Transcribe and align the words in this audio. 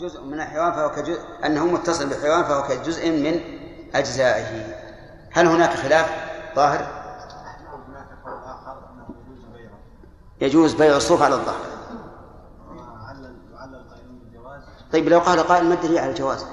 جزء 0.00 0.22
من 0.22 0.34
الحيوان 0.34 0.72
فهو 0.72 0.90
كجزء 0.90 1.20
أنه 1.44 1.66
متصل 1.66 2.08
بالحيوان 2.08 2.44
فهو 2.44 2.62
كجزء 2.62 3.10
من 3.10 3.40
أجزائه 3.94 4.74
هل 5.32 5.46
هناك 5.46 5.70
خلاف 5.70 6.10
ظاهر؟ 6.56 7.06
يجوز 10.40 10.74
بيع 10.74 10.96
الصوف 10.96 11.22
على 11.22 11.34
الظهر 11.34 11.66
طيب 14.92 15.08
لو 15.08 15.18
قال 15.18 15.40
قائل 15.40 15.64
ما 15.64 15.74
الدليل 15.74 15.98
على 15.98 16.10
الجواز؟ 16.10 16.46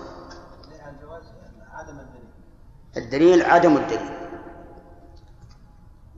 الدليل 2.98 3.42
عدم 3.42 3.78
الدليل 3.78 4.14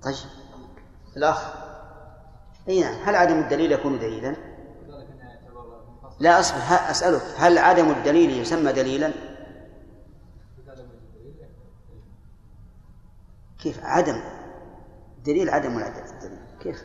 طيب 0.03 0.15
الأخ 1.17 1.53
أي 2.69 2.81
نعم 2.81 2.93
هل 3.05 3.15
عدم 3.15 3.39
الدليل 3.39 3.71
يكون 3.71 3.99
دليلا؟ 3.99 4.54
لا 6.19 6.39
أصبر 6.39 6.57
أسألك 6.91 7.21
هل 7.37 7.57
عدم 7.57 7.91
الدليل 7.91 8.41
يسمى 8.41 8.73
دليلا؟ 8.73 9.11
كيف 13.59 13.85
عدم؟ 13.85 14.21
دليل 15.25 15.49
عدم 15.49 15.77
الدليل. 15.77 16.39
كيف؟ 16.59 16.83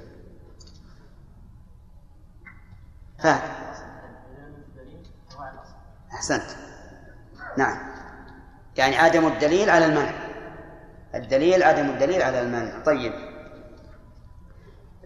فهد 3.19 3.41
أحسنت. 6.13 6.51
نعم. 7.59 7.91
يعني 8.77 8.97
عدم 8.97 9.27
الدليل 9.27 9.71
على 9.71 9.87
المنع. 9.87 10.13
الدليل 11.15 11.63
عدم 11.63 11.91
الدليل 11.91 12.23
على 12.23 12.41
المنع. 12.43 12.83
طيب. 12.85 13.13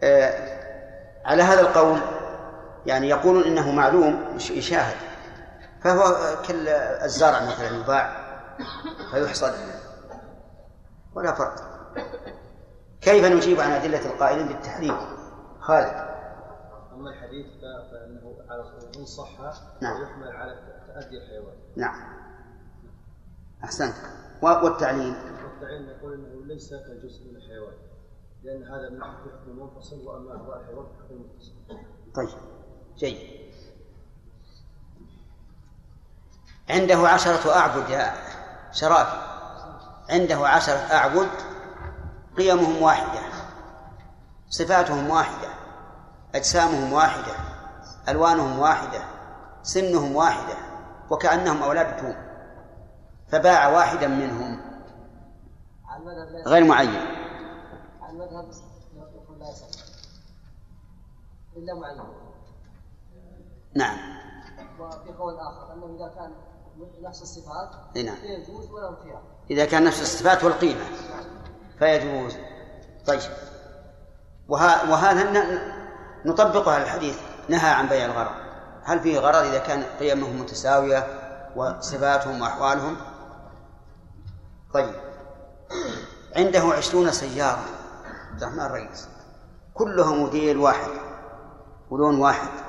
آه 0.02 0.64
على 1.24 1.42
هذا 1.42 1.60
القول 1.60 2.13
يعني 2.86 3.08
يقولون 3.08 3.42
إنه 3.42 3.72
معلوم 3.72 4.36
يشاهد. 4.50 4.96
فهو 5.80 6.16
كالزرع 6.48 7.44
مثلا 7.44 7.76
يباع 7.76 8.24
فيحصد 9.10 9.54
ولا 11.14 11.32
فرق. 11.32 11.54
كيف 13.00 13.24
نجيب 13.24 13.60
عن 13.60 13.70
أدلة 13.70 14.06
القائلين 14.06 14.46
بالتحريم؟ 14.46 14.96
خالد. 15.60 16.14
أما 16.92 17.10
الحديث 17.10 17.46
فإنه 17.90 18.36
على 18.50 18.64
إن 18.96 19.04
صح 19.04 19.40
نعم. 19.82 20.02
يحمل 20.02 20.28
على 20.28 20.54
تأدي 20.86 21.16
الحيوان. 21.18 21.54
نعم. 21.76 22.14
أحسنت. 23.64 23.94
والتعليل 24.42 25.14
والتعليل 25.44 25.88
يقول 25.88 26.14
أنه 26.14 26.44
ليس 26.46 26.74
كجزء 26.74 27.30
من 27.30 27.36
الحيوان 27.36 27.74
لأن 28.42 28.62
هذا 28.62 28.90
من 28.90 29.04
حكم 29.04 29.50
المنفصل 29.50 30.06
وأما 30.06 30.30
أعضاء 30.30 30.60
الحيوان 30.60 30.86
فحكم 30.86 31.14
المتصل 31.14 31.52
طيب. 32.14 32.53
جيد. 32.98 33.34
عنده 36.70 37.08
عشرة 37.08 37.56
أعبد 37.56 37.90
يا 37.90 38.14
شرافي 38.72 39.18
عنده 40.10 40.48
عشرة 40.48 40.74
أعبد 40.74 41.28
قيمهم 42.36 42.82
واحدة 42.82 43.20
صفاتهم 44.50 45.10
واحدة 45.10 45.48
أجسامهم 46.34 46.92
واحدة 46.92 47.34
ألوانهم 48.08 48.58
واحدة 48.58 49.04
سنهم 49.62 50.16
واحدة 50.16 50.54
وكأنهم 51.10 51.62
أولاد 51.62 51.96
توم. 51.96 52.16
فباع 53.28 53.68
واحدا 53.68 54.06
منهم. 54.06 54.60
غير 56.46 56.64
معين. 56.64 57.06
المذهب 58.10 58.50
لا 59.38 59.50
يصح. 59.50 59.66
إلا 61.56 61.74
معين. 61.74 62.23
نعم. 63.74 63.98
وفي 64.80 65.12
قول 65.18 65.34
آخر 65.34 65.72
أنه 65.72 65.96
إذا 65.96 66.08
كان 66.14 66.32
نفس 67.02 67.22
الصفات 67.22 67.96
نعم. 67.96 68.16
فيجوز 68.16 68.70
ولا 68.70 68.96
خيار 69.02 69.22
إذا 69.50 69.64
كان 69.64 69.84
نفس 69.84 70.02
الصفات 70.02 70.44
والقيمة 70.44 70.84
فيجوز. 71.78 72.36
طيب. 73.06 73.20
وه... 74.48 74.90
وهذا 74.90 75.42
نطبقه 76.24 76.72
على 76.72 76.82
الحديث 76.84 77.20
نهى 77.48 77.70
عن 77.70 77.88
بيع 77.88 78.04
الغرض. 78.04 78.44
هل 78.82 79.00
فيه 79.00 79.18
غرض 79.18 79.44
إذا 79.44 79.58
كان 79.58 79.82
قيمهم 79.82 80.40
متساوية 80.40 81.06
وصفاتهم 81.56 82.40
وأحوالهم؟ 82.40 82.96
طيب. 84.74 84.94
عنده 86.36 86.60
عشرون 86.60 87.10
سيارة 87.10 87.64
عبد 88.30 88.42
الرحمن 88.42 88.60
الرئيس 88.60 89.08
كلها 89.74 90.14
موديل 90.14 90.58
واحد 90.58 90.90
ولون 91.90 92.20
واحد. 92.20 92.63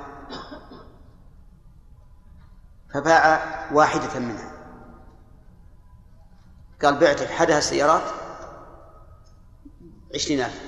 فباع 2.96 3.72
واحدة 3.74 4.20
منها. 4.20 4.52
قال 6.82 7.00
بعتك 7.00 7.28
حدها 7.28 7.58
السيارات 7.58 8.02
عشرين 10.14 10.40
ألف. 10.40 10.62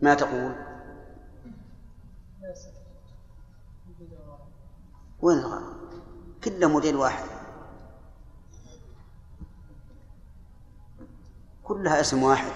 ما 0.00 0.14
تقول؟ 0.14 0.54
وين 5.20 5.38
الغرض؟ 5.38 5.74
كله 6.44 6.68
موديل 6.68 6.96
واحد. 6.96 7.24
كلها 11.64 12.00
اسم 12.00 12.22
واحد. 12.22 12.52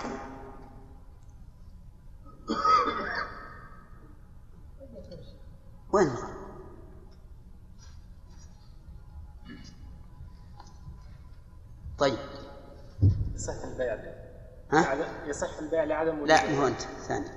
لعدم 15.96 16.16
وجود 16.16 16.28
لا 16.28 16.50
مو 16.50 16.66
أنت 16.66 16.80
ثاني 16.80 17.28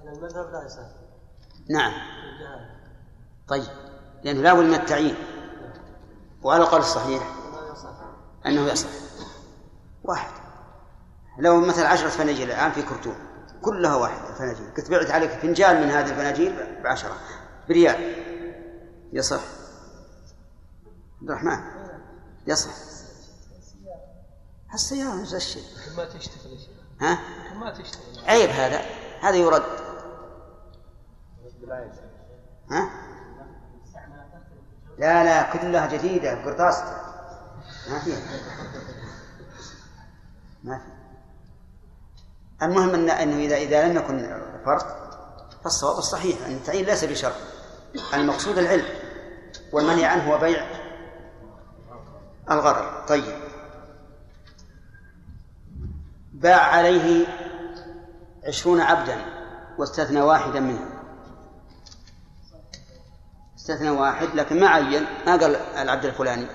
على 0.00 0.16
المذهب 0.16 0.52
لا 0.52 0.64
يصح 0.66 0.86
نعم. 1.70 1.92
طيب 3.48 3.66
لأنه 4.24 4.40
لا 4.40 4.54
بد 4.54 4.64
من 4.64 4.74
التعيين. 4.74 5.16
وعلى 6.42 6.62
القول 6.62 6.80
الصحيح 6.80 7.34
أنه 8.46 8.60
يصح. 8.60 8.88
واحد. 10.04 10.30
لو 11.38 11.60
مثلا 11.60 11.88
عشرة 11.88 12.08
فناجيل 12.08 12.50
الآن 12.50 12.72
في 12.72 12.82
كرتون 12.82 13.16
كلها 13.62 13.94
واحدة 13.94 14.34
فناجيل. 14.34 14.74
قلت 14.76 14.90
بعت 14.90 15.10
عليك 15.10 15.30
فنجان 15.30 15.82
من 15.82 15.90
هذه 15.90 16.10
الفناجيل 16.10 16.82
بعشرة. 16.82 17.16
بريال. 17.68 18.16
يصح. 19.12 19.40
عبد 21.20 21.30
الرحمن. 21.30 21.60
يصح. 22.46 22.70
السيارة 24.74 25.14
نفس 25.14 25.34
الشيء. 25.34 25.64
ما 25.96 26.04
تشتغل 26.04 26.58
ها؟ 27.02 27.18
ما 27.54 27.70
تشتغل 27.70 28.02
عيب 28.26 28.50
هذا. 28.50 28.80
هذا 29.20 29.36
يرد. 29.36 29.62
ها؟ 32.70 32.90
لا 34.98 35.24
لا 35.24 35.52
كلها 35.52 35.86
جديدة 35.86 36.44
قرطاسة 36.44 36.84
ما 37.90 37.98
فيها. 37.98 38.20
ما 40.64 40.78
في 40.78 40.92
المهم 42.62 42.94
أن 42.94 43.10
أنه 43.10 43.36
إذا 43.36 43.56
إذا 43.56 43.88
لم 43.88 43.96
يكن 43.96 44.40
فرق 44.64 45.10
فالصواب 45.64 45.98
الصحيح. 45.98 46.46
أن 46.46 46.52
التعيين 46.52 46.86
ليس 46.86 47.04
بشرط. 47.04 47.34
المقصود 48.14 48.58
العلم 48.58 48.84
والمنهي 49.72 50.04
عنه 50.04 50.32
هو 50.32 50.38
بيع 50.38 50.66
الغرر. 52.50 53.04
طيب. 53.08 53.41
باع 56.42 56.60
عليه 56.60 57.26
عشرون 58.44 58.80
عبدا 58.80 59.24
واستثنى 59.78 60.20
واحدا 60.22 60.60
منهم. 60.60 60.90
استثنى 63.58 63.90
واحد 63.90 64.28
لكن 64.34 64.60
ما 64.60 64.68
عين 64.68 65.06
ما 65.26 65.36
قال 65.36 65.56
العبد 65.56 66.04
الفلاني. 66.04 66.46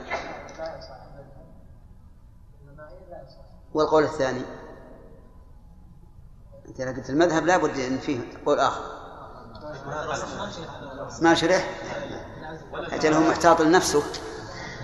والقول 3.73 4.03
الثاني. 4.03 4.41
أنت 6.67 6.79
إذا 6.79 6.91
قلت 6.91 7.09
المذهب 7.09 7.45
لابد 7.45 7.79
إن 7.79 7.97
فيه 7.97 8.19
قول 8.45 8.59
آخر. 8.59 8.83
ما 11.21 11.33
شرح؟ 11.33 11.69
أجل 12.73 13.13
هو 13.13 13.29
محتاط 13.29 13.61
لنفسه. 13.61 14.03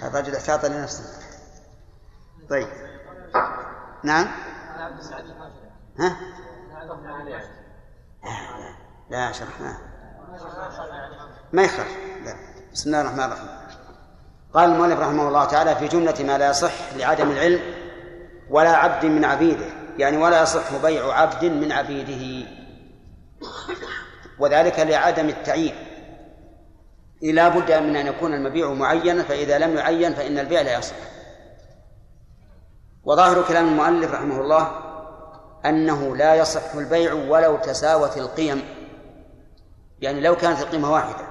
الرجل 0.04 0.36
احتاط 0.36 0.66
لنفسه. 0.66 1.04
طيب. 2.50 2.68
نعم؟ 4.04 4.53
ها؟ 6.00 6.18
لا 9.10 9.32
شرحناه 9.32 9.78
ما 11.54 11.64
يخرج. 11.64 11.86
لا. 12.26 12.36
بسم 12.74 12.90
الله 12.90 13.02
الرحمن 13.02 13.24
الرحيم. 13.24 13.48
قال 14.54 14.70
المؤلف 14.70 15.00
رحمه 15.00 15.28
الله 15.28 15.46
تعالى 15.46 15.76
في 15.76 15.88
جملة 15.88 16.16
ما 16.24 16.38
لا 16.38 16.50
يصح 16.50 16.94
لعدم 16.96 17.32
العلم 17.32 17.62
ولا 18.50 18.70
عبد 18.70 19.06
من 19.06 19.26
عبيده 19.26 19.66
يعني 19.98 20.18
ولا 20.18 20.42
يصح 20.42 20.82
بيع 20.82 21.14
عبد 21.14 21.46
من 21.46 21.72
عبيده. 21.72 22.50
وذلك 24.40 24.80
لعدم 24.80 25.30
التعيين. 25.30 25.76
لا 27.22 27.48
بد 27.48 27.72
من 27.72 27.96
أن 27.96 28.08
يكون 28.08 28.34
المبيع 28.34 28.74
معينا 28.74 29.24
فإذا 29.24 29.58
لم 29.58 29.78
يعين 29.78 30.14
فإن 30.14 30.40
البيع 30.40 30.62
لا 30.62 30.78
يصح. 30.78 30.96
وظاهر 33.04 33.44
كلام 33.48 33.68
المؤلف 33.68 34.12
رحمه 34.12 34.42
الله 34.42 34.83
أنه 35.66 36.16
لا 36.16 36.36
يصح 36.36 36.76
البيع 36.76 37.14
ولو 37.14 37.58
تساوت 37.58 38.18
القيم. 38.18 38.64
يعني 40.00 40.22
لو 40.22 40.36
كانت 40.36 40.60
القيمة 40.60 40.92
واحدة. 40.92 41.28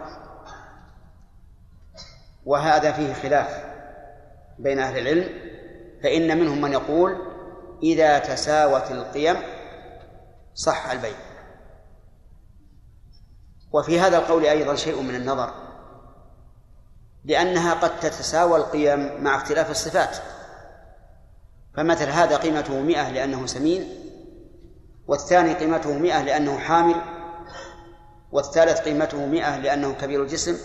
وهذا 2.44 2.92
فيه 2.92 3.12
خلاف 3.12 3.64
بين 4.58 4.78
أهل 4.78 4.98
العلم. 4.98 5.28
فإن 6.02 6.38
منهم 6.38 6.60
من 6.60 6.72
يقول 6.72 7.16
إذا 7.82 8.18
تساوت 8.18 8.90
القيم 8.90 9.36
صح 10.54 10.90
البيع. 10.90 11.16
وفي 13.72 14.00
هذا 14.00 14.18
القول 14.18 14.44
أيضا 14.44 14.74
شيء 14.74 15.02
من 15.02 15.14
النظر. 15.14 15.54
لأنها 17.24 17.74
قد 17.74 18.00
تتساوى 18.00 18.56
القيم 18.56 19.22
مع 19.22 19.36
اختلاف 19.36 19.70
الصفات. 19.70 20.16
فمثل 21.76 22.08
هذا 22.08 22.36
قيمته 22.36 22.80
مئة 22.80 23.10
لأنه 23.10 23.46
سمين. 23.46 24.01
والثاني 25.12 25.54
قيمته 25.54 25.98
مئة 25.98 26.22
لأنه 26.22 26.58
حامل 26.58 26.94
والثالث 28.32 28.80
قيمته 28.80 29.26
مئة 29.26 29.58
لأنه 29.58 29.92
كبير 29.92 30.22
الجسم 30.22 30.56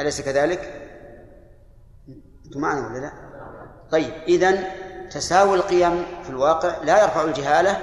أليس 0.00 0.20
كذلك؟ 0.20 0.88
أنتم 2.46 2.60
معنا 2.60 2.86
ولا 2.86 2.98
لا؟ 2.98 3.12
طيب 3.90 4.12
إذن 4.28 4.64
تساوي 5.10 5.54
القيم 5.56 6.04
في 6.22 6.30
الواقع 6.30 6.82
لا 6.84 7.02
يرفع 7.02 7.24
الجهالة 7.24 7.80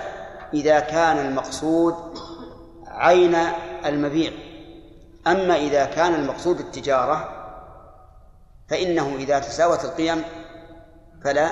إذا 0.53 0.79
كان 0.79 1.17
المقصود 1.17 1.95
عين 2.87 3.35
المبيع 3.85 4.31
أما 5.27 5.55
إذا 5.55 5.85
كان 5.85 6.15
المقصود 6.15 6.59
التجارة 6.59 7.29
فإنه 8.69 9.15
إذا 9.15 9.39
تساوت 9.39 9.85
القيم 9.85 10.23
فلا 11.23 11.51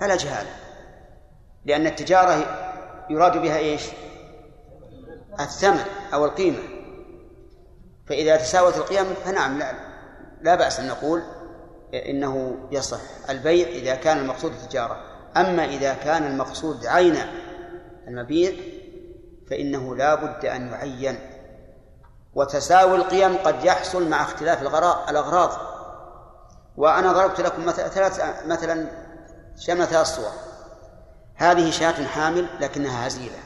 فلا 0.00 0.16
جهالة 0.16 0.50
لأن 1.64 1.86
التجارة 1.86 2.65
يراد 3.10 3.42
بها 3.42 3.58
إيش؟ 3.58 3.82
الثمن 5.40 5.84
أو 6.14 6.24
القيمة. 6.24 6.58
فإذا 8.06 8.36
تساوت 8.36 8.76
القيم 8.76 9.14
فنعم 9.24 9.58
لا, 9.58 9.72
لا 10.40 10.54
بأس 10.54 10.80
أن 10.80 10.88
نقول 10.88 11.22
إنه 11.94 12.56
يصح 12.70 13.00
البيع 13.30 13.68
إذا 13.68 13.94
كان 13.94 14.18
المقصود 14.18 14.52
التجارة. 14.52 15.00
أما 15.36 15.64
إذا 15.64 15.94
كان 15.94 16.26
المقصود 16.26 16.86
عين 16.86 17.16
المبيع 18.08 18.52
فإنه 19.50 19.96
لا 19.96 20.14
بد 20.14 20.44
أن 20.44 20.68
يعين. 20.68 21.18
وتساوي 22.34 22.96
القيم 22.96 23.36
قد 23.36 23.64
يحصل 23.64 24.08
مع 24.08 24.22
اختلاف 24.22 24.62
الأغراض. 25.10 25.50
وأنا 26.76 27.12
ضربت 27.12 27.40
لكم 27.40 27.64
مثلا 27.66 28.46
مثلا 28.46 28.86
ثلاث 29.66 30.06
صور 30.06 30.30
هذه 31.36 31.70
شاة 31.70 32.06
حامل 32.06 32.46
لكنها 32.60 33.06
هزيلة. 33.06 33.38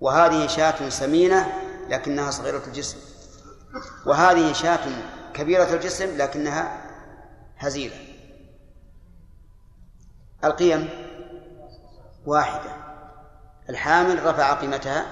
وهذه 0.00 0.46
شاة 0.46 0.88
سمينة 0.88 1.52
لكنها 1.88 2.30
صغيرة 2.30 2.62
الجسم. 2.66 2.96
وهذه 4.06 4.52
شاة 4.52 4.80
كبيرة 5.34 5.74
الجسم 5.74 6.16
لكنها 6.16 6.80
هزيلة. 7.58 7.96
القيم 10.44 10.88
واحدة. 12.26 12.70
الحامل 13.70 14.26
رفع 14.26 14.52
قيمتها 14.52 15.06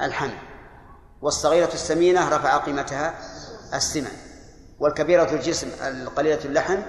الحمل. 0.00 0.38
والصغيرة 1.22 1.72
السمينة 1.72 2.28
رفع 2.28 2.56
قيمتها 2.56 3.14
السمن. 3.74 4.12
والكبيرة 4.78 5.30
الجسم 5.34 5.68
القليلة 5.80 6.44
اللحم 6.44 6.82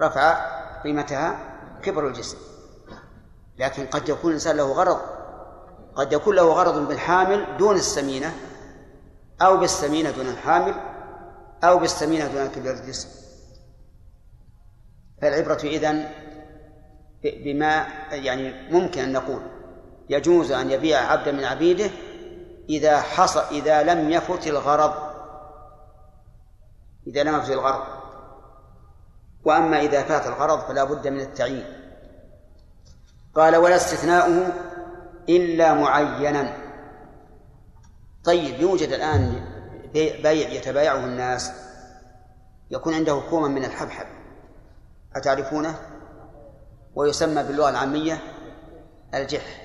رفع 0.00 0.54
قيمتها 0.82 1.53
كبر 1.84 2.06
الجسم. 2.06 2.36
لكن 3.58 3.86
قد 3.86 4.08
يكون 4.08 4.30
الإنسان 4.30 4.56
له 4.56 4.72
غرض 4.72 5.00
قد 5.94 6.12
يكون 6.12 6.36
له 6.36 6.52
غرض 6.52 6.88
بالحامل 6.88 7.56
دون 7.56 7.76
السمينة 7.76 8.34
أو 9.42 9.56
بالسمينة 9.56 10.10
دون 10.10 10.26
الحامل 10.26 10.74
أو 11.64 11.78
بالسمينة 11.78 12.26
دون 12.26 12.46
كبير 12.46 12.72
الجسم. 12.72 13.08
فالعبرة 15.22 15.60
إذن 15.62 16.10
بما 17.24 17.86
يعني 18.10 18.70
ممكن 18.70 19.02
أن 19.02 19.12
نقول. 19.12 19.40
يجوز 20.08 20.52
أن 20.52 20.70
يبيع 20.70 21.12
عبدا 21.12 21.32
من 21.32 21.44
عبيده 21.44 21.90
إذا 22.68 23.00
حصل 23.00 23.40
إذا 23.40 23.82
لم 23.82 24.10
يفت 24.10 24.46
الغرض. 24.46 24.94
إذا 27.06 27.22
لم 27.22 27.38
يفت 27.38 27.50
الغرض. 27.50 27.86
وأما 29.44 29.80
إذا 29.80 30.02
فات 30.02 30.26
الغرض 30.26 30.60
فلا 30.60 30.84
بد 30.84 31.08
من 31.08 31.20
التعيين. 31.20 31.73
قال 33.34 33.56
ولا 33.56 33.76
استثناؤه 33.76 34.52
إلا 35.28 35.74
معينا. 35.74 36.56
طيب 38.24 38.60
يوجد 38.60 38.88
الآن 38.88 39.44
بيع 39.94 40.48
يتبايعه 40.48 41.04
الناس 41.04 41.52
يكون 42.70 42.94
عنده 42.94 43.22
كوما 43.30 43.48
من 43.48 43.64
الحبحب 43.64 44.06
أتعرفونه؟ 45.16 45.78
ويسمى 46.94 47.42
باللغة 47.42 47.70
العامية 47.70 48.22
الجح. 49.14 49.64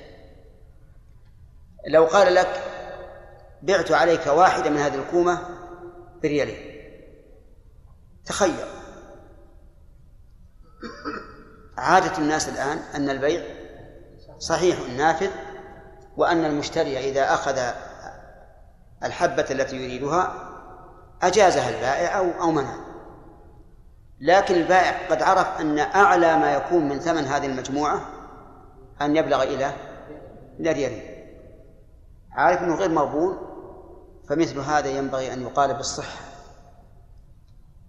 لو 1.88 2.06
قال 2.06 2.36
لك 2.36 2.64
بعت 3.62 3.92
عليك 3.92 4.28
واحدة 4.28 4.70
من 4.70 4.78
هذه 4.78 4.96
الكومة 4.96 5.40
بريالين 6.24 6.70
تخير 8.26 8.68
عادة 11.78 12.18
الناس 12.18 12.50
الآن 12.50 12.78
أن 12.78 13.10
البيع 13.10 13.59
صحيح 14.40 14.78
نافذ 14.98 15.30
وأن 16.18 16.46
المشتري 16.46 17.10
إذا 17.10 17.34
أخذ 17.34 17.60
الحبة 19.04 19.46
التي 19.52 19.76
يريدها 19.76 20.34
أجازها 21.22 21.70
البائع 21.70 22.18
أو 22.18 22.42
أو 22.42 22.52
منع 22.52 22.76
لكن 24.22 24.56
البائع 24.56 25.08
قد 25.10 25.22
عرف 25.22 25.62
أن 25.62 25.80
أعلى 25.80 26.38
ما 26.38 26.54
يكون 26.54 26.90
من 26.90 27.00
ثمن 27.00 27.26
هذه 27.26 27.46
المجموعة 27.46 28.02
أن 29.02 29.16
يبلغ 29.16 29.44
إلى 29.44 29.74
ريالين 30.60 31.04
عارف 32.32 32.62
أنه 32.62 32.76
غير 32.76 32.90
مقبول 32.90 33.38
فمثل 34.30 34.60
هذا 34.60 34.88
ينبغي 34.88 35.34
أن 35.34 35.42
يقال 35.42 35.74
بالصحة 35.74 36.20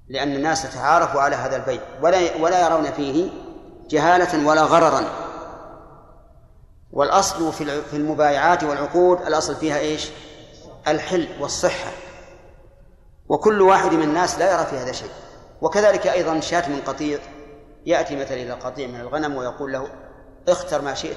لأن 0.08 0.32
الناس 0.32 0.74
تعارفوا 0.74 1.20
على 1.20 1.36
هذا 1.36 1.56
البيع 1.56 1.80
ولا 2.02 2.36
ولا 2.36 2.66
يرون 2.66 2.84
فيه 2.84 3.30
جهالة 3.88 4.48
ولا 4.48 4.62
غررا. 4.62 5.29
والأصل 6.92 7.52
في 7.52 7.96
المبايعات 7.96 8.64
والعقود 8.64 9.22
الأصل 9.22 9.56
فيها 9.56 9.78
إيش؟ 9.78 10.10
الحل 10.88 11.28
والصحة. 11.40 11.90
وكل 13.28 13.62
واحد 13.62 13.92
من 13.92 14.02
الناس 14.02 14.38
لا 14.38 14.52
يرى 14.54 14.66
في 14.66 14.76
هذا 14.76 14.92
شيء. 14.92 15.10
وكذلك 15.60 16.06
أيضا 16.06 16.40
شاة 16.40 16.68
من 16.68 16.80
قطيع 16.86 17.18
يأتي 17.86 18.16
مثلا 18.16 18.36
إلى 18.36 18.52
قطيع 18.52 18.88
من 18.88 19.00
الغنم 19.00 19.36
ويقول 19.36 19.72
له 19.72 19.88
اختر 20.48 20.82
ما 20.82 20.94
شئت 20.94 21.16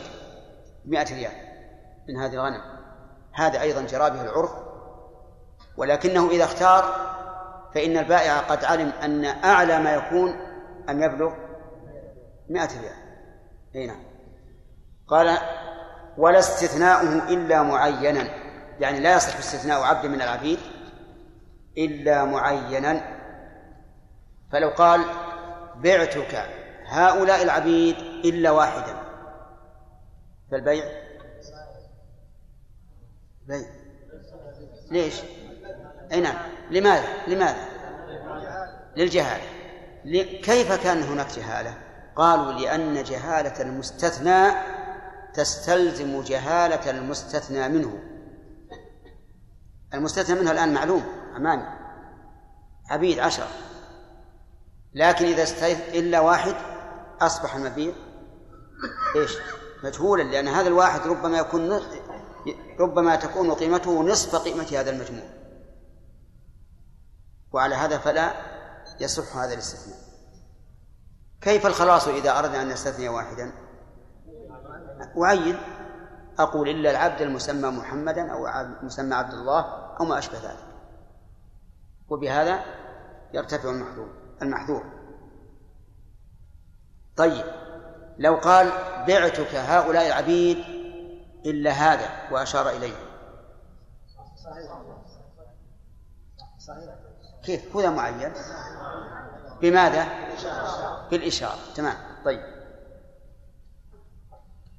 مئة 0.85 1.15
ريال 1.15 1.31
من 2.09 2.17
هذه 2.17 2.33
الغنم. 2.33 2.61
هذا 3.33 3.61
أيضا 3.61 3.81
جرى 3.81 4.09
به 4.09 4.21
العرف. 4.21 4.51
ولكنه 5.77 6.29
إذا 6.29 6.43
اختار 6.43 7.13
فإن 7.75 7.97
البائع 7.97 8.39
قد 8.39 8.63
علم 8.65 8.89
أن 8.89 9.25
أعلى 9.25 9.79
ما 9.79 9.93
يكون 9.93 10.29
أن 10.89 11.03
يبلغ 11.03 11.33
مئة 12.49 12.81
ريال. 12.81 13.03
أي 13.75 13.87
نعم. 13.87 14.03
قال 15.07 15.37
ولا 16.17 16.39
استثناؤه 16.39 17.29
إلا 17.29 17.63
معينا 17.63 18.27
يعني 18.79 18.99
لا 18.99 19.15
يصح 19.15 19.37
استثناء 19.37 19.81
عبد 19.81 20.05
من 20.05 20.21
العبيد 20.21 20.59
إلا 21.77 22.25
معينا 22.25 23.01
فلو 24.51 24.69
قال 24.69 25.01
بعتك 25.75 26.45
هؤلاء 26.85 27.43
العبيد 27.43 27.95
إلا 28.25 28.51
واحدا 28.51 28.95
فالبيع 30.51 30.85
بيع 33.47 33.67
ليش؟ 34.91 35.21
أي 36.11 36.21
نعم 36.21 36.35
لماذا؟ 36.71 37.07
لماذا؟ 37.27 37.65
للجهالة 38.95 39.43
كيف 40.41 40.83
كان 40.83 41.03
هناك 41.03 41.27
جهالة؟ 41.35 41.77
قالوا 42.15 42.53
لأن 42.53 43.03
جهالة 43.03 43.61
المستثنى 43.61 44.51
تستلزم 45.33 46.21
جهالة 46.21 46.89
المستثنى 46.89 47.69
منه. 47.69 48.03
المستثنى 49.93 50.39
منها 50.39 50.51
الآن 50.51 50.73
معلوم 50.73 51.03
أمامي 51.35 51.65
عبيد 52.89 53.19
عشر 53.19 53.47
لكن 54.93 55.25
إذا 55.25 55.43
استيث 55.43 55.89
إلا 55.89 56.19
واحد 56.19 56.55
أصبح 57.21 57.55
المبيع. 57.55 57.93
إيش؟ 59.15 59.31
مجهولا 59.83 60.23
لأن 60.23 60.47
هذا 60.47 60.67
الواحد 60.67 61.07
ربما 61.07 61.37
يكون 61.37 61.81
ربما 62.79 63.15
تكون 63.15 63.51
قيمته 63.51 64.03
نصف 64.03 64.35
قيمة 64.35 64.67
هذا 64.71 64.89
المجموع. 64.89 65.25
وعلى 67.51 67.75
هذا 67.75 67.97
فلا 67.97 68.33
يصح 68.99 69.37
هذا 69.37 69.53
الاستثناء. 69.53 69.97
كيف 71.41 71.65
الخلاص 71.65 72.07
إذا 72.07 72.39
أردنا 72.39 72.61
أن 72.61 72.67
نستثني 72.67 73.09
واحدا؟ 73.09 73.62
أعين 75.17 75.57
أقول 76.39 76.69
إلا 76.69 76.91
العبد 76.91 77.21
المسمى 77.21 77.69
محمدا 77.69 78.31
أو 78.31 78.47
مسمى 78.83 79.15
عبد 79.15 79.33
الله 79.33 79.61
أو 79.99 80.05
ما 80.05 80.17
أشبه 80.17 80.37
ذلك. 80.37 80.73
وبهذا 82.09 82.59
يرتفع 83.33 83.69
المحذور 83.69 84.09
المحذور 84.41 84.83
طيب 87.17 87.45
لو 88.17 88.35
قال 88.35 88.71
بعتك 89.07 89.55
هؤلاء 89.55 90.07
العبيد 90.07 90.57
إلا 91.45 91.71
هذا 91.71 92.09
وأشار 92.31 92.69
إليه. 92.69 92.95
كيف؟ 97.43 97.77
هدى 97.77 97.89
معين. 97.89 98.33
بماذا؟ 99.61 100.07
بالإشارة. 101.11 101.59
تمام. 101.75 101.95
طيب. 102.25 102.52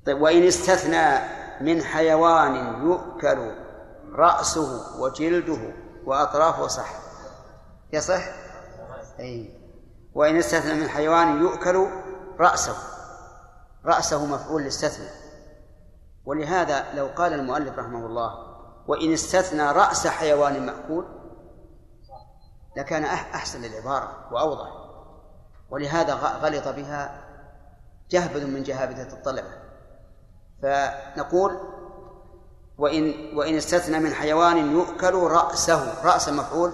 طيب 0.07 0.21
وإن 0.21 0.43
استثنى 0.43 1.19
من 1.61 1.83
حيوان 1.83 2.83
يؤكل 2.83 3.53
رأسه 4.13 5.01
وجلده 5.01 5.75
وأطرافه 6.05 6.67
صح. 6.67 6.95
يصح؟ 7.93 8.23
أي. 9.21 9.61
وإن 10.15 10.37
استثنى 10.37 10.75
من 10.75 10.89
حيوان 10.89 11.43
يؤكل 11.43 11.87
رأسه. 12.41 12.77
رأسه 13.85 14.27
مفعول 14.27 14.63
لاستثنى 14.63 15.09
ولهذا 16.25 16.95
لو 16.95 17.07
قال 17.07 17.33
المؤلف 17.33 17.79
رحمه 17.79 18.07
الله 18.07 18.55
وإن 18.87 19.13
استثنى 19.13 19.63
رأس 19.63 20.07
حيوان 20.07 20.67
مأكول 20.67 21.07
لكان 22.77 23.05
أحسن 23.05 23.63
للعبارة 23.63 24.29
وأوضح. 24.33 24.69
ولهذا 25.71 26.15
غلط 26.15 26.69
بها 26.69 27.25
جهبذ 28.11 28.47
من 28.47 28.63
جهابذة 28.63 29.13
الطلبة. 29.13 29.64
فنقول 30.65 31.61
وإن 32.79 33.37
وإن 33.37 33.57
استثنى 33.57 33.99
من 33.99 34.15
حيوان 34.15 34.73
يؤكل 34.73 35.15
رأسه 35.15 36.05
رأس 36.05 36.29
مفعول 36.29 36.73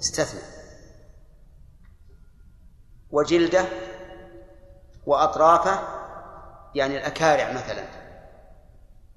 استثنى. 0.00 0.40
وجلده 3.10 3.64
وأطرافه 5.06 5.80
يعني 6.74 6.96
الأكارع 6.96 7.52
مثلا 7.52 7.84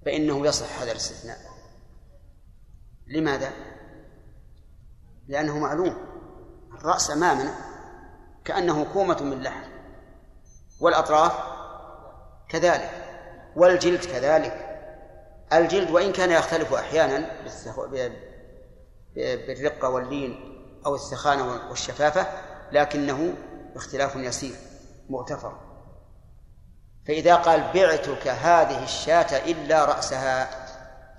فإنه 0.06 0.48
يصح 0.48 0.82
هذا 0.82 0.92
الاستثناء. 0.92 1.38
لماذا؟ 3.08 3.52
لأنه 5.28 5.60
معلوم. 5.60 5.98
الرأس 6.74 7.12
أمامنا 7.12 7.56
كأنه 8.46 8.94
كومة 8.94 9.24
من 9.24 9.44
لحم 9.44 9.70
والأطراف 10.80 11.34
كذلك. 12.50 12.99
والجلد 13.60 14.06
كذلك. 14.06 14.66
الجلد 15.54 15.90
وإن 15.92 16.12
كان 16.12 16.32
يختلف 16.32 16.74
أحيانا 16.74 17.32
بالرقة 19.24 19.90
واللين 19.90 20.56
أو 20.86 20.96
السخانة 20.96 21.70
والشفافة 21.70 22.28
لكنه 22.72 23.34
اختلاف 23.76 24.16
يسير 24.16 24.56
مغتفر. 25.10 25.58
فإذا 27.08 27.36
قال 27.36 27.72
بعتك 27.74 28.28
هذه 28.28 28.84
الشاة 28.84 29.52
إلا 29.52 29.86
رأسها 29.86 30.50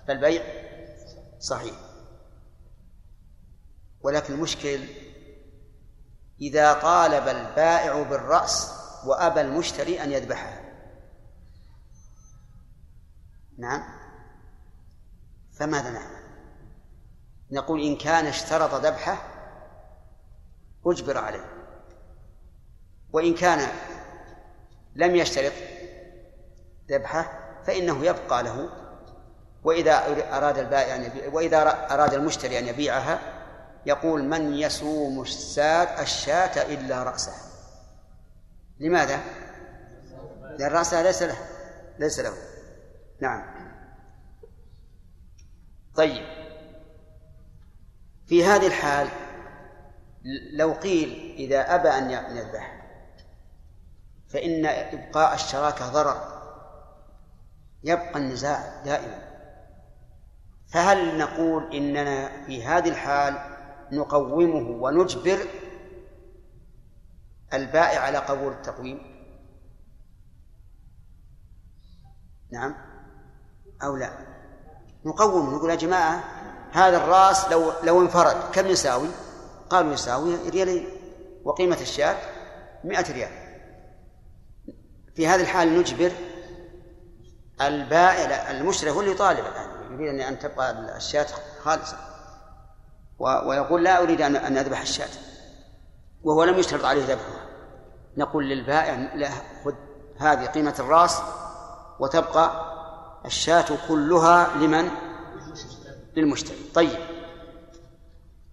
فالبيع 0.09 0.43
صحيح. 1.41 1.75
ولكن 4.03 4.35
المشكل 4.35 4.81
إذا 6.41 6.73
طالب 6.73 7.29
البائع 7.29 8.03
بالرأس 8.03 8.73
وأبى 9.07 9.41
المشتري 9.41 10.03
أن 10.03 10.13
يذبحها 10.13 10.60
نعم. 13.61 13.83
فماذا 15.53 15.91
نعمل؟ 15.91 16.21
نقول 17.51 17.81
إن 17.81 17.97
كان 17.97 18.27
اشترط 18.27 18.75
ذبحه 18.75 19.23
أجبر 20.87 21.19
عليه. 21.19 21.45
وإن 23.13 23.35
كان 23.35 23.69
لم 24.95 25.17
يشترط 25.17 25.53
ذبحه 26.91 27.41
فإنه 27.67 28.05
يبقى 28.05 28.43
له. 28.43 28.69
وإذا 29.65 29.93
أراد 30.37 30.59
البائع 30.59 30.95
أن 30.95 31.05
يبيع 31.05 31.29
وإذا 31.29 31.87
أراد 31.95 32.15
المشتري 32.15 32.59
أن 32.59 32.67
يبيعها 32.67 33.19
يقول 33.87 34.25
من 34.25 34.55
يسوم 34.55 35.23
الشاة 35.23 36.75
إلا 36.75 37.03
رأسه. 37.03 37.33
لماذا؟ 38.79 39.21
لأن 40.59 40.73
رأسها 40.73 41.03
ليس 41.03 41.23
له 41.23 41.37
ليس 41.99 42.21
له. 42.21 42.50
نعم. 43.21 43.45
طيب. 45.95 46.27
في 48.27 48.45
هذه 48.45 48.67
الحال 48.67 49.09
لو 50.53 50.73
قيل 50.73 51.35
إذا 51.39 51.75
أبى 51.75 51.89
أن 51.89 52.11
يذبح 52.37 52.81
فإن 54.29 54.67
إبقاء 54.67 55.35
الشراكة 55.35 55.93
ضرر. 55.93 56.41
يبقى 57.85 58.17
النزاع 58.17 58.83
دائما. 58.85 59.31
فهل 60.69 61.19
نقول 61.19 61.75
إننا 61.77 62.45
في 62.47 62.65
هذه 62.65 62.89
الحال 62.89 63.39
نقومه 63.93 64.83
ونجبر 64.83 65.39
البائع 67.53 68.01
على 68.01 68.19
قبول 68.19 68.53
التقويم؟ 68.53 69.21
نعم. 72.53 72.90
أو 73.83 73.97
لا؟ 73.97 74.11
نقوم 75.05 75.55
نقول 75.55 75.71
يا 75.71 75.75
جماعة 75.75 76.25
هذا 76.73 76.97
الرأس 76.97 77.49
لو 77.49 77.73
لو 77.83 78.01
انفرد 78.01 78.37
كم 78.53 78.67
يساوي؟ 78.67 79.09
قالوا 79.71 79.93
يساوي 79.93 80.49
ريالين 80.49 80.89
وقيمة 81.45 81.81
الشاة 81.81 82.17
مئة 82.85 83.13
ريال. 83.13 83.31
في 85.17 85.29
هذه 85.29 85.41
الحال 85.41 85.79
نجبر 85.79 86.13
البائع 87.61 88.51
المشتري 88.51 88.91
هو 88.91 89.01
اللي 89.01 89.13
يطالب 89.13 89.39
الآن 89.39 89.93
يريد 89.93 90.21
أن 90.21 90.39
تبقى 90.39 90.97
الشاة 90.97 91.27
خالصة. 91.63 91.97
ويقول 93.19 93.85
لا 93.85 94.03
أريد 94.03 94.21
أن 94.21 94.57
أذبح 94.57 94.81
الشاة. 94.81 95.09
وهو 96.23 96.45
لم 96.45 96.59
يشترط 96.59 96.85
عليه 96.85 97.03
ذبحها. 97.03 97.47
نقول 98.17 98.49
للبائع 98.49 98.95
لا 99.15 99.31
خذ 99.65 99.75
هذه 100.19 100.47
قيمة 100.47 100.75
الرأس 100.79 101.23
وتبقى 102.01 102.70
الشاة 103.25 103.67
كلها 103.89 104.57
لمن؟ 104.57 104.91
للمشتري 106.17 106.71
طيب. 106.75 106.99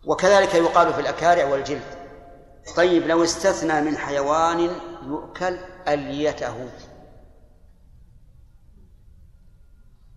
وكذلك 0.05 0.53
يقال 0.55 0.93
في 0.93 1.01
الأكارع 1.01 1.45
والجلد. 1.45 1.97
طيب 2.75 3.07
لو 3.07 3.23
استثنى 3.23 3.81
من 3.81 3.97
حيوان 3.97 4.59
يؤكل 5.03 5.59
أليته. 5.87 6.69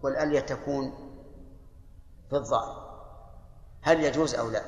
والألية 0.03 0.41
تكون 0.41 0.93
في 2.31 2.37
الظاهر. 2.37 2.91
هل 3.83 4.05
يجوز 4.05 4.35
أو 4.35 4.51
لا؟ 4.51 4.63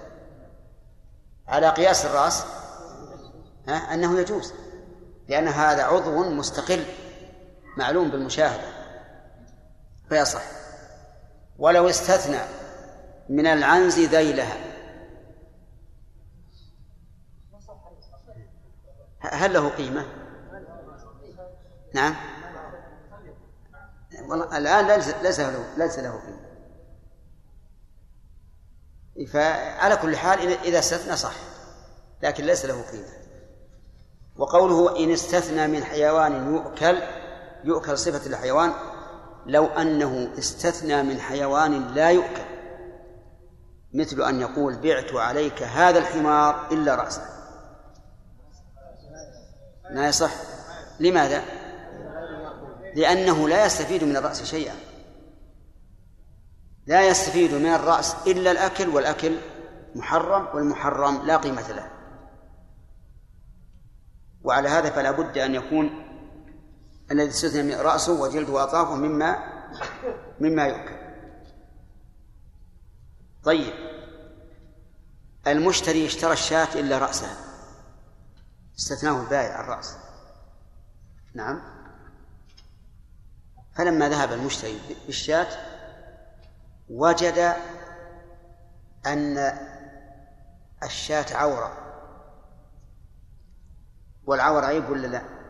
على 1.49 1.71
قياس 1.71 2.07
الرأس؟ 2.07 2.45
ها؟ 3.69 3.95
أنه 3.95 4.21
يجوز. 4.21 4.53
لأن 5.29 5.49
هذا 5.49 5.83
عضو 5.83 6.31
مستقل 6.31 6.85
معلوم 7.77 8.11
بالمشاهدة. 8.11 8.82
فيصح 10.13 10.43
ولو 11.59 11.89
استثنى 11.89 12.41
من 13.29 13.47
العنز 13.47 13.99
ذيلها. 13.99 14.57
هل 19.21 19.53
له 19.53 19.69
قيمة؟ 19.69 20.07
نعم. 21.95 22.15
والله 24.29 24.59
الآن 24.59 24.87
ليس 25.23 25.41
له 25.41 25.65
ليس 25.77 25.99
له 25.99 26.21
قيمة. 26.21 26.53
فعلى 29.27 29.97
كل 29.97 30.17
حال 30.17 30.39
إذا 30.65 30.79
استثنى 30.79 31.17
صح 31.17 31.35
لكن 32.23 32.45
ليس 32.45 32.65
له 32.65 32.83
قيمة. 32.83 33.23
وقوله 34.37 35.05
إن 35.05 35.11
استثنى 35.11 35.67
من 35.67 35.85
حيوان 35.85 36.55
يؤكل 36.55 36.99
يؤكل 37.65 37.99
صفة 37.99 38.27
الحيوان 38.27 38.92
لو 39.47 39.67
أنه 39.67 40.29
استثنى 40.39 41.03
من 41.03 41.21
حيوان 41.21 41.95
لا 41.95 42.11
يؤكل 42.11 42.43
مثل 43.95 44.23
أن 44.23 44.41
يقول 44.41 44.77
بعت 44.77 45.15
عليك 45.15 45.63
هذا 45.63 45.99
الحمار 45.99 46.73
إلا 46.73 46.95
رأسه 46.95 47.23
ما 49.91 50.09
يصح؟ 50.09 50.31
لماذا؟ 51.01 51.43
لأنه 52.95 53.49
لا 53.49 53.67
يستفيد 53.67 54.05
من 54.05 54.17
الرأس 54.17 54.43
شيئا. 54.43 54.75
لا 56.87 57.09
يستفيد 57.09 57.55
من 57.55 57.67
الرأس 57.67 58.17
إلا 58.27 58.51
الأكل 58.51 58.89
والأكل 58.89 59.37
محرم 59.95 60.49
والمحرم 60.55 61.27
لا 61.27 61.37
قيمة 61.37 61.73
له. 61.73 61.91
وعلى 64.45 64.69
هذا 64.69 64.91
فلا 64.91 65.11
بد 65.11 65.39
أن 65.39 65.55
يكون 65.55 66.12
الذي 67.13 67.29
استثنى 67.29 67.75
رأسه 67.75 68.21
وجلده 68.21 68.53
وأطرافه 68.53 68.95
مما 68.95 69.39
مما 70.41 70.67
يؤكل. 70.67 70.97
طيب. 73.45 73.73
المشتري 75.47 76.07
اشترى 76.07 76.33
الشاة 76.33 76.69
إلا 76.75 76.99
رأسها 76.99 77.37
استثناه 78.79 79.21
البائع 79.21 79.61
الرأس. 79.61 79.97
نعم. 81.35 81.63
فلما 83.77 84.09
ذهب 84.09 84.33
المشتري 84.33 84.81
بالشاة 85.07 85.47
وجد 86.91 87.57
أن 89.07 89.59
الشاة 90.83 91.37
عورة. 91.37 91.79
والعور 94.27 94.65
عيب 94.65 94.91
ولا 94.91 95.07
لا؟ 95.07 95.42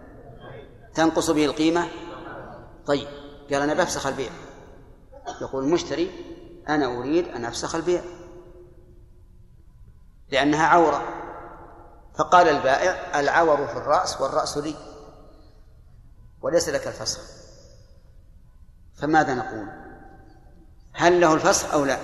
تنقص 0.94 1.30
به 1.30 1.44
القيمة؟ 1.44 1.88
طيب 2.86 3.08
قال 3.52 3.62
أنا 3.62 3.74
بفسخ 3.74 4.06
البيع. 4.06 4.30
يقول 5.40 5.64
المشتري 5.64 6.10
أنا 6.68 6.86
أريد 6.86 7.28
أن 7.28 7.44
أفسخ 7.44 7.74
البيع. 7.74 8.02
لأنها 10.30 10.66
عورة. 10.66 11.02
فقال 12.18 12.48
البائع 12.48 13.20
العور 13.20 13.66
في 13.66 13.72
الرأس 13.72 14.20
والرأس 14.20 14.58
لي. 14.58 14.74
وليس 16.42 16.68
لك 16.68 16.86
الفسخ. 16.86 17.20
فماذا 18.94 19.34
نقول؟ 19.34 19.68
هل 20.92 21.20
له 21.20 21.34
الفسخ 21.34 21.72
أو 21.72 21.84
لا؟ 21.84 21.98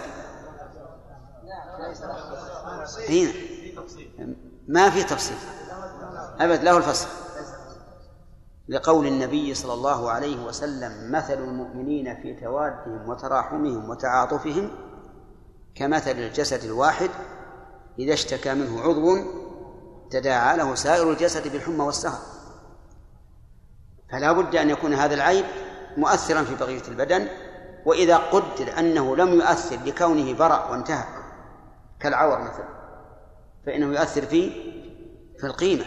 هنا. 3.09 3.33
ما 4.69 4.91
في 4.91 5.05
تفصيل. 5.05 5.37
أبد 6.41 6.63
له 6.65 6.77
الفسخ. 6.77 7.09
لقول 8.69 9.07
النبي 9.07 9.55
صلى 9.55 9.75
الله 9.75 10.11
عليه 10.11 10.45
وسلم 10.45 11.13
مثل 11.13 11.39
المؤمنين 11.39 12.23
في 12.23 12.35
توادهم 12.35 13.09
وتراحمهم 13.09 13.91
وتعاطفهم 13.91 14.71
كمثل 15.75 16.11
الجسد 16.11 16.65
الواحد 16.65 17.11
إذا 17.99 18.13
اشتكى 18.13 18.55
منه 18.55 18.81
عضو 18.81 19.17
تداعى 20.11 20.57
له 20.57 20.75
سائر 20.75 21.11
الجسد 21.11 21.53
بالحمى 21.53 21.81
والسهر. 21.81 22.21
فلا 24.11 24.33
بد 24.33 24.57
أن 24.57 24.71
يكون 24.71 24.95
هذا 24.95 25.15
العيب 25.15 25.45
مؤثرا 25.97 26.43
في 26.43 26.55
بقية 26.55 26.83
البدن 26.89 27.29
وإذا 27.87 28.17
قدر 28.17 28.79
أنه 28.79 29.17
لم 29.17 29.29
يؤثر 29.29 29.79
لكونه 29.85 30.35
برأ 30.35 30.71
وانتهى 30.71 31.05
كالعور 32.01 32.39
مثلا 32.39 32.69
فإنه 33.67 33.87
يؤثر 33.87 34.23
في 34.23 34.51
في 35.39 35.47
القيمة 35.47 35.85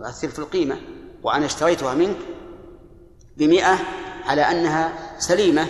يؤثر 0.00 0.28
في 0.28 0.38
القيمة. 0.38 0.93
وأنا 1.24 1.46
اشتريتها 1.46 1.94
منك 1.94 2.16
بمئة 3.36 3.78
على 4.24 4.42
أنها 4.42 4.92
سليمة 5.18 5.66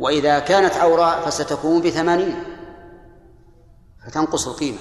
وإذا 0.00 0.38
كانت 0.38 0.74
عوراء 0.74 1.20
فستكون 1.20 1.82
بثمانين 1.82 2.44
فتنقص 4.06 4.48
القيمة. 4.48 4.78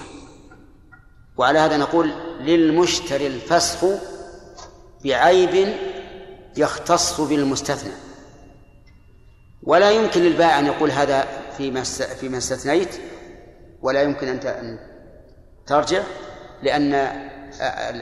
وعلى 1.38 1.60
هذا 1.60 1.78
نقول 1.78 2.12
للمشتري 2.40 3.28
الفسخ 3.28 3.86
بعيب 5.04 5.74
يختص 6.58 7.22
بالمستثنى. 7.22 7.94
ولا 9.64 9.92
يمكن 9.92 10.22
للبائع 10.22 10.60
أن 10.60 10.66
يقول 10.66 10.92
هذا 10.92 11.28
فيما 11.58 11.84
فيما 12.20 12.38
استثنيت 12.38 12.90
ولا 13.82 14.02
يمكن 14.02 14.28
أن 14.28 14.80
ترجع 15.68 16.04
لأن 16.64 16.94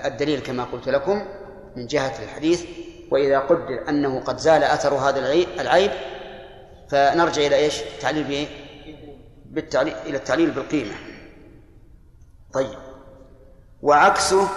الدليل 0.05 0.39
كما 0.39 0.63
قلت 0.63 0.89
لكم 0.89 1.25
من 1.75 1.87
جهة 1.87 2.23
الحديث 2.23 2.65
وإذا 3.11 3.39
قدر 3.39 3.89
أنه 3.89 4.19
قد 4.19 4.37
زال 4.37 4.63
أثر 4.63 4.93
هذا 4.93 5.19
العيب 5.61 5.91
فنرجع 6.89 7.41
إلى 7.41 7.55
إيش؟ 7.55 7.81
التعليل 7.81 8.23
بإيه؟ 8.23 8.47
بالتعليل 9.45 9.93
إلى 9.93 10.17
التعليل 10.17 10.51
بالقيمة. 10.51 10.95
طيب. 12.53 12.79
وعكسه 13.81 14.47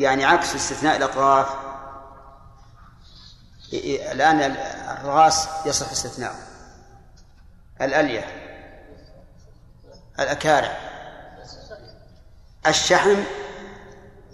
يعني 0.00 0.24
عكس 0.24 0.54
استثناء 0.54 0.96
الأطراف 0.96 1.48
الآن 4.12 4.40
الرأس 5.00 5.48
يصح 5.66 5.90
استثناءه 5.90 6.36
الألية. 7.80 8.24
الأكارع. 10.20 10.78
الشحم 12.66 13.16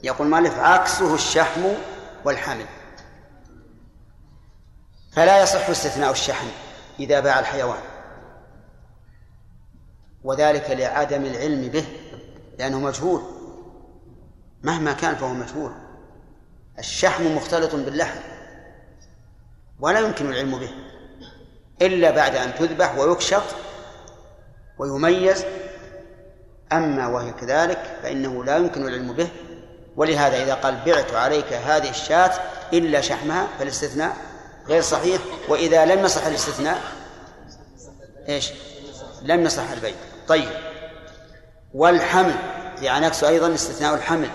يقول 0.02 0.26
مالف 0.26 0.58
عكسه 0.58 1.14
الشحم 1.14 1.62
والحمل 2.24 2.66
فلا 5.12 5.42
يصح 5.42 5.68
استثناء 5.68 6.10
الشحم 6.10 6.46
إذا 7.00 7.20
باع 7.20 7.40
الحيوان. 7.40 7.80
وذلك 10.24 10.70
لعدم 10.70 11.24
العلم 11.24 11.68
به 11.68 11.84
لأنه 12.58 12.80
مجهول. 12.80 13.22
مهما 14.62 14.92
كان 14.92 15.14
فهو 15.14 15.34
مجهول. 15.34 15.72
الشحم 16.78 17.36
مختلط 17.36 17.74
باللحم 17.74 18.20
ولا 19.80 20.00
يمكن 20.00 20.32
العلم 20.32 20.58
به 20.58 20.70
إلا 21.82 22.10
بعد 22.10 22.36
أن 22.36 22.54
تذبح 22.54 22.98
ويكشط 22.98 23.42
ويميز. 24.78 25.44
أما 26.72 27.06
وهي 27.06 27.32
كذلك 27.32 27.98
فإنه 28.02 28.44
لا 28.44 28.56
يمكن 28.56 28.82
العلم 28.88 29.12
به 29.12 29.28
ولهذا 29.96 30.42
إذا 30.42 30.54
قال 30.54 30.82
بعت 30.86 31.14
عليك 31.14 31.52
هذه 31.52 31.90
الشاة 31.90 32.32
إلا 32.72 33.00
شحمها 33.00 33.48
فالاستثناء 33.58 34.16
غير 34.66 34.82
صحيح. 34.82 35.20
وإذا 35.48 35.84
لم 35.84 36.04
يصح 36.04 36.26
الاستثناء 36.26 36.82
إيش؟ 38.28 38.52
لم 39.22 39.44
يصح 39.44 39.70
البيع. 39.70 39.94
طيب. 40.28 40.50
والحمل 41.74 42.34
يعني 42.82 43.06
عكسه 43.06 43.28
أيضا 43.28 43.54
استثناء 43.54 43.94
الحمل. 43.94 44.30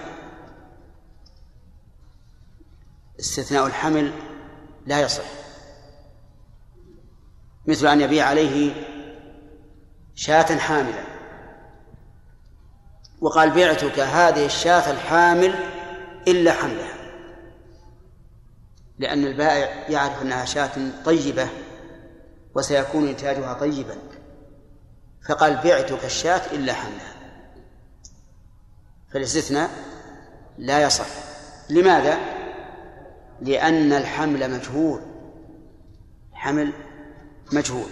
استثناء 3.20 3.66
الحمل 3.66 4.14
لا 4.86 5.02
يصح. 5.02 5.24
مثل 7.66 7.88
أن 7.88 8.02
يبيع 8.02 8.26
عليه 8.26 8.74
شاة 10.16 10.58
حاملة 10.58 11.09
وقال 13.22 13.52
بعتك 13.52 14.00
هذه 14.00 14.46
الشاة 14.46 14.92
الحامل 14.92 15.56
إلا 16.28 16.54
حملها. 16.54 16.96
لأن 19.00 19.26
البائع 19.26 19.90
يعرف 19.90 20.22
أنها 20.22 20.46
شاة 20.46 20.72
طيبة 21.06 21.50
وسيكون 22.56 23.08
إنتاجها 23.08 23.54
طيبا. 23.54 23.96
فقال 25.30 25.56
بعتك 25.56 26.06
الشاة 26.06 26.42
إلا 26.56 26.74
حملها. 26.74 27.16
فالاستثناء 29.14 29.70
لا 30.58 30.84
يصح. 30.84 31.08
لماذا؟ 31.70 32.18
لأن 33.42 33.94
الحمل 33.94 34.52
مجهول. 34.52 35.02
حمل 36.34 36.74
مجهول. 37.54 37.90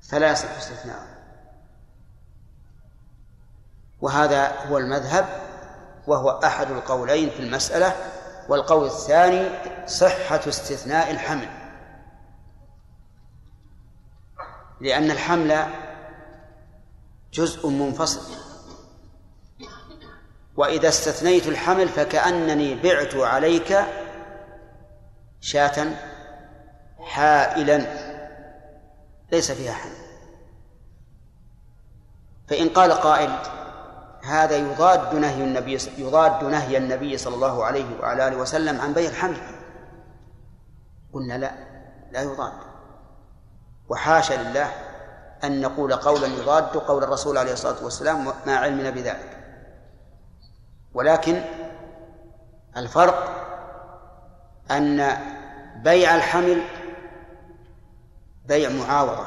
فلا 0.00 0.32
يصح 0.32 0.56
استثناءه 0.56 1.13
وهذا 4.04 4.66
هو 4.68 4.78
المذهب 4.78 5.28
وهو 6.06 6.30
أحد 6.30 6.70
القولين 6.70 7.30
في 7.30 7.40
المسألة 7.40 7.96
والقول 8.48 8.86
الثاني 8.86 9.48
صحة 9.86 10.40
استثناء 10.48 11.10
الحمل. 11.10 11.48
لأن 14.80 15.10
الحمل 15.10 15.66
جزء 17.32 17.68
منفصل. 17.68 18.34
وإذا 20.56 20.88
استثنيت 20.88 21.46
الحمل 21.46 21.88
فكأنني 21.88 22.74
بعت 22.74 23.14
عليك 23.14 23.84
شاة 25.40 25.96
حائلا 26.98 27.86
ليس 29.32 29.52
فيها 29.52 29.72
حمل. 29.72 30.04
فإن 32.48 32.68
قال 32.68 32.92
قائل 32.92 33.63
هذا 34.24 34.56
يضاد 34.56 35.14
نهي 35.14 35.44
النبي 35.44 35.78
يضاد 35.98 36.44
نهي 36.44 36.76
النبي 36.76 37.18
صلى 37.18 37.34
الله 37.34 37.64
عليه 37.64 38.00
وعلى 38.00 38.28
آله 38.28 38.36
وسلم 38.36 38.80
عن 38.80 38.92
بيع 38.92 39.10
الحمل. 39.10 39.36
قلنا 41.12 41.38
لا 41.38 41.52
لا 42.12 42.22
يضاد. 42.22 42.52
وحاشا 43.88 44.34
لله 44.34 44.72
أن 45.44 45.60
نقول 45.60 45.94
قولا 45.94 46.26
يضاد 46.26 46.76
قول 46.76 47.04
الرسول 47.04 47.38
عليه 47.38 47.52
الصلاة 47.52 47.84
والسلام 47.84 48.24
مع 48.46 48.52
علمنا 48.52 48.90
بذلك 48.90 49.38
ولكن 50.94 51.42
الفرق 52.76 53.46
أن 54.70 55.16
بيع 55.76 56.16
الحمل 56.16 56.62
بيع 58.46 58.70
معاوضة. 58.70 59.26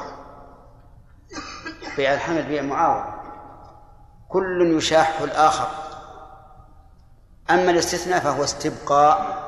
بيع 1.97 2.13
الحمل 2.13 2.43
بيع 2.43 2.61
معاوضة. 2.61 3.16
كل 4.29 4.77
يشاح 4.77 5.21
الآخر. 5.21 5.67
أما 7.49 7.71
الاستثناء 7.71 8.19
فهو 8.19 8.43
استبقاء 8.43 9.47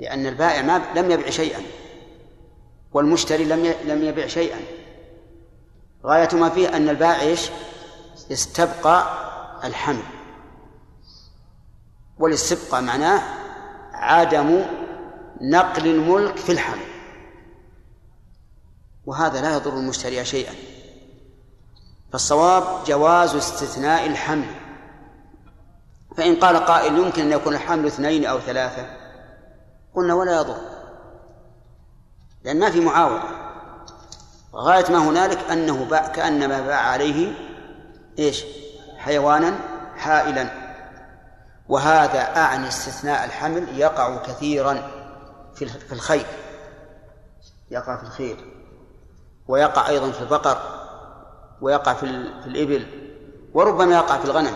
لأن 0.00 0.26
البائع 0.26 0.62
ما 0.62 0.82
لم 0.94 1.10
يبع 1.10 1.30
شيئا 1.30 1.62
والمشتري 2.92 3.44
لم 3.44 3.74
لم 3.84 4.04
يبع 4.04 4.26
شيئا. 4.26 4.60
غاية 6.04 6.28
ما 6.32 6.48
فيه 6.48 6.76
أن 6.76 6.88
البائع 6.88 7.20
إيش؟ 7.20 7.50
استبقى 8.32 9.06
الحمل. 9.64 10.02
والاستبقاء 12.18 12.82
معناه 12.82 13.22
عدم 13.92 14.64
نقل 15.40 15.86
الملك 15.86 16.36
في 16.36 16.52
الحمل. 16.52 16.88
وهذا 19.06 19.40
لا 19.40 19.54
يضر 19.54 19.72
المشتري 19.72 20.24
شيئا. 20.24 20.54
فالصواب 22.12 22.84
جواز 22.86 23.34
استثناء 23.34 24.06
الحمل. 24.06 24.54
فإن 26.16 26.36
قال 26.36 26.56
قائل 26.56 26.98
يمكن 26.98 27.22
أن 27.22 27.32
يكون 27.32 27.54
الحمل 27.54 27.86
اثنين 27.86 28.24
أو 28.24 28.40
ثلاثة 28.40 28.86
قلنا 29.94 30.14
ولا 30.14 30.36
يضر 30.36 30.56
لأن 32.44 32.60
ما 32.60 32.70
في 32.70 32.80
معاوضة. 32.80 33.28
غاية 34.54 34.90
ما 34.90 34.98
هنالك 34.98 35.50
أنه 35.50 35.84
باع 35.84 36.06
كأنما 36.08 36.60
باع 36.60 36.76
عليه 36.76 37.34
إيش؟ 38.18 38.44
حيوانا 38.96 39.58
حائلا. 39.96 40.50
وهذا 41.68 42.20
أعني 42.36 42.68
استثناء 42.68 43.24
الحمل 43.24 43.78
يقع 43.78 44.16
كثيرا 44.16 44.90
في 45.54 45.92
الخيل 45.92 46.26
يقع 47.70 47.96
في 47.96 48.02
الخيل 48.02 48.36
ويقع 49.48 49.88
أيضا 49.88 50.10
في 50.10 50.20
البقر. 50.20 50.77
ويقع 51.60 51.94
في, 51.94 52.02
الإبل 52.46 52.86
وربما 53.54 53.94
يقع 53.94 54.18
في 54.18 54.24
الغنم. 54.24 54.54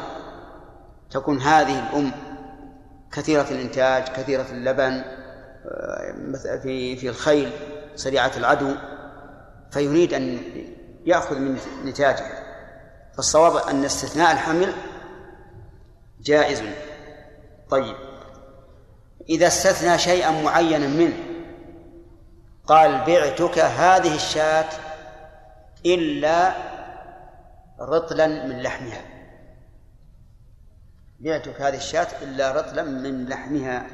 تكون 1.11 1.39
هذه 1.39 1.89
الأم 1.89 2.13
كثيرة 3.13 3.47
الإنتاج 3.51 4.09
كثيرة 4.09 4.47
اللبن 4.51 5.05
آه، 5.67 6.59
في 6.63 6.97
في 6.97 7.09
الخيل 7.09 7.51
سريعة 7.97 8.33
العدو. 8.37 8.75
فيريد 9.71 10.15
أن 10.15 10.39
يأخذ 11.07 11.39
من 11.39 11.59
نتاجه 11.85 12.25
فالصواب 13.17 13.57
أن 13.69 13.85
استثناء 13.85 14.33
الحمل 14.33 14.73
جائز. 16.21 16.63
طيب. 17.71 17.97
إذا 19.31 19.47
استثنى 19.47 19.99
شيئا 19.99 20.43
معينا 20.43 20.87
منه 20.87 21.17
قال 22.67 23.05
بعتك 23.07 23.59
هذه 23.59 24.15
الشاة 24.15 24.69
إلا 25.87 26.53
رطلا 27.81 28.47
من 28.47 28.63
لحمها. 28.63 29.05
بعتك 31.21 31.61
هذه 31.61 31.77
الشاة 31.77 32.23
إلا 32.23 32.53
رطلا 32.53 32.83
من 32.83 33.29
لحمها. 33.29 33.87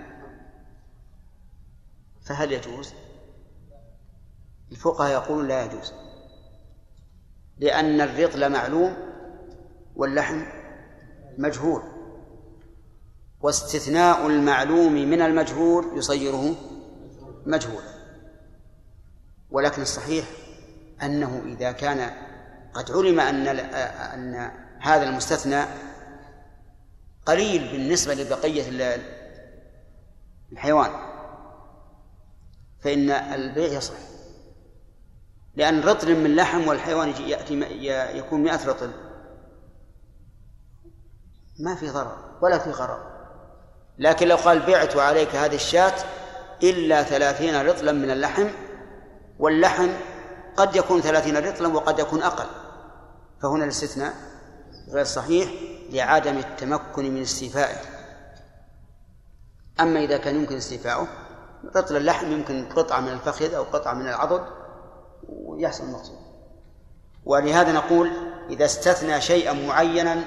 فهل 2.22 2.52
يجوز؟ 2.52 2.92
الفقهاء 4.72 5.12
يقولون 5.12 5.48
لا 5.48 5.64
يجوز. 5.64 5.92
لأن 7.58 8.00
الرطل 8.00 8.52
معلوم 8.52 8.96
واللحم 9.96 10.42
مجهول. 11.38 11.82
واستثناء 13.40 14.26
المعلوم 14.26 14.92
من 14.92 15.22
المجهول 15.22 15.98
يصيره 15.98 16.54
مجهولا 17.46 17.98
ولكن 19.50 19.82
الصحيح 19.82 20.24
أنه 21.02 21.42
إذا 21.46 21.72
كان 21.72 22.27
قد 22.74 22.90
علم 22.90 23.20
أن 23.20 23.46
أن 23.46 24.50
هذا 24.80 25.02
المستثنى 25.02 25.64
قليل 27.26 27.72
بالنسبة 27.72 28.14
لبقية 28.14 28.94
الحيوان. 30.52 30.90
فإن 32.80 33.10
البيع 33.10 33.66
يصح. 33.66 33.94
لأن 35.54 35.80
رطل 35.80 36.14
من 36.14 36.36
لحم 36.36 36.68
والحيوان 36.68 37.08
يأتي 37.08 37.54
يكون 38.18 38.42
مئة 38.42 38.66
رطل. 38.66 38.90
ما 41.60 41.74
في 41.74 41.88
ضرر 41.88 42.38
ولا 42.42 42.58
في 42.58 42.70
غرر. 42.70 43.18
لكن 43.98 44.28
لو 44.28 44.36
قال 44.36 44.66
بعت 44.66 44.96
عليك 44.96 45.36
هذه 45.36 45.54
الشاة 45.54 45.94
إلا 46.62 47.02
ثلاثين 47.02 47.66
رطلا 47.66 47.92
من 47.92 48.10
اللحم 48.10 48.48
واللحم 49.38 49.88
قد 50.58 50.76
يكون 50.76 51.00
ثلاثين 51.00 51.36
رطلا 51.36 51.68
وقد 51.68 51.98
يكون 51.98 52.22
أقل. 52.22 52.46
فهنا 53.42 53.64
الاستثناء 53.64 54.14
غير 54.88 55.04
صحيح 55.04 55.50
لعدم 55.90 56.38
التمكن 56.38 57.14
من 57.14 57.22
استيفائه. 57.22 57.76
أما 59.80 60.00
إذا 60.00 60.16
كان 60.18 60.36
يمكن 60.36 60.56
استيفاؤه 60.56 61.08
رطل 61.76 61.96
اللحم 61.96 62.32
يمكن 62.32 62.68
قطعة 62.68 63.00
من 63.00 63.08
الفخذ 63.08 63.54
أو 63.54 63.62
قطعة 63.62 63.94
من 63.94 64.08
العضد 64.08 64.44
ويحصل 65.28 65.84
المقصود 65.84 66.18
ولهذا 67.24 67.72
نقول 67.72 68.10
إذا 68.50 68.64
استثنى 68.64 69.20
شيئا 69.20 69.52
معينا 69.52 70.24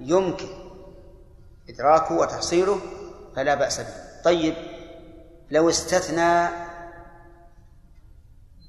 يمكن 0.00 0.48
إدراكه 1.68 2.14
وتحصيله 2.14 2.80
فلا 3.36 3.54
بأس 3.54 3.80
به. 3.80 3.94
طيب 4.24 4.54
لو 5.50 5.68
استثنى 5.68 6.48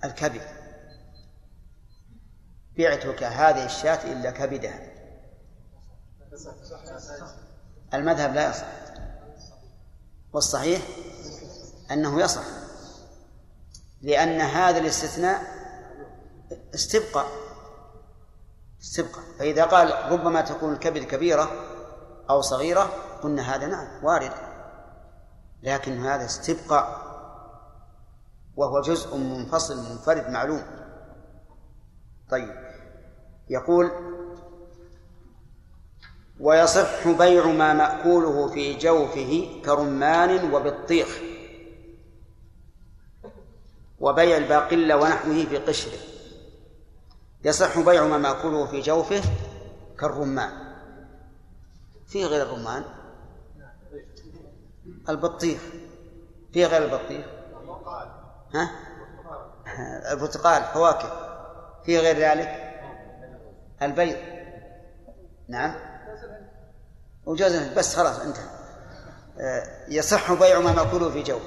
الكبد 0.03 0.41
بعتك 2.79 3.23
هذه 3.23 3.65
الشاة 3.65 4.11
إلا 4.11 4.31
كبدها 4.31 4.79
المذهب 7.93 8.33
لا 8.33 8.49
يصح. 8.49 8.65
والصحيح 10.33 10.81
أنه 11.91 12.21
يصح. 12.21 12.43
لأن 14.01 14.41
هذا 14.41 14.77
الاستثناء 14.77 15.41
استبقى 16.75 17.25
استبقى 18.81 19.21
فإذا 19.39 19.65
قال 19.65 20.11
ربما 20.11 20.41
تكون 20.41 20.73
الكبد 20.73 21.03
كبيرة 21.03 21.51
أو 22.29 22.41
صغيرة 22.41 22.83
قلنا 23.23 23.55
هذا 23.55 23.67
نعم 23.67 24.05
وارد. 24.05 24.31
لكن 25.63 26.05
هذا 26.05 26.25
استبقاء 26.25 27.09
وهو 28.55 28.81
جزء 28.81 29.17
منفصل 29.17 29.89
منفرد 29.89 30.29
معلوم. 30.29 30.63
طيب. 32.29 32.68
يقول 33.49 33.91
ويصح 36.39 37.07
بيع 37.07 37.47
ما 37.47 37.73
مأكوله 37.73 38.47
في 38.47 38.77
جوفه 38.77 39.61
كرمان 39.65 40.53
وبطيخ 40.53 41.19
وبيع 43.99 44.37
الباقلة 44.37 44.97
ونحوه 44.97 45.45
في 45.45 45.57
قشره. 45.57 45.99
يصح 47.43 47.79
بيع 47.79 48.07
ما 48.07 48.17
مأكوله 48.17 48.65
في 48.65 48.79
جوفه 48.79 49.21
كالرمان. 49.99 50.51
في 52.07 52.25
غير 52.25 52.41
الرمان؟ 52.41 52.83
البطيخ. 55.09 55.61
في 56.53 56.65
غير 56.65 56.83
البطيخ؟ 56.85 57.25
ها؟ 58.53 58.71
البرتقال 60.13 60.63
فواكه. 60.73 61.29
في 61.85 61.99
غير 61.99 62.17
ذلك؟ 62.17 62.68
البيض 63.81 64.17
نعم. 65.47 65.75
وجوز 67.25 67.55
بس 67.55 67.95
خلاص 67.95 68.19
انتهى. 68.19 68.49
آه، 69.39 69.85
يصح 69.87 70.33
بيع 70.33 70.59
ما 70.59 70.71
مأكوله 70.71 71.11
في 71.11 71.23
جو 71.23 71.39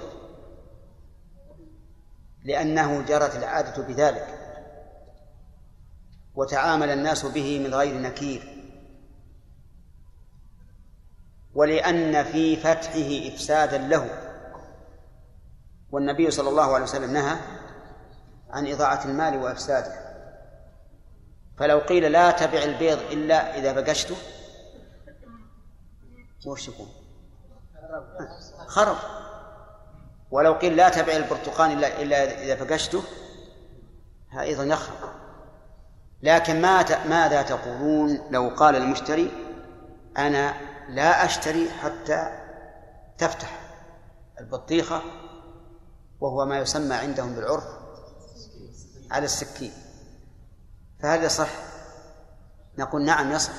لأنه 2.45 3.03
جرت 3.03 3.37
العادة 3.37 3.83
بذلك. 3.83 4.39
وتعامل 6.35 6.91
الناس 6.91 7.27
به 7.27 7.59
من 7.59 7.75
غير 7.75 8.01
نكير. 8.01 8.59
ولأن 11.55 12.25
في 12.25 12.57
فتحه 12.57 13.35
إفسادا 13.35 13.79
له. 13.79 14.09
والنبي 15.91 16.31
صلى 16.31 16.49
الله 16.49 16.75
عليه 16.75 16.85
وسلم 16.85 17.13
نهى 17.13 17.37
عن 18.51 18.67
إضاعة 18.67 19.05
المال 19.05 19.37
وإفساده. 19.37 20.02
فلو 21.59 21.79
قيل 21.79 22.13
لا 22.13 22.31
تبع 22.31 22.63
البيض 22.63 22.99
إلا 23.13 23.59
إذا 23.59 23.73
بقشته 23.73 24.17
وش 26.47 26.69
يكون؟ 26.69 26.89
خرب. 28.67 28.97
ولو 30.31 30.53
قيل 30.53 30.77
لا 30.77 30.89
تبع 30.89 31.17
البرتقال 31.17 31.73
إلا 31.73 32.03
إلا 32.03 32.43
إذا 32.45 32.57
فقشته 32.57 33.03
أيضا 34.41 34.65
يخرب. 34.65 35.11
لكن 36.23 36.61
ما 36.61 37.07
ماذا 37.09 37.43
تقولون 37.43 38.21
لو 38.31 38.49
قال 38.49 38.77
المشتري 38.77 39.31
أنا 40.19 40.55
لا 40.89 41.25
أشتري 41.25 41.71
حتى 41.71 42.39
تفتح 43.19 43.61
البطيخة 44.41 45.03
وهو 46.21 46.47
ما 46.47 46.59
يسمى 46.59 46.95
عندهم 46.95 47.35
بالعرف 47.35 47.65
على 49.11 49.25
السكين. 49.25 49.73
فهل 51.03 51.25
يصح؟ 51.25 51.49
نقول 52.79 53.05
نعم 53.05 53.33
يصح. 53.33 53.53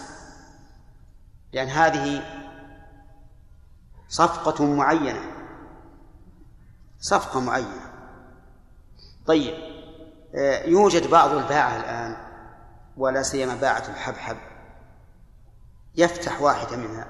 لأن 1.53 1.67
هذه 1.67 2.23
صفقة 4.09 4.65
معينة. 4.65 5.21
صفقة 6.99 7.39
معينة. 7.39 7.93
طيب 9.25 9.53
آه، 10.35 10.63
يوجد 10.63 11.09
بعض 11.09 11.31
الباعة 11.31 11.77
الآن 11.77 12.15
ولا 12.97 13.23
سيما 13.23 13.55
باعة 13.55 13.83
الحبحب. 13.89 14.37
يفتح 15.95 16.41
واحدة 16.41 16.77
منها 16.77 17.07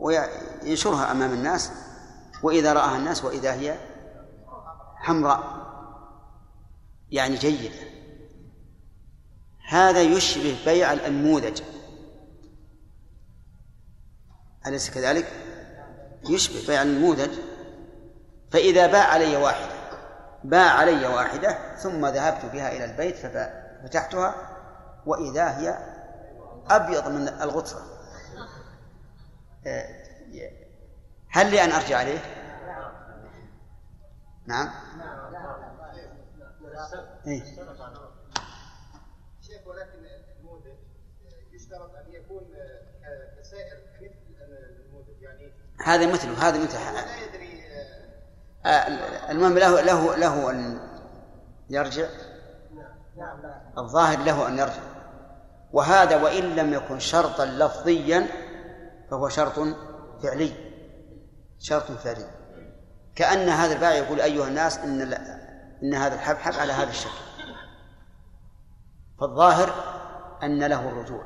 وينشرها 0.00 1.12
أمام 1.12 1.32
الناس 1.32 1.72
وإذا 2.42 2.72
رآها 2.72 2.96
الناس 2.96 3.24
وإذا 3.24 3.52
هي 3.52 3.78
حمراء. 4.96 5.62
يعني 7.10 7.36
جيدة. 7.36 7.91
هذا 9.72 10.02
يشبه 10.02 10.56
بيع 10.64 10.92
الأنموذج 10.92 11.62
أليس 14.66 14.90
كذلك؟ 14.90 15.32
يشبه 16.28 16.66
بيع 16.66 16.82
النموذج 16.82 17.30
فإذا 18.50 18.86
باع 18.86 19.04
علي 19.04 19.36
واحدة 19.36 19.72
باع 20.44 20.70
علي 20.70 21.06
واحدة 21.06 21.76
ثم 21.76 22.06
ذهبت 22.06 22.52
بها 22.52 22.72
إلى 22.72 22.84
البيت 22.84 23.16
ففتحتها 23.16 24.34
وإذا 25.06 25.58
هي 25.58 25.78
أبيض 26.70 27.08
من 27.08 27.28
الغطرة 27.28 27.82
آه، 29.66 30.02
هل 31.28 31.50
لي 31.50 31.64
أن 31.64 31.72
أرجع 31.72 31.98
عليه؟ 31.98 32.18
نعم 34.46 34.70
إيه؟ 37.26 37.42
شيخ 39.40 39.66
ولكن 39.66 39.98
النموذج 40.38 40.76
يشترط 41.52 41.94
ان 41.94 42.12
يكون 42.12 42.42
كسائر 43.38 43.76
كمثل 44.00 44.32
النموذج 44.40 45.22
يعني 45.22 45.52
هذا 45.84 46.12
مثله 46.12 46.48
هذا 46.48 46.62
مثل. 46.62 46.78
لا 46.78 47.24
يدري 47.24 47.62
آه، 48.66 49.30
المهم 49.30 49.58
له 49.58 49.80
له 49.80 50.16
له 50.16 50.50
أن 50.50 50.80
يرجع. 51.70 52.06
الظاهر 53.78 54.18
له 54.18 54.48
أن 54.48 54.58
يرجع. 54.58 54.82
وهذا 55.72 56.22
وإن 56.22 56.56
لم 56.56 56.72
يكن 56.72 56.98
شرطا 56.98 57.44
لفظيا 57.44 58.26
فهو 59.10 59.28
شرط 59.28 59.58
فعلي. 60.22 60.52
شرط 61.58 61.92
فعلي. 61.92 62.30
كأن 63.14 63.48
هذا 63.48 63.74
البائع 63.74 63.96
يقول 63.96 64.20
أيها 64.20 64.48
الناس 64.48 64.78
إن 64.78 65.12
إن 65.82 65.94
هذا 65.94 66.14
الحبحب 66.14 66.52
على 66.52 66.72
هذا 66.72 66.90
الشكل. 66.90 67.22
فالظاهر 69.20 69.74
أن 70.42 70.64
له 70.64 70.88
الرجوع. 70.88 71.24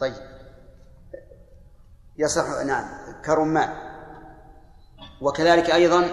طيب. 0.00 0.29
يصح 2.20 2.64
نعم 2.66 2.84
كرمان 3.24 3.68
وكذلك 5.22 5.70
أيضا 5.70 6.08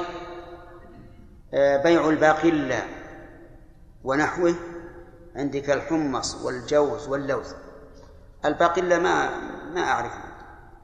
آه، 1.53 1.83
بيع 1.83 2.09
الباقلة 2.09 2.83
ونحوه 4.03 4.55
عندك 5.35 5.69
الحمص 5.69 6.35
والجوز 6.35 7.07
واللوز. 7.07 7.55
الباقلة 8.45 8.99
ما 8.99 9.39
ما 9.73 9.81
أعرف 9.81 10.13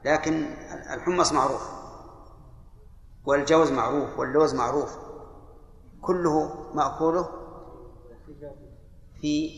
لكن 0.04 0.46
الحمص 0.90 1.32
معروف 1.32 1.62
والجوز 3.24 3.70
معروف 3.70 4.18
واللوز 4.18 4.54
معروف. 4.54 4.98
كله 6.02 6.54
مأكوله 6.74 7.28
في 9.20 9.50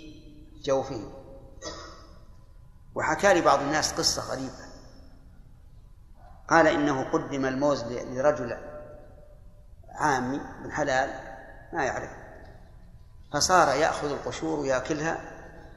جوفه. 0.65 1.01
وحكى 2.95 3.35
لي 3.35 3.41
بعض 3.41 3.61
الناس 3.61 3.93
قصة 3.93 4.33
غريبة. 4.33 4.66
قال 6.49 6.67
إنه 6.67 7.11
قدم 7.13 7.47
الموز 7.47 7.85
لرجل 7.85 8.57
عامي 9.89 10.41
من 10.65 10.73
حلال 10.73 11.11
ما 11.73 11.85
يعرف. 11.85 12.11
فصار 13.33 13.77
يأخذ 13.77 14.11
القشور 14.11 14.61
ويأكلها 14.61 15.21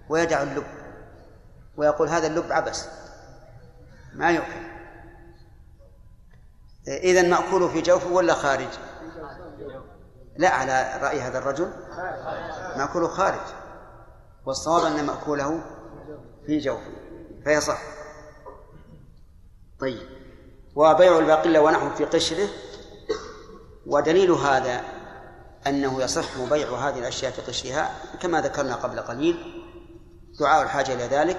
ويدع 0.10 0.41
اللب 0.43 0.67
ويقول 1.77 2.10
هذا 2.10 2.27
اللب 2.27 2.51
عبس 2.51 2.88
ما 4.13 4.32
يؤكل. 4.32 4.69
إذا 6.88 7.21
مأكوله 7.21 7.67
في 7.67 7.82
جوفه 7.82 8.12
ولا 8.12 8.34
خارج؟ 8.34 8.69
لا 10.38 10.49
على 10.49 10.99
رأي 11.01 11.21
هذا 11.21 11.38
الرجل 11.38 11.73
مأكوله 12.77 13.08
خارج 13.08 13.41
والصواب 14.45 14.86
أن 14.86 15.05
مأكوله 15.05 15.62
في 16.45 16.58
جوفه 16.58 16.91
فيصح. 17.43 17.82
طيب. 19.79 20.18
وبيع 20.80 21.20
الباقلة 21.20 21.62
ونحو 21.62 21.89
في 21.89 22.06
قشره. 22.06 22.48
ودليل 23.86 24.32
هذا 24.32 24.84
أنه 25.68 26.04
يصح 26.04 26.38
بيع 26.50 26.76
هذه 26.76 27.00
الأشياء 27.00 27.32
في 27.32 27.42
قشرها 27.42 27.92
كما 28.22 28.42
ذكرنا 28.42 28.76
قبل 28.76 29.00
قليل. 29.00 29.38
دعاء 30.39 30.63
الحاجة 30.63 30.94
إلى 30.94 31.04
ذلك 31.04 31.38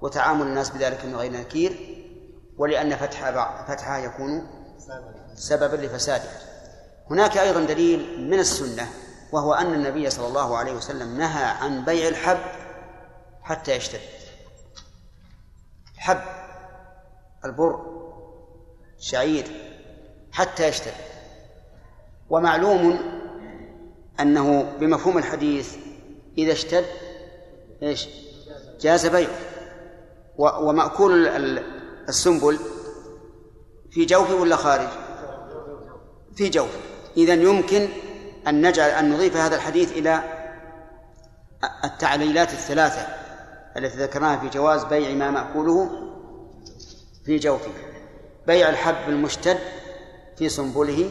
وتعامل 0.00 0.42
الناس 0.46 0.70
بذلك 0.70 1.04
من 1.04 1.16
غير 1.16 1.32
نكير 1.32 1.96
ولأن 2.58 2.96
فتحها 2.96 3.64
فتحها 3.68 3.98
يكون 3.98 4.46
سببا 5.34 5.76
لفسادها 5.76 6.38
هناك 7.10 7.38
أيضا 7.38 7.60
دليل 7.60 8.28
من 8.30 8.38
السنة 8.38 8.88
وهو 9.32 9.54
أن 9.54 9.74
النبي 9.74 10.10
صلى 10.10 10.26
الله 10.26 10.56
عليه 10.56 10.72
وسلم 10.72 11.18
نهى 11.18 11.44
عن 11.44 11.84
بيع 11.84 12.08
الحب 12.08 12.38
حتى 13.42 13.76
يشتد 13.76 14.00
حب 15.96 16.20
البر 17.44 17.95
شعير 18.98 19.44
حتى 20.32 20.68
يشتد 20.68 20.92
ومعلوم 22.30 22.98
أنه 24.20 24.72
بمفهوم 24.80 25.18
الحديث 25.18 25.76
إذا 26.38 26.52
اشتد 26.52 26.84
إيش؟ 27.82 28.08
جاز 28.80 29.06
بيعه 29.06 29.38
ومأكول 30.38 31.28
السنبل 32.08 32.58
في 33.90 34.04
جوفه 34.04 34.34
ولا 34.34 34.56
خارج؟ 34.56 34.88
في 36.36 36.48
جوفه 36.48 36.78
إذا 37.16 37.34
يمكن 37.34 37.88
أن 38.48 38.66
نجعل 38.66 38.90
أن 38.90 39.10
نضيف 39.10 39.36
هذا 39.36 39.56
الحديث 39.56 39.92
إلى 39.92 40.22
التعليلات 41.84 42.52
الثلاثة 42.52 43.06
التي 43.76 43.96
ذكرناها 43.96 44.36
في 44.36 44.48
جواز 44.48 44.84
بيع 44.84 45.14
ما 45.14 45.30
مأكوله 45.30 45.90
في 47.24 47.36
جوفه 47.36 47.70
بيع 48.46 48.68
الحب 48.68 49.08
المشتد 49.08 49.58
في 50.38 50.48
سنبله 50.48 51.10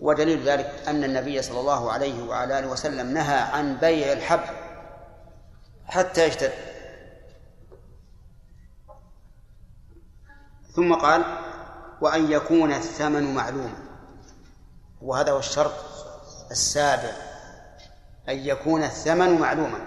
ودليل 0.00 0.48
ذلك 0.48 0.74
أن 0.88 1.04
النبي 1.04 1.42
صلى 1.42 1.60
الله 1.60 1.92
عليه 1.92 2.22
وعلى 2.22 2.58
آله 2.58 2.68
وسلم 2.68 3.06
نهى 3.14 3.38
عن 3.38 3.76
بيع 3.76 4.12
الحب 4.12 4.40
حتى 5.86 6.26
يشتد. 6.26 6.52
ثم 10.74 10.94
قال 10.94 11.24
وأن 12.00 12.32
يكون 12.32 12.72
الثمن 12.72 13.34
معلوما. 13.34 13.74
وهذا 15.02 15.32
هو 15.32 15.38
الشرط 15.38 15.72
السابع 16.50 17.12
أن 18.28 18.38
يكون 18.38 18.84
الثمن 18.84 19.40
معلوما. 19.40 19.78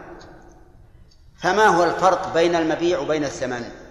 فما 1.38 1.66
هو 1.68 1.84
الفرق 1.84 2.34
بين 2.34 2.56
المبيع 2.56 3.00
وبين 3.00 3.24
الثمن؟ 3.24 3.85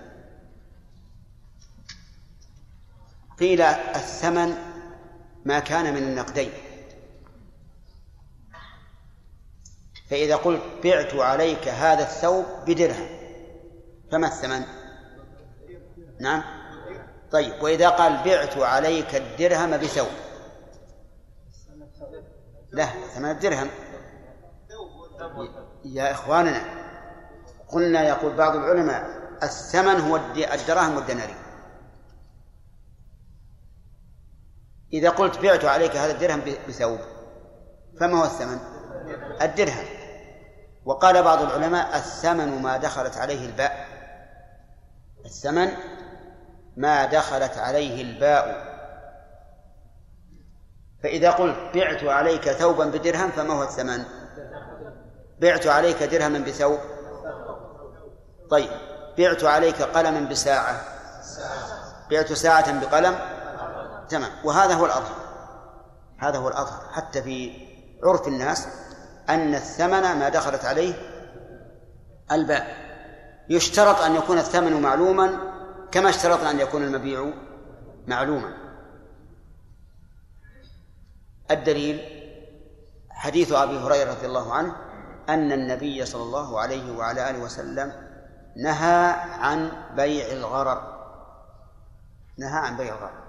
قيل 3.40 3.60
الثمن 3.62 4.54
ما 5.44 5.58
كان 5.58 5.94
من 5.94 6.02
النقدين. 6.02 6.52
فإذا 10.10 10.36
قلت 10.36 10.62
بعت 10.84 11.14
عليك 11.14 11.68
هذا 11.68 12.02
الثوب 12.02 12.44
بدرهم 12.66 13.08
فما 14.12 14.26
الثمن؟ 14.26 14.62
نعم. 16.20 16.42
طيب 17.30 17.62
وإذا 17.62 17.88
قال 17.88 18.24
بعت 18.24 18.58
عليك 18.58 19.14
الدرهم 19.14 19.70
بثوب. 19.70 20.08
لا 22.72 22.86
ثمن 22.86 23.30
الدرهم. 23.30 23.70
يا 25.84 26.12
إخواننا 26.12 26.64
قلنا 27.68 28.08
يقول 28.08 28.36
بعض 28.36 28.56
العلماء 28.56 29.04
الثمن 29.42 30.00
هو 30.00 30.16
الدراهم 30.54 30.96
والدنانير. 30.96 31.43
إذا 34.92 35.10
قلت 35.10 35.38
بعت 35.38 35.64
عليك 35.64 35.96
هذا 35.96 36.12
الدرهم 36.12 36.42
بثوب 36.68 36.98
فما 38.00 38.20
هو 38.20 38.24
الثمن؟ 38.24 38.58
الدرهم. 39.42 39.84
وقال 40.84 41.22
بعض 41.22 41.42
العلماء 41.42 41.96
الثمن 41.96 42.62
ما 42.62 42.76
دخلت 42.76 43.16
عليه 43.16 43.46
الباء. 43.46 43.86
الثمن 45.24 45.68
ما 46.76 47.06
دخلت 47.06 47.58
عليه 47.58 48.02
الباء. 48.02 48.74
فإذا 51.02 51.30
قلت 51.30 51.56
بعت 51.74 52.04
عليك 52.04 52.50
ثوبا 52.50 52.84
بدرهم 52.84 53.30
فما 53.30 53.54
هو 53.54 53.62
الثمن؟ 53.62 54.04
بعت 55.40 55.66
عليك 55.66 56.02
درهما 56.02 56.38
بثوب. 56.38 56.78
طيب 58.50 58.70
بعت 59.18 59.44
عليك 59.44 59.82
قلما 59.82 60.20
بساعة. 60.20 60.80
بعت 62.10 62.32
ساعة 62.32 62.80
بقلم. 62.80 63.33
تمام. 64.08 64.30
وهذا 64.44 64.74
هو 64.74 64.86
الأظهر. 64.86 65.16
هذا 66.18 66.38
هو 66.38 66.48
الأظهر. 66.48 66.92
حتى 66.92 67.22
في 67.22 67.66
عرف 68.02 68.28
الناس 68.28 68.68
أن 69.28 69.54
الثمن 69.54 70.02
ما 70.02 70.28
دخلت 70.28 70.64
عليه 70.64 70.94
الباء 72.32 72.84
يشترط 73.48 74.00
أن 74.00 74.14
يكون 74.14 74.38
الثمن 74.38 74.82
معلوما 74.82 75.38
كما 75.92 76.08
اشترطنا 76.08 76.50
أن 76.50 76.60
يكون 76.60 76.82
المبيع 76.82 77.32
معلوما. 78.06 78.56
الدليل 81.50 82.00
حديث 83.10 83.52
أبي 83.52 83.78
هريرة 83.78 84.10
رضي 84.10 84.26
الله 84.26 84.54
عنه 84.54 84.76
أن 85.28 85.52
النبي 85.52 86.06
صلى 86.06 86.22
الله 86.22 86.60
عليه 86.60 86.96
وعلى 86.96 87.30
آله 87.30 87.38
وسلم 87.38 87.92
نهى 88.56 89.10
عن 89.40 89.72
بيع 89.96 90.32
الغرر. 90.32 90.94
نهى 92.38 92.58
عن 92.58 92.76
بيع 92.76 92.94
الغرر. 92.94 93.23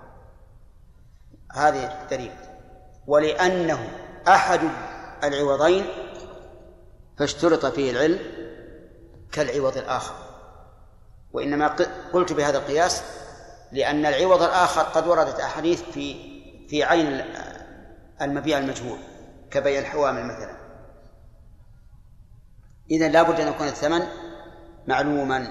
هذه 1.55 2.01
الدليل. 2.01 2.31
ولأنه 3.07 3.89
أحد 4.27 4.59
العوضين 5.23 5.85
فاشترط 7.17 7.65
فيه 7.65 7.91
العلم 7.91 8.19
كالعوض 9.31 9.77
الآخر. 9.77 10.15
وإنما 11.33 11.75
قلت 12.13 12.33
بهذا 12.33 12.57
القياس 12.57 13.03
لأن 13.71 14.05
العوض 14.05 14.41
الآخر 14.41 14.81
قد 14.81 15.07
وردت 15.07 15.39
أحاديث 15.39 15.81
في 15.81 16.35
في 16.67 16.83
عين 16.83 17.25
المبيع 18.21 18.57
المجهول 18.57 18.97
كبيع 19.51 19.79
الحوامل 19.79 20.25
مثلا. 20.25 20.57
إذا 22.91 23.07
لابد 23.07 23.39
أن 23.39 23.47
يكون 23.47 23.67
الثمن 23.67 24.07
معلوما. 24.87 25.47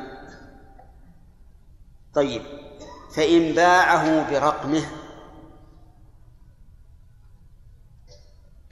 طيب 2.14 2.43
فإن 3.17 3.53
باعه 3.53 4.31
برقمه 4.31 4.83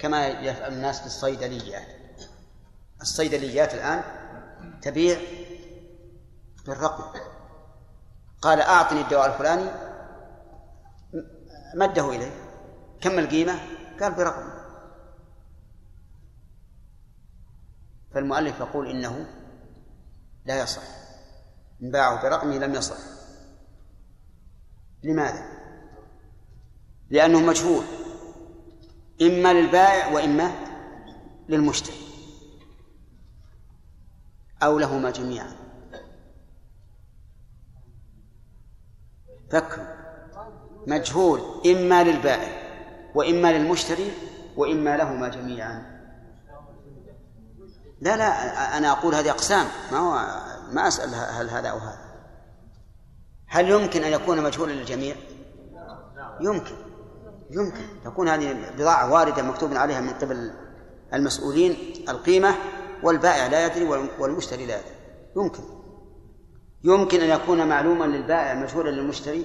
كما 0.03 0.27
يفعل 0.27 0.73
الناس 0.73 1.01
في 1.01 1.07
الصيدليات 1.07 1.87
الصيدليات 3.01 3.75
الآن 3.75 4.03
تبيع 4.83 5.21
بالرقم. 6.67 7.21
قال 8.43 8.61
أعطني 8.61 9.01
الدواء 9.01 9.33
الفلاني 9.33 9.71
مده 11.75 12.11
إليه. 12.11 12.31
كم 13.01 13.19
القيمة؟ 13.19 13.61
قال 14.01 14.15
برقم. 14.15 14.53
فالمؤلف 18.15 18.61
يقول 18.61 18.91
إنه 18.91 19.27
لا 20.45 20.63
يصح. 20.63 20.83
إن 21.83 21.91
باعه 21.91 22.23
برقمه 22.23 22.59
لم 22.59 22.75
يصح. 22.75 22.99
لماذا؟ 25.03 25.45
لأنه 27.11 27.41
مجهول. 27.41 27.85
إما 29.23 29.53
للبائع 29.53 30.13
وإما 30.13 30.53
للمشتري. 31.49 31.97
أو 34.63 34.79
لهما 34.79 35.11
جميعا. 35.11 35.57
فكر 39.51 39.87
مجهول. 40.87 41.41
إما 41.67 42.05
للبائع 42.05 42.63
وإما 43.15 43.53
للمشتري 43.53 44.13
وإما 44.57 44.97
لهما 44.97 45.29
جميعا. 45.29 45.93
لا 48.01 48.17
لا 48.17 48.79
أنا 48.79 48.93
أقول 48.93 49.15
هذه 49.15 49.31
أقسام. 49.31 49.67
ما 49.93 49.99
هو 49.99 50.13
ما 50.73 50.89
أسأل 50.89 51.15
هل 51.15 51.51
هذا 51.51 51.69
أو 51.69 51.79
هذا. 51.79 52.13
هل 53.47 53.71
يمكن 53.71 54.05
أن 54.05 54.13
يكون 54.13 54.43
مجهولا 54.43 54.73
للجميع؟ 54.73 55.17
يمكن. 56.41 56.92
يمكن. 57.53 57.83
تكون 58.05 58.29
هذه 58.29 58.71
بضاعة 58.79 59.13
واردة 59.13 59.43
مكتوب 59.43 59.75
عليها 59.75 60.01
من 60.01 60.11
قبل 60.11 60.53
المسؤولين 61.15 61.77
القيمة 62.09 62.55
والبائع 63.03 63.47
لا 63.47 63.67
يدري 63.67 63.85
والمشتري 64.19 64.67
لا 64.67 64.77
يدري. 64.77 64.95
يمكن. 65.37 65.63
يمكن 66.85 67.21
أن 67.21 67.29
يكون 67.29 67.69
معلوما 67.69 68.05
للبائع 68.05 68.55
مجهولا 68.55 68.91
للمشتري؟ 68.91 69.45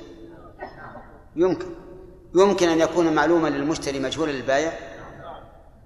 يمكن. 1.36 1.68
يمكن 2.36 2.70
أن 2.70 2.80
يكون 2.80 3.16
معلوما 3.16 3.48
للمشتري 3.48 4.00
مجهولا 4.00 4.32
للبائع؟ 4.32 4.74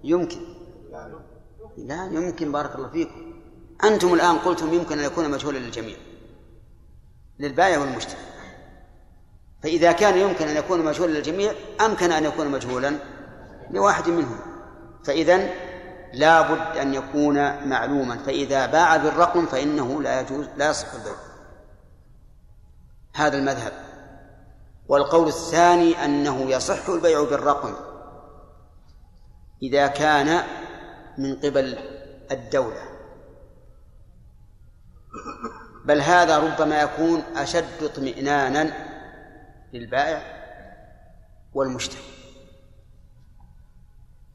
يمكن. 0.03 0.41
لا 1.77 2.05
يمكن 2.05 2.51
بارك 2.51 2.75
الله 2.75 2.89
فيكم. 2.89 3.33
أنتم 3.83 4.13
الآن 4.13 4.37
قلتم 4.37 4.73
يمكن 4.73 4.99
أن 4.99 5.05
يكون 5.05 5.31
مجهولا 5.31 5.57
للجميع 5.57 5.95
للبائع 7.39 7.79
والمشتري. 7.79 8.21
فإذا 9.63 9.91
كان 9.91 10.17
يمكن 10.17 10.47
أن 10.47 10.57
يكون 10.57 10.85
مجهولا 10.85 11.11
للجميع 11.11 11.53
أمكن 11.81 12.11
أن 12.11 12.25
يكون 12.25 12.47
مجهولا 12.47 12.95
لواحد 13.71 14.09
منهم. 14.09 14.39
فإذا 15.03 15.49
لا 16.13 16.41
بد 16.41 16.77
أن 16.77 16.93
يكون 16.93 17.67
معلوما. 17.69 18.17
فإذا 18.17 18.65
باع 18.65 18.97
بالرقم 18.97 19.45
فإنه 19.45 20.01
لا 20.01 20.21
يجوز 20.21 20.45
لا 20.57 20.69
يصح 20.69 20.93
البيع. 20.93 21.13
هذا 23.15 23.37
المذهب. 23.37 23.73
والقول 24.87 25.27
الثاني 25.27 26.05
أنه 26.05 26.41
يصح 26.41 26.89
البيع 26.89 27.23
بالرقم 27.23 27.73
إذا 29.63 29.87
كان 29.87 30.43
من 31.17 31.35
قبل 31.35 31.77
الدولة. 32.31 32.81
بل 35.85 36.01
هذا 36.01 36.39
ربما 36.39 36.81
يكون 36.81 37.23
أشد 37.35 37.83
اطمئنانا 37.83 38.90
للبائع 39.73 40.41
والمشتري. 41.53 42.01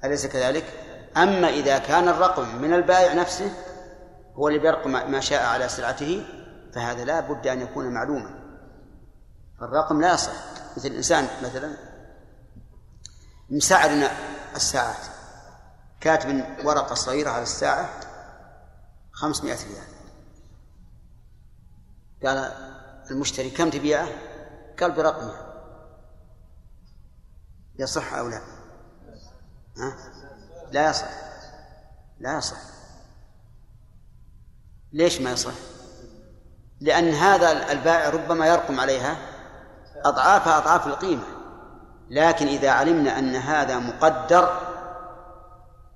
أليس 0.05 0.27
كذلك؟ 0.27 0.64
أما 1.16 1.49
إذا 1.49 1.79
كان 1.79 2.09
الرقم 2.09 2.62
من 2.62 2.72
البائع 2.72 3.12
نفسه 3.12 3.53
هو 4.35 4.49
اللي 4.49 4.59
بيرقم 4.59 4.90
ما 4.90 5.20
شاء 5.20 5.46
على 5.46 5.68
سلعته 5.68 6.27
فهذا 6.72 7.05
لا 7.05 7.20
بد 7.20 7.46
أن 7.46 7.61
يكون 7.61 7.94
معلوما. 7.94 8.31
الرقم 9.62 10.01
لا 10.01 10.14
يصح. 10.14 10.33
مثل 10.77 10.88
الإنسان 10.88 11.29
مثلا 11.42 11.77
مسعر 13.51 14.11
الساعات. 14.57 15.07
كاتب 16.01 16.44
ورقة 16.64 16.94
صغيرة 16.94 17.31
على 17.31 17.42
الساعة 17.42 17.90
خمسمائة 19.12 19.57
ريال. 19.57 19.96
قال 22.25 22.53
المشتري 23.11 23.51
كم 23.51 23.70
تبيعه؟ 23.70 24.09
قال 24.80 24.92
برقمها 24.92 25.46
يصح 27.78 28.14
أو 28.14 28.28
لا؟ 28.28 28.40
ها؟ 29.76 29.96
لا 30.72 30.90
يصح 30.90 31.08
لا 32.20 32.38
يصح 32.38 32.56
ليش 34.92 35.20
ما 35.20 35.32
يصح؟ 35.32 35.52
لأن 36.80 37.10
هذا 37.10 37.72
البائع 37.72 38.08
ربما 38.08 38.46
يرقم 38.46 38.80
عليها 38.80 39.16
أضعاف 40.04 40.48
أضعاف 40.48 40.86
القيمة 40.86 41.24
لكن 42.10 42.46
إذا 42.46 42.70
علمنا 42.70 43.18
أن 43.18 43.36
هذا 43.36 43.78
مقدر 43.78 44.60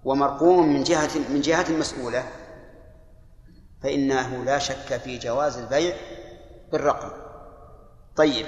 ومرقوم 0.05 0.69
من 0.69 0.83
جهة 0.83 1.11
من 1.29 1.41
جهة 1.41 1.73
مسؤولة 1.73 2.25
فإنه 3.83 4.45
لا 4.45 4.59
شك 4.59 4.97
في 4.97 5.19
جواز 5.19 5.59
البيع 5.59 5.97
بالرقم 6.73 7.20
طيب. 8.21 8.47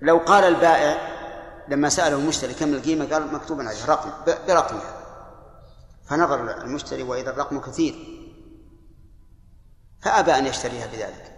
لو 0.00 0.18
قال 0.18 0.44
البائع 0.44 0.96
لما 1.68 1.88
سأله 1.88 2.16
المشتري 2.16 2.54
كم 2.54 2.74
القيمة 2.74 3.12
قال 3.12 3.34
مكتوب 3.34 3.60
عليه 3.60 3.84
رقم 3.84 4.10
برقمها 4.26 4.94
فنظر 6.08 6.62
المشتري 6.62 7.02
وإذا 7.02 7.30
الرقم 7.30 7.60
كثير 7.60 7.94
فأبى 10.02 10.34
أن 10.34 10.46
يشتريها 10.46 10.86
بذلك. 10.86 11.34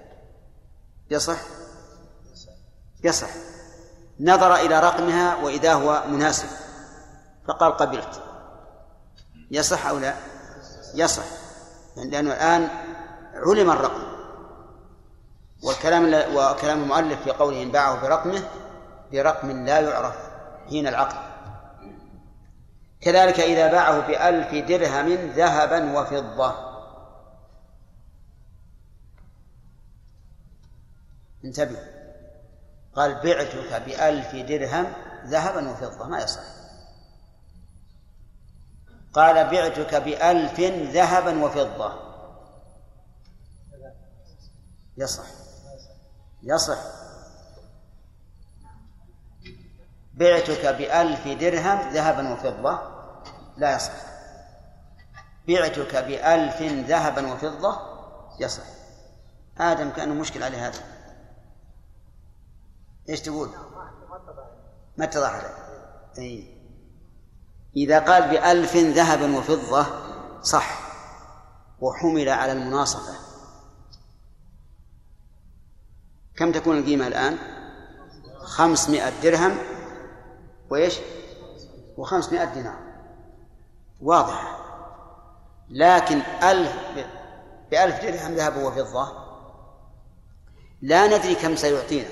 يصح؟ 1.10 1.38
يصح. 3.04 3.30
نظر 4.20 4.54
إلى 4.54 4.80
رقمها 4.80 5.36
وإذا 5.36 5.72
هو 5.72 6.04
مناسب 6.08 6.48
فقال 7.48 7.76
قبلت. 7.76 8.22
يصح 9.50 9.86
أو 9.86 9.98
لا؟ 9.98 10.14
يصح. 10.94 11.24
لأنه 11.96 12.32
الآن 12.32 12.68
علم 13.34 13.70
الرقم. 13.70 14.09
والكلام 15.62 16.04
وكلام 16.36 16.82
المؤلف 16.82 17.22
في 17.22 17.30
قوله 17.30 17.64
باعه 17.64 18.02
برقمه 18.02 18.48
برقم 19.12 19.66
لا 19.66 19.80
يعرف 19.80 20.16
حين 20.68 20.86
العقد. 20.86 21.30
كذلك 23.00 23.40
إذا 23.40 23.70
باعه 23.70 24.06
بألف 24.06 24.68
درهم 24.68 25.08
ذهبا 25.30 26.00
وفضة. 26.00 26.54
انتبه. 31.44 31.78
قال 32.94 33.14
بعتك 33.14 33.82
بألف 33.86 34.36
درهم 34.36 34.92
ذهبا 35.26 35.70
وفضة 35.70 36.08
ما 36.08 36.18
يصح. 36.18 36.42
قال 39.12 39.50
بعتك 39.50 39.94
بألف 39.94 40.60
ذهبا 40.94 41.44
وفضة. 41.44 42.10
يصح. 44.96 45.39
يصح. 46.42 46.78
بعتك 50.14 50.66
بألف 50.66 51.28
درهم 51.28 51.92
ذهبا 51.92 52.32
وفضة 52.32 52.80
لا 53.56 53.76
يصح. 53.76 53.92
بعتك 55.48 55.96
بألف 55.96 56.62
ذهبا 56.62 57.32
وفضة 57.32 57.80
يصح. 58.40 58.62
آدم 59.58 59.90
كأنه 59.90 60.14
مشكل 60.14 60.42
عليه 60.42 60.68
هذا. 60.68 60.78
إيش 63.08 63.20
تقول؟ 63.20 63.50
ما 64.96 65.04
اتضح 65.04 65.36
لك 65.36 65.56
أي 66.18 66.60
إذا 67.76 67.98
قال 67.98 68.30
بألف 68.30 68.76
ذهبا 68.76 69.38
وفضة 69.38 69.86
صح. 70.42 70.80
وحمل 71.80 72.28
على 72.28 72.52
المناصفة. 72.52 73.29
كم 76.40 76.52
تكون 76.52 76.78
القيمة 76.78 77.06
الآن؟ 77.06 77.38
خمسمائة 78.38 79.12
درهم. 79.22 79.58
وإيش؟ 80.70 80.98
وخمسمائة 81.96 82.44
دينار. 82.44 82.78
واضحة 84.00 84.58
لكن 85.70 86.20
ألف 86.42 86.76
بألف 87.70 88.02
درهم 88.02 88.34
ذهب 88.34 88.56
وفضة 88.56 89.12
لا 90.82 91.06
ندري 91.06 91.34
كم 91.34 91.56
سيعطينا. 91.56 92.08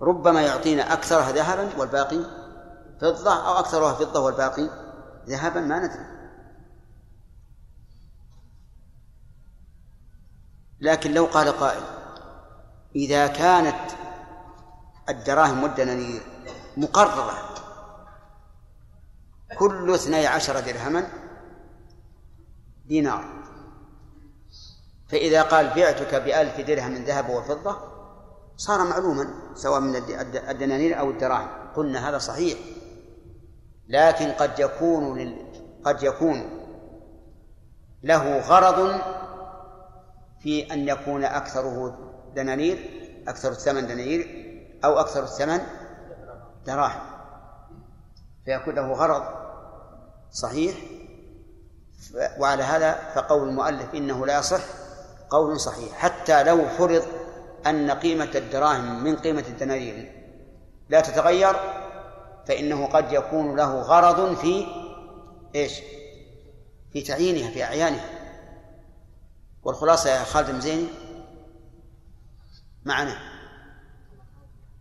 ربما 0.00 0.42
يعطينا 0.42 0.92
أكثرها 0.92 1.32
ذهبا 1.32 1.78
والباقي 1.78 2.20
فضة 3.00 3.48
أو 3.48 3.58
أكثرها 3.58 3.94
فضة 3.94 4.20
والباقي 4.20 4.70
ذهبا 5.28 5.60
ما 5.60 5.78
ندري. 5.78 6.06
لكن 10.80 11.14
لو 11.14 11.24
قال 11.24 11.48
قائل 11.48 11.97
إذا 12.96 13.26
كانت 13.26 13.90
الدراهم 15.08 15.62
والدنانير 15.62 16.22
مقررة 16.76 17.54
كل 19.58 19.94
اثني 19.94 20.26
عشر 20.26 20.60
درهما 20.60 21.08
دينار. 22.86 23.24
فإذا 25.08 25.42
قال 25.42 25.74
بعتك 25.74 26.14
بألف 26.14 26.60
درهم 26.60 26.90
من 26.90 27.04
ذهب 27.04 27.30
وفضة 27.30 27.76
صار 28.56 28.84
معلوما 28.84 29.28
سواء 29.54 29.80
من 29.80 29.96
الدنانير 30.48 30.98
أو 30.98 31.10
الدراهم. 31.10 31.48
قلنا 31.76 32.08
هذا 32.08 32.18
صحيح. 32.18 32.58
لكن 33.88 34.32
قد 34.32 34.58
يكون 34.58 35.18
لل... 35.18 35.36
قد 35.84 36.02
يكون 36.02 36.50
له 38.02 38.38
غرض 38.38 39.00
في 40.40 40.72
أن 40.72 40.88
يكون 40.88 41.24
أكثره 41.24 42.07
دنانير 42.34 42.90
أكثر 43.28 43.50
الثمن 43.50 43.86
دنانير 43.86 44.48
أو 44.84 45.00
أكثر 45.00 45.22
الثمن 45.22 45.60
دراهم. 46.66 47.00
فيكون 48.44 48.74
له 48.74 48.92
غرض 48.92 49.22
صحيح 50.30 50.74
وعلى 52.38 52.62
هذا 52.62 53.12
فقول 53.14 53.48
المؤلف 53.48 53.94
إنه 53.94 54.26
لا 54.26 54.38
يصح 54.38 54.60
قول 55.30 55.60
صحيح 55.60 55.92
حتى 55.92 56.44
لو 56.44 56.68
فرض 56.68 57.02
أن 57.66 57.90
قيمة 57.90 58.30
الدراهم 58.34 59.04
من 59.04 59.16
قيمة 59.16 59.44
الدنانير 59.48 60.12
لا 60.88 61.00
تتغير 61.00 61.56
فإنه 62.46 62.86
قد 62.86 63.12
يكون 63.12 63.56
له 63.56 63.80
غرض 63.80 64.36
في 64.36 64.66
إيش؟ 65.54 65.80
في 66.92 67.02
تعيينها 67.02 67.50
في 67.50 67.64
أعيانها. 67.64 68.04
والخلاصة 69.62 70.10
يا 70.10 70.24
خالد 70.24 70.50
مزيني 70.50 70.86
معنا 72.84 73.18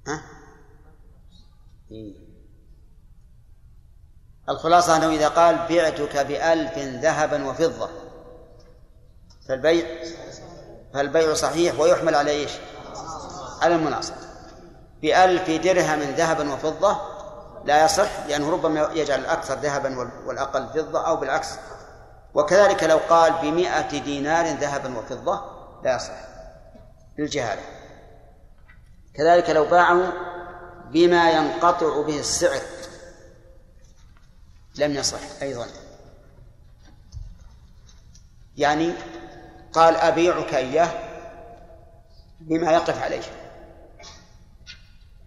ها؟ 0.07 0.21
الخلاصة 4.49 4.97
أنه 4.97 5.09
إذا 5.09 5.27
قال 5.27 5.55
بعتك 5.69 6.17
بألف 6.17 6.77
ذهبا 6.77 7.47
وفضة 7.47 7.89
فالبيع 9.47 9.87
فالبيع 10.93 11.33
صحيح 11.33 11.79
ويحمل 11.79 12.15
على 12.15 12.31
إيش؟ 12.31 12.51
على 13.61 13.75
المناصب. 13.75 14.13
بألف 15.01 15.49
درهم 15.49 15.99
ذهبا 15.99 16.53
وفضة 16.53 16.97
لا 17.65 17.85
يصح 17.85 18.25
لأنه 18.27 18.51
ربما 18.51 18.89
يجعل 18.93 19.19
الأكثر 19.19 19.55
ذهبا 19.55 20.11
والأقل 20.25 20.67
فضة 20.67 21.07
أو 21.07 21.15
بالعكس. 21.15 21.49
وكذلك 22.33 22.83
لو 22.83 22.99
قال 23.09 23.33
بمئة 23.41 23.99
دينار 23.99 24.45
ذهبا 24.45 24.97
وفضة 24.97 25.41
لا 25.83 25.95
يصح. 25.95 26.13
للجهالة. 27.17 27.76
كذلك 29.17 29.49
لو 29.49 29.65
باعه 29.65 30.13
بما 30.91 31.31
ينقطع 31.31 32.01
به 32.01 32.19
السعر 32.19 32.61
لم 34.75 34.95
يصح 34.95 35.19
أيضا. 35.41 35.67
يعني 38.57 38.93
قال 39.73 39.95
أبيعك 39.95 40.53
إياه 40.53 40.89
بما 42.39 42.71
يقف 42.71 43.03
عليه 43.03 43.21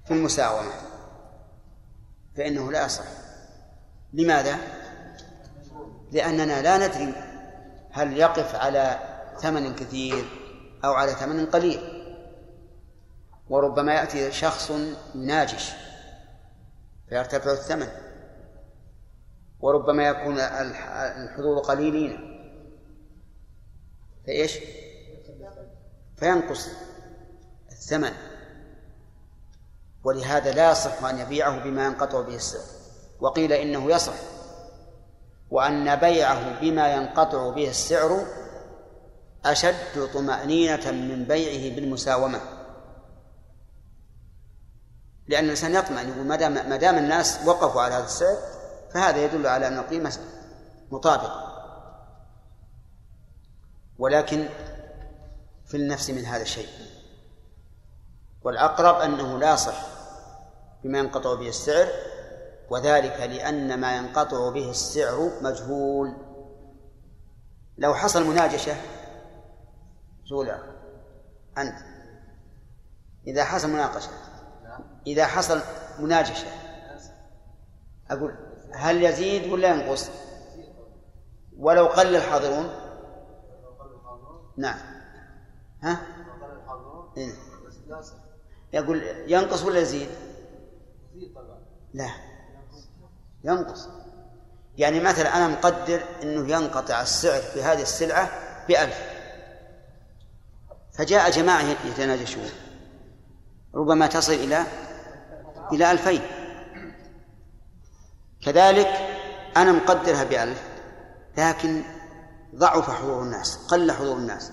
في 0.07 0.11
المساومة 0.11 0.73
فإنه 2.37 2.73
لا 2.73 2.85
يصح. 2.85 3.05
لماذا؟ 4.13 4.59
لأننا 6.13 6.63
لا 6.63 6.89
ندري 6.89 7.15
هل 7.91 8.17
يقف 8.17 8.55
على 8.55 8.99
ثمن 9.41 9.75
كثير 9.75 10.25
أو 10.85 10.93
على 10.93 11.13
ثمن 11.13 11.47
قليل. 11.47 11.90
وربما 13.51 13.95
يأتي 13.95 14.33
شخص 14.33 14.73
ناجش 15.15 15.73
فيرتفع 17.09 17.53
الثمن 17.53 17.89
وربما 19.61 20.09
يكون 20.09 20.41
الحظوظ 20.41 21.59
قليلين. 21.59 22.41
فإيش؟ 24.27 24.59
فينقص 26.17 26.69
الثمن. 27.73 28.13
ولهذا 30.05 30.53
لا 30.53 30.71
يصح 30.71 31.05
أن 31.05 31.19
يبيعه 31.19 31.65
بما 31.65 31.87
ينقطع 31.87 32.21
به 32.21 32.35
السعر. 32.35 32.65
وقيل 33.21 33.53
إنه 33.53 33.91
يصح. 33.91 34.15
وأن 35.51 35.97
بيعه 35.97 36.61
بما 36.61 36.95
ينقطع 36.95 37.51
به 37.51 37.69
السعر 37.69 38.25
أشد 39.45 40.13
طمأنينة 40.15 40.91
من 40.91 41.25
بيعه 41.25 41.75
بالمساومة. 41.75 42.60
لأن 45.31 45.45
الإنسان 45.45 45.75
يطمئن 45.75 46.09
يقول 46.09 46.27
ما 46.27 46.37
دام 46.37 46.53
ما 46.53 46.77
دام 46.77 46.99
الناس 46.99 47.41
وقفوا 47.47 47.83
على 47.83 47.95
هذا 47.95 48.05
السعر 48.05 48.37
فهذا 48.95 49.25
يدل 49.25 49.47
على 49.47 49.67
أن 49.67 49.79
القيمة 49.79 50.19
مطابقة. 50.91 51.47
ولكن 53.99 54.49
في 55.67 55.77
النفس 55.77 56.11
من 56.11 56.25
هذا 56.25 56.43
الشيء. 56.43 56.69
والأقرب 58.43 59.01
أنه 59.01 59.39
لا 59.39 59.57
صح 59.57 59.87
بما 60.85 60.99
ينقطع 60.99 61.35
به 61.35 61.49
السعر 61.49 61.89
وذلك 62.71 63.21
لأن 63.21 63.81
ما 63.81 63.97
ينقطع 63.97 64.51
به 64.51 64.71
السعر 64.71 65.31
مجهول. 65.43 66.17
لو 67.79 67.95
حصل 67.95 68.27
مناجشة 68.27 68.77
زولا 70.27 70.59
أنت 71.59 71.77
إذا 73.27 73.45
حصل 73.45 73.71
مناقشة 73.71 74.11
إذا 75.07 75.27
حصل 75.27 75.61
مناجشة. 75.99 76.47
أقول 78.11 78.35
هل 78.73 79.05
يزيد 79.05 79.53
ولا 79.53 79.69
ينقص؟ 79.69 80.11
ولو 81.59 81.87
قل 81.87 82.17
الحاضرون. 82.17 82.71
نعم. 84.57 84.79
ها؟ 85.83 86.01
إيه؟ 87.17 87.33
يقول 88.73 89.03
ينقص 89.27 89.65
ولا 89.65 89.81
يزيد؟ 89.81 90.09
لا. 91.95 92.11
ينقص. 93.45 93.89
يعني 94.77 95.01
مثلا 95.01 95.37
أنا 95.37 95.49
مقدر 95.49 96.03
أنه 96.23 96.53
ينقطع 96.53 97.03
السعر 97.03 97.41
في 97.41 97.63
هذه 97.63 97.83
السلعة 97.83 98.31
بألف. 98.69 99.11
فجاء 100.93 101.31
جماعة 101.31 101.63
يتناجشون. 101.63 102.51
ربما 103.75 104.07
تصل 104.07 104.33
إلى 104.33 104.67
إلى 105.73 105.93
ألفين. 105.93 106.23
كذلك 108.45 108.89
أنا 109.57 109.73
مقدرها 109.73 110.25
بألف 110.25 110.63
لكن 111.39 111.83
ضعف 112.55 112.91
حضور 112.91 113.23
الناس 113.23 113.57
قل 113.57 113.93
حضور 113.93 114.17
الناس. 114.17 114.53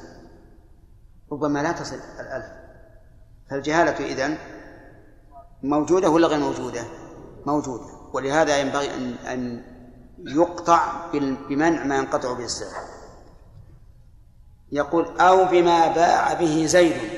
ربما 1.32 1.64
لا 1.64 1.72
تصل 1.72 2.00
الألف. 2.20 2.46
فالجهالة 3.50 4.06
إذن 4.06 4.38
موجودة 5.64 6.10
ولا 6.10 6.28
غير 6.28 6.40
موجودة؟ 6.40 6.84
موجودة. 7.46 7.86
ولهذا 8.14 8.58
ينبغي 8.58 8.94
أن 8.94 9.14
أن 9.14 9.64
يقطع 10.20 11.12
بمنع 11.50 11.84
ما 11.84 11.98
ينقطع 11.98 12.34
به 12.34 12.46
السعر. 12.46 12.84
يقول 14.72 15.20
أو 15.20 15.46
بما 15.46 15.88
باع 15.88 16.34
به 16.34 16.66
زيد. 16.66 17.17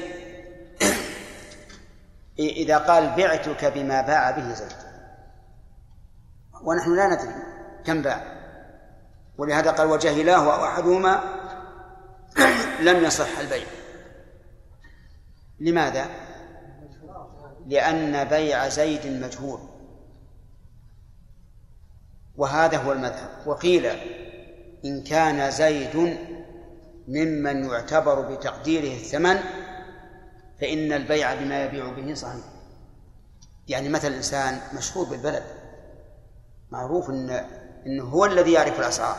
إذا 2.40 2.78
قال 2.78 3.16
بعتك 3.16 3.66
بما 3.66 4.02
باع 4.02 4.32
به 4.32 4.54
زيد 4.54 4.90
ونحن 6.62 6.96
لا 6.96 7.08
ندري 7.08 7.34
كم 7.86 8.02
باع. 8.02 8.40
ولهذا 9.38 9.72
قال 9.72 9.88
وجهلاه 9.88 10.48
وأحدهما 10.48 11.24
لم 12.88 13.04
يصح 13.04 13.40
البيع. 13.40 13.68
لماذا؟ 15.60 16.06
لأن 17.68 18.24
بيع 18.24 18.70
زيد 18.70 19.08
مجهول. 19.08 19.60
وهذا 22.36 22.78
هو 22.78 22.92
المذهب. 22.92 23.30
وقيل 23.46 23.86
إن 24.86 25.04
كان 25.04 25.52
زيد 25.52 26.18
ممن 27.08 27.70
يعتبر 27.70 28.22
بتقديره 28.22 28.94
الثمن 28.94 29.40
فإن 30.62 30.94
البيع 30.94 31.36
بما 31.36 31.64
يبيع 31.64 31.90
به 31.90 32.14
صحيح. 32.14 32.46
يعني 33.68 33.90
مثل 33.90 34.08
الإنسان 34.08 34.62
مشهور 34.74 35.06
بالبلد. 35.06 35.44
معروف 36.72 37.10
إن 37.10 37.30
إنه 37.86 38.04
هو 38.04 38.26
الذي 38.26 38.52
يعرف 38.52 38.80
الأسعار. 38.80 39.18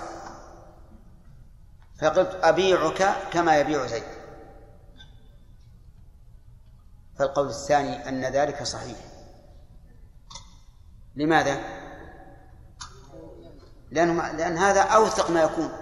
فقلت 2.01 2.38
أبيعك 2.43 3.16
كما 3.32 3.59
يبيع 3.59 3.86
زيد. 3.86 4.03
فالقول 7.18 7.49
الثاني 7.49 8.09
أن 8.09 8.24
ذلك 8.24 8.62
صحيح. 8.62 8.99
لماذا؟ 11.16 11.61
لأنه 13.91 14.32
لأن 14.32 14.59
هذا 14.59 14.80
أوثق 14.80 15.30
ما 15.30 15.43
يكون. 15.43 15.72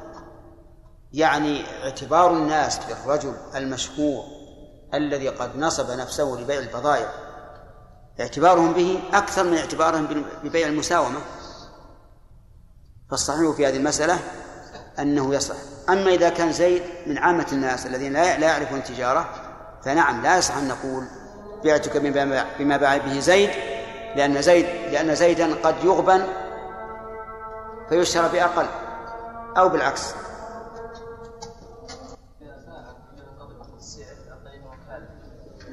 يعني 1.13 1.65
اعتبار 1.85 2.33
الناس 2.33 2.79
بالرجل 2.79 3.37
المشهور 3.55 4.38
الذي 4.95 5.29
قد 5.29 5.57
نصب 5.57 5.91
نفسه 5.91 6.39
لبيع 6.41 6.59
البضائع. 6.59 7.09
اعتبارهم 8.21 8.73
به 8.73 9.01
أكثر 9.15 9.45
من 9.45 9.57
اعتبارهم 9.57 10.25
ببيع 10.45 10.67
المساومة. 10.67 11.19
فالصحيح 13.11 13.51
في 13.51 13.67
هذه 13.67 13.77
المسألة 13.77 14.19
أنه 14.99 15.35
يصح. 15.35 15.55
أما 15.89 16.11
إذا 16.11 16.29
كان 16.29 16.53
زيد 16.53 16.83
من 17.07 17.19
عامة 17.19 17.47
الناس 17.53 17.87
الذين 17.87 18.13
لا 18.13 18.39
يعرفون 18.39 18.79
التجارة 18.79 19.29
فنعم 19.85 20.23
لا 20.23 20.39
يصح 20.39 20.57
أن 20.57 20.69
نقول 20.69 21.05
بعتك 21.65 21.97
بما 22.59 22.77
باع 22.77 22.97
به 22.97 23.21
زيد 23.21 23.51
لأن 24.17 24.43
زيد 24.43 24.67
لأن 24.93 25.15
زيدا 25.15 25.55
قد 25.55 25.75
يغبن 25.85 26.27
فيشترى 27.89 28.29
بأقل 28.29 28.67
أو 29.57 29.69
بالعكس. 29.69 30.03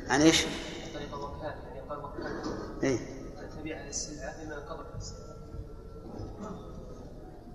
عن 0.10 0.22
إيش؟ 0.22 0.46
طريق 0.94 1.14
الوكالة 1.14 1.56
يعني 1.68 1.90
قال 1.90 2.04
وكالة 2.04 2.44
إيه. 2.84 3.00
تبيع 3.60 3.88
السلعة 3.88 4.44
بما 4.44 4.56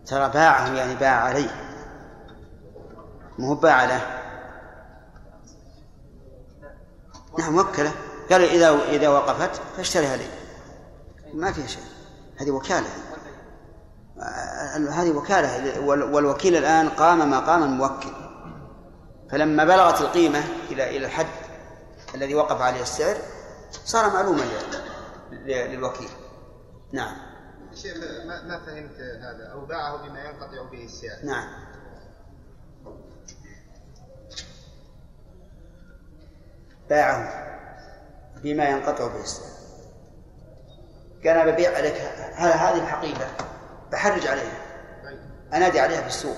ترى 0.06 0.28
باعه 0.28 0.74
يعني 0.74 0.94
باع 0.94 1.24
عليه. 1.24 1.50
مو 3.38 3.54
باع 3.54 3.84
له. 3.84 4.00
نعم 7.38 7.58
وكلة. 7.58 7.92
قال 8.30 8.42
إذا 8.42 8.78
إذا 8.88 9.08
وقفت 9.08 9.60
فاشتريها 9.76 10.16
لي 10.16 10.26
ما 11.34 11.52
فيها 11.52 11.66
شيء. 11.66 11.82
هذه 12.36 12.50
وكالة. 12.50 12.88
هذه 14.90 15.10
وكالة. 15.10 15.80
والوكيل 15.86 16.56
الآن 16.56 16.88
قام 16.88 17.30
مقام 17.30 17.62
الموكل. 17.62 18.12
فلما 19.30 19.64
بلغت 19.64 20.00
القيمة 20.00 20.44
إلى 20.70 20.96
إلى 20.96 21.06
الحد 21.06 21.26
الذي 22.14 22.34
وقف 22.34 22.60
عليه 22.60 22.82
السعر 22.82 23.16
صار 23.84 24.10
معلوما 24.10 24.44
للوكيل. 25.32 26.10
نعم. 26.92 27.16
شيخ 27.74 27.96
ما 28.26 28.60
فهمت 28.66 29.00
هذا؟ 29.00 29.52
أو 29.52 29.66
باعه 29.66 29.96
بما 29.96 30.24
ينقطع 30.24 30.62
به 30.62 30.84
السعر. 30.84 31.24
نعم. 31.24 31.48
باعه 36.90 37.46
بما 38.42 38.64
ينقطع 38.64 39.06
به 39.06 39.20
السعر. 39.20 39.60
قال 41.24 41.28
أنا 41.28 41.50
ببيع 41.50 41.76
عليك 41.76 41.94
هذه 42.34 42.82
الحقيبة 42.82 43.26
بحرج 43.92 44.26
عليها. 44.26 44.60
أنادي 45.52 45.80
عليها 45.80 46.00
في 46.00 46.08
السوق 46.08 46.36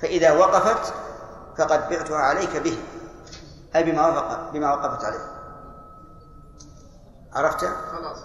فإذا 0.00 0.32
وقفت 0.32 0.94
فقد 1.58 1.88
بعتها 1.88 2.18
عليك 2.18 2.56
به. 2.56 2.78
أي 3.76 3.92
بما 3.92 4.06
وافق 4.06 4.52
بما 4.52 4.74
وقفت 4.74 5.04
عليه. 5.04 5.38
عرفت؟ 7.32 7.64
خلاص. 7.64 8.18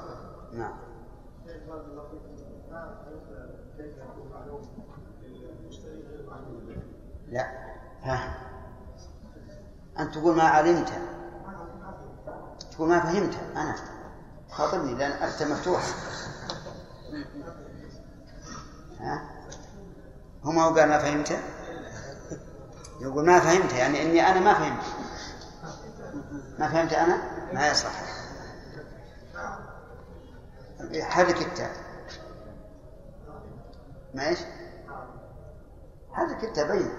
نعم. 0.54 0.74
لا. 7.28 7.48
ها. 8.02 8.38
أنت 10.00 10.14
تقول 10.14 10.36
ما 10.36 10.44
علمت. 10.44 10.92
تقول 12.72 12.90
ما 12.90 13.00
فهمت. 13.00 13.38
أنا. 13.56 13.76
خاطبني 14.52 14.94
لأن 14.94 15.12
أنت 15.12 15.44
مفتوح. 15.44 15.82
ها؟ 19.00 19.22
هو 20.44 20.52
ما 20.52 20.64
هو 20.64 20.76
قال 20.76 20.90
ما 20.90 21.00
فهمت؟ 21.00 21.40
يقول 23.02 23.26
ما 23.26 23.40
فهمت 23.40 23.74
يعني 23.74 24.02
إني 24.02 24.28
أنا 24.28 24.40
ما 24.40 24.54
فهمت. 24.54 24.84
ما 26.60 26.68
فهمت 26.68 26.94
أنا 26.94 27.18
ما 27.54 27.68
يصح 27.68 27.92
حرك 31.02 31.42
التاء 31.42 31.72
ما 34.14 34.28
إيش؟ 34.28 34.40
حرك 36.12 36.44
التاء 36.44 36.72
بين 36.72 36.90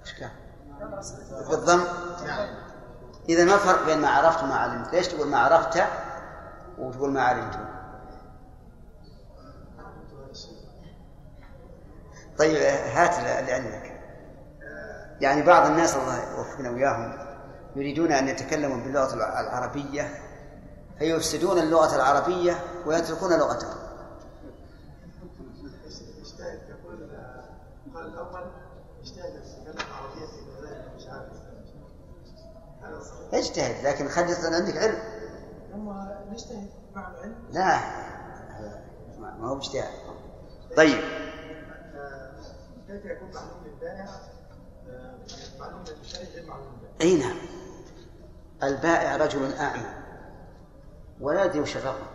إيش 0.00 0.14
كان؟ 0.14 0.30
بالضم 1.50 1.84
إذا 3.28 3.44
ما 3.44 3.54
الفرق 3.54 3.86
بين 3.86 3.98
ما 4.00 4.08
عرفت 4.08 4.42
وما 4.42 4.54
علمت؟ 4.54 4.92
ليش 4.92 5.08
تقول 5.08 5.28
ما 5.28 5.38
عرفت 5.38 5.84
وتقول 6.78 7.10
ما 7.10 7.22
علمت؟ 7.22 7.58
طيب 12.38 12.56
هات 12.56 13.40
اللي 13.40 13.52
عندك 13.52 13.89
يعني 15.20 15.42
بعض 15.42 15.66
الناس 15.66 15.96
الله 15.96 16.36
يوفقنا 16.38 16.70
وياهم 16.70 17.18
يريدون 17.76 18.12
أن 18.12 18.28
يتكلموا 18.28 18.76
باللغة 18.76 19.14
العربية 19.14 20.08
فيفسدون 20.98 21.58
اللغة 21.58 21.96
العربية 21.96 22.52
ويتركون 22.86 23.38
لغتهم. 23.38 23.80
اجتهد 33.32 33.86
لكن 33.86 34.08
خلي 34.08 34.30
يصير 34.30 34.54
عندك 34.54 34.76
علم. 34.76 34.98
نجتهد 36.32 36.70
مع 36.94 37.10
العلم 37.10 37.34
لا 37.50 37.78
ما 39.18 39.48
هو 39.48 39.56
اجتهاد. 39.58 39.90
طيب. 40.76 41.00
كيف 42.88 43.04
يكون 43.04 43.30
معلوم 43.34 43.64
للبائع 43.64 44.06
أي 47.00 47.16
نعم. 47.16 47.36
البائع 48.62 49.16
رجل 49.16 49.54
أعمى. 49.54 49.86
ولا 51.20 51.44
يدري 51.44 51.60
وش 51.60 51.76
الرقم. 51.76 52.06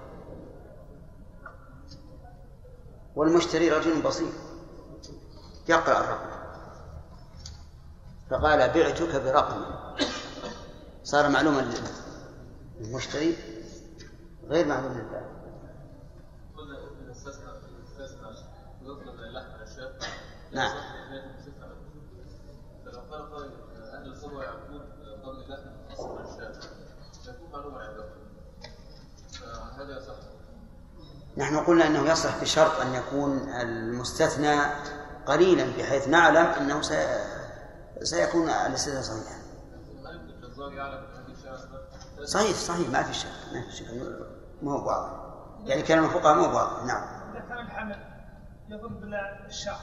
والمشتري 3.15 3.71
رجل 3.71 4.01
بسيط. 4.01 4.33
يقرأ 5.69 5.99
الرقم. 5.99 6.35
فقال 8.29 8.73
بعتك 8.73 9.21
برقم. 9.21 9.65
صار 11.03 11.29
معلوما 11.29 11.71
للمشتري 12.79 13.37
غير 14.47 14.67
معلوم 14.67 14.93
للبائع. 14.93 15.35
نعم. 20.51 20.94
نحن 31.37 31.57
قلنا 31.57 31.87
أنه 31.87 32.11
يصح 32.11 32.41
بشرط 32.41 32.79
أن 32.81 32.93
يكون 32.93 33.49
المستثنى 33.49 34.55
قليلا 35.25 35.65
بحيث 35.77 36.07
نعلم 36.07 36.45
أنه 36.45 36.81
سيكون 38.03 38.49
الاستثناء 38.49 39.01
صحيحا. 39.01 39.45
صحيح 42.23 42.57
صحيح 42.57 42.89
ما 42.89 43.03
في 43.03 43.13
شك 43.13 43.27
ما 43.53 43.61
في 43.61 43.71
شك 43.71 43.85
ما 44.61 44.71
هو 44.71 44.87
واضح. 44.87 45.25
يعني 45.65 45.81
كلام 45.81 46.05
الفقهاء 46.05 46.35
مو 46.35 46.57
واضح 46.57 46.85
نعم 46.85 47.03
إذا 47.31 47.39
كان 47.39 47.59
الحمل 47.59 47.99
يضرب 48.69 49.03
الشاة 49.47 49.77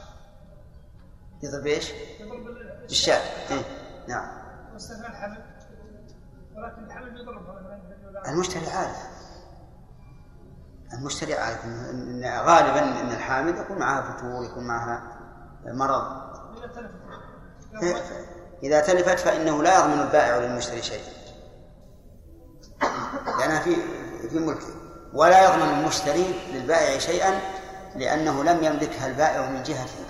يضرب 1.42 1.66
إيش؟ 1.66 1.90
يضرب 2.20 2.56
بالشاة 2.82 3.50
إيه؟ 3.50 3.62
نعم 4.08 4.28
واستثنى 4.72 5.06
الحمل 5.06 5.44
ولكن 6.56 6.84
الحمل 6.84 7.12
مثلا 7.12 8.32
المشتري 8.32 8.66
عارف 8.66 8.96
المشتري 10.98 11.34
عارف 11.34 11.62
إن- 11.62 12.46
غالبا 12.46 13.00
إن 13.00 13.08
الحامل 13.12 13.58
يكون 13.58 13.78
معها 13.78 14.02
فتور 14.12 14.44
يكون 14.44 14.64
معها 14.66 15.02
مرض. 15.64 16.02
إذا 18.62 18.80
تلفت 18.80 19.18
فإنه 19.18 19.62
لا 19.62 19.78
يضمن 19.78 20.00
البائع 20.00 20.36
للمشتري 20.36 20.82
شيئا. 20.82 21.12
لأنها 23.38 23.60
في 23.60 23.76
في 24.30 24.38
ملكه 24.38 24.66
ولا 25.14 25.44
يضمن 25.44 25.78
المشتري 25.78 26.34
للبائع 26.52 26.98
شيئا 26.98 27.40
لأنه 27.96 28.44
لم 28.44 28.64
يملكها 28.64 29.06
البائع 29.06 29.50
من 29.50 29.62
جهته 29.62 30.04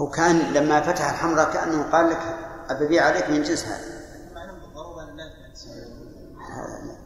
هو 0.00 0.10
كان 0.10 0.36
لما 0.52 0.80
فتح 0.80 1.10
الحمراء 1.10 1.52
كأنه 1.52 1.90
قال 1.90 2.10
لك 2.10 2.20
أبيع 2.70 3.04
عليك 3.06 3.30
من 3.30 3.42
جنس 3.42 3.64
هذا 3.64 3.98
لا 4.34 5.24
هذا- 6.50 6.98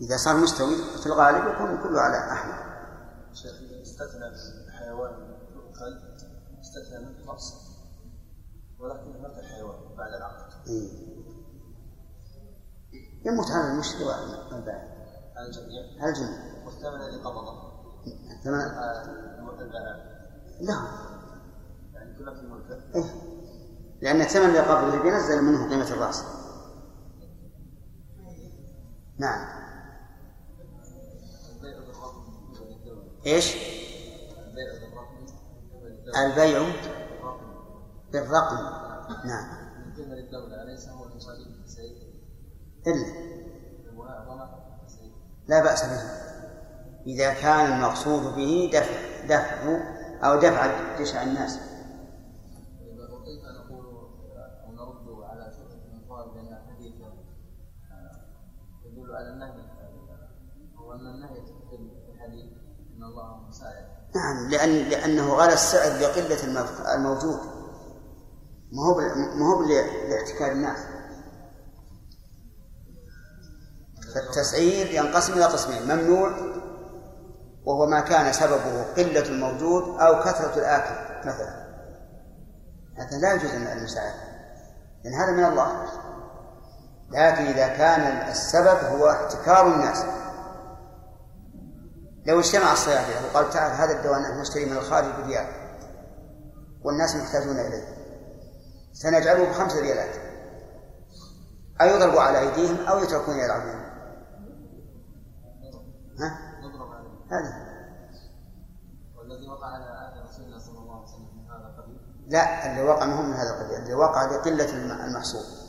إذا 0.00 0.16
صار 0.16 0.36
مستوي 0.36 0.76
في 1.00 1.06
الغالب 1.06 1.54
يكون 1.54 1.82
كله 1.82 2.00
على 2.00 2.32
أحمر. 2.32 2.76
شيخ 3.32 3.52
استثنى 3.82 4.26
الحيوان 4.66 5.10
يؤكل 5.54 5.98
استثنى 6.60 6.98
من 6.98 7.14
النص 7.20 7.54
ولكن 8.78 9.22
مات 9.22 9.38
الحيوان 9.38 9.96
بعد. 9.96 10.12
العقد 10.14 10.52
إيه. 10.68 11.16
يموت 13.26 13.50
على 13.50 13.72
المشتري 13.72 14.04
والبائع 14.04 14.96
على 15.36 15.46
الجميع. 15.46 16.02
على 16.02 16.10
الجميع 16.10 16.64
والثمن 16.66 17.00
الذي 17.00 17.16
قبضه 17.22 17.72
ثمن 18.44 18.60
البائع 19.60 19.96
له 20.60 20.80
يعني 21.94 22.05
كله 22.05 22.05
في 22.05 22.05
ملكه 22.05 22.05
إيه؟ 22.94 23.04
لأن 24.00 24.20
الثمن 24.20 24.44
اللي 24.44 24.60
قبله 24.60 25.02
بينزل 25.02 25.42
منه 25.42 25.70
قيمة 25.70 25.90
الرأس. 25.90 26.24
نعم. 29.18 29.66
إيش؟ 33.26 33.56
البيع 36.16 36.62
بالرقم. 38.12 38.56
نعم. 39.24 39.66
إلا. 42.86 43.26
لا 45.48 45.62
بأس 45.62 45.84
به. 45.84 46.26
إذا 47.06 47.34
كان 47.34 47.72
المقصود 47.72 48.34
به 48.36 48.70
دفع 48.72 49.26
دفع 49.26 49.78
أو 50.24 50.40
دفع 50.40 50.96
جشع 50.98 51.22
الناس. 51.22 51.58
على 59.16 59.28
النهي. 59.28 59.66
أو 60.78 60.92
أن 60.92 61.06
النهي 61.06 61.34
في 61.34 62.12
الحديث. 62.14 62.52
أن 62.96 63.02
الله 63.02 63.48
مساعد. 63.48 63.86
نعم 64.14 64.50
لأن 64.50 64.88
لأنه 64.88 65.34
غلى 65.34 65.52
السعر 65.52 66.00
لقلة 66.00 66.44
الموجود. 66.94 67.40
ما 68.72 68.82
هو 68.86 69.00
ما 69.38 69.46
هو 69.46 69.62
لاحتكار 70.08 70.52
الناس. 70.52 70.78
فالتسعير 74.14 74.86
ينقسم 74.86 75.32
إلى 75.32 75.44
قسمين. 75.44 75.82
ممنوع 75.82 76.30
وهو 77.64 77.86
ما 77.86 78.00
كان 78.00 78.32
سببه 78.32 78.82
قلة 78.82 79.28
الموجود 79.28 80.00
أو 80.00 80.20
كثرة 80.22 80.58
الآكل 80.58 81.28
مثلا. 81.28 81.66
هذا 82.96 83.18
لا 83.18 83.32
يجوز 83.32 83.50
أن 83.50 83.78
المساعدة 83.78 84.20
لأن 85.04 85.14
هذا 85.14 85.32
من 85.32 85.44
الله. 85.44 85.86
لكن 87.10 87.44
إذا 87.44 87.68
كان 87.68 88.28
السبب 88.30 88.84
هو 88.84 89.10
احتكار 89.10 89.74
الناس. 89.74 90.04
لو 92.26 92.40
اجتمع 92.40 92.72
الصيادلة 92.72 93.26
وقال 93.30 93.50
تعال 93.50 93.72
هذا 93.72 93.98
الدواء 93.98 94.20
نحن 94.20 94.40
نشتري 94.40 94.64
من 94.64 94.76
الخارج 94.76 95.24
بريال 95.24 95.46
والناس 96.84 97.16
محتاجون 97.16 97.58
إليه 97.58 97.84
سنجعله 98.92 99.50
بخمس 99.50 99.76
ريالات. 99.76 100.16
أيضربوا 101.80 102.20
على 102.20 102.38
أيديهم 102.38 102.86
أو 102.86 102.98
يتركون 102.98 103.38
يلعبون. 103.38 103.86
ها؟ 106.20 106.38
هذا. 107.30 107.66
والذي 109.18 109.48
وقع 109.48 109.66
على 109.66 109.84
عهد 109.84 110.28
رسول 110.28 110.44
الله 110.44 110.58
صلى 110.58 110.78
الله 110.78 110.94
عليه 110.94 111.04
وسلم 111.04 111.28
من 111.36 111.50
هذا 111.50 111.66
القبيل؟ 111.76 111.98
لا 112.26 112.70
اللي 112.70 112.82
وقع 112.82 113.06
ما 113.06 113.14
هو 113.18 113.22
من 113.22 113.32
هذا 113.32 113.50
القبيل 113.50 113.76
اللي 113.82 113.94
وقع 113.94 114.24
لقلة 114.24 114.70
الم- 114.72 115.00
المحصول. 115.00 115.65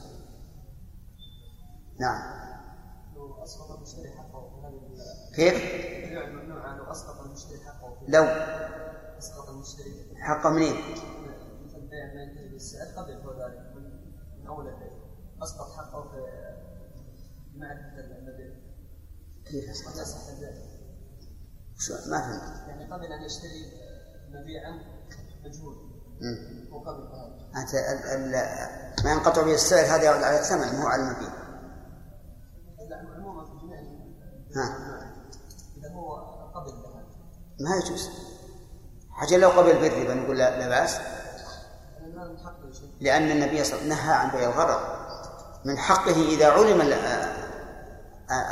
نعم. 1.99 2.37
لو 3.15 3.43
أسقط 3.43 3.71
المشتري 3.71 4.09
حقه 4.11 4.47
كيف؟ 5.35 5.53
لو 6.77 6.91
أسقط 6.91 7.19
المشتري 7.19 7.59
حقه. 7.59 7.97
لو. 8.07 8.23
أسقط 9.17 9.49
المشتري. 9.49 10.15
حقه 10.17 10.49
منين؟ 10.49 10.75
مثل 11.65 11.81
بيع 11.89 12.13
ما 12.13 12.21
ينتهي 12.21 12.47
بالسعر 12.49 12.87
يكون 12.87 13.33
ذلك 13.41 13.73
من 14.41 14.47
أول 14.47 14.67
البيع. 14.67 14.91
أسقط 15.43 15.71
حقه 15.77 16.01
في 16.11 16.17
معرفه 17.55 17.99
المبيع. 18.17 18.53
كيف 19.45 19.69
أصلاً؟ 19.71 20.01
يصح 20.01 20.27
البيع. 20.29 20.49
شو 21.79 21.93
ما 21.93 22.19
فهمت. 22.21 22.67
يعني 22.67 22.93
قبل 22.93 23.05
أن 23.05 23.21
يشتري 23.21 23.71
مبيعا 24.29 24.71
مجهول. 25.45 25.75
مم. 26.21 26.73
وقبل 26.73 27.07
هذا 27.53 27.91
ال- 27.91 28.35
ال- 28.35 29.03
ما 29.03 29.11
ينقطع 29.11 29.41
به 29.41 29.53
السعر 29.53 29.85
هذا 29.85 30.09
على 30.09 30.39
الثمن 30.39 30.79
مو 30.79 30.87
على 30.87 31.01
المبيع. 31.01 31.46
ها 34.59 34.97
إذا 35.77 35.93
هو 35.95 36.15
قبل 36.55 36.69
هذا 36.69 37.05
ما 37.59 37.75
يجوز. 37.75 38.09
حاجة 39.11 39.37
لو 39.37 39.49
قبل 39.49 39.73
بالربا 39.79 40.13
نقول 40.13 40.37
لا, 40.37 40.59
لا 40.59 40.67
بأس. 40.67 40.97
لأن 43.01 43.31
النبي 43.31 43.63
صلى 43.63 43.73
الله 43.81 43.83
عليه 43.83 43.93
وسلم 43.95 44.07
نهى 44.07 44.13
عن 44.13 44.31
بيع 44.31 44.49
الغرر 44.49 44.79
من 45.65 45.77
حقه 45.77 46.11
إذا 46.29 46.51
علم 46.51 46.81
ال- 46.81 46.93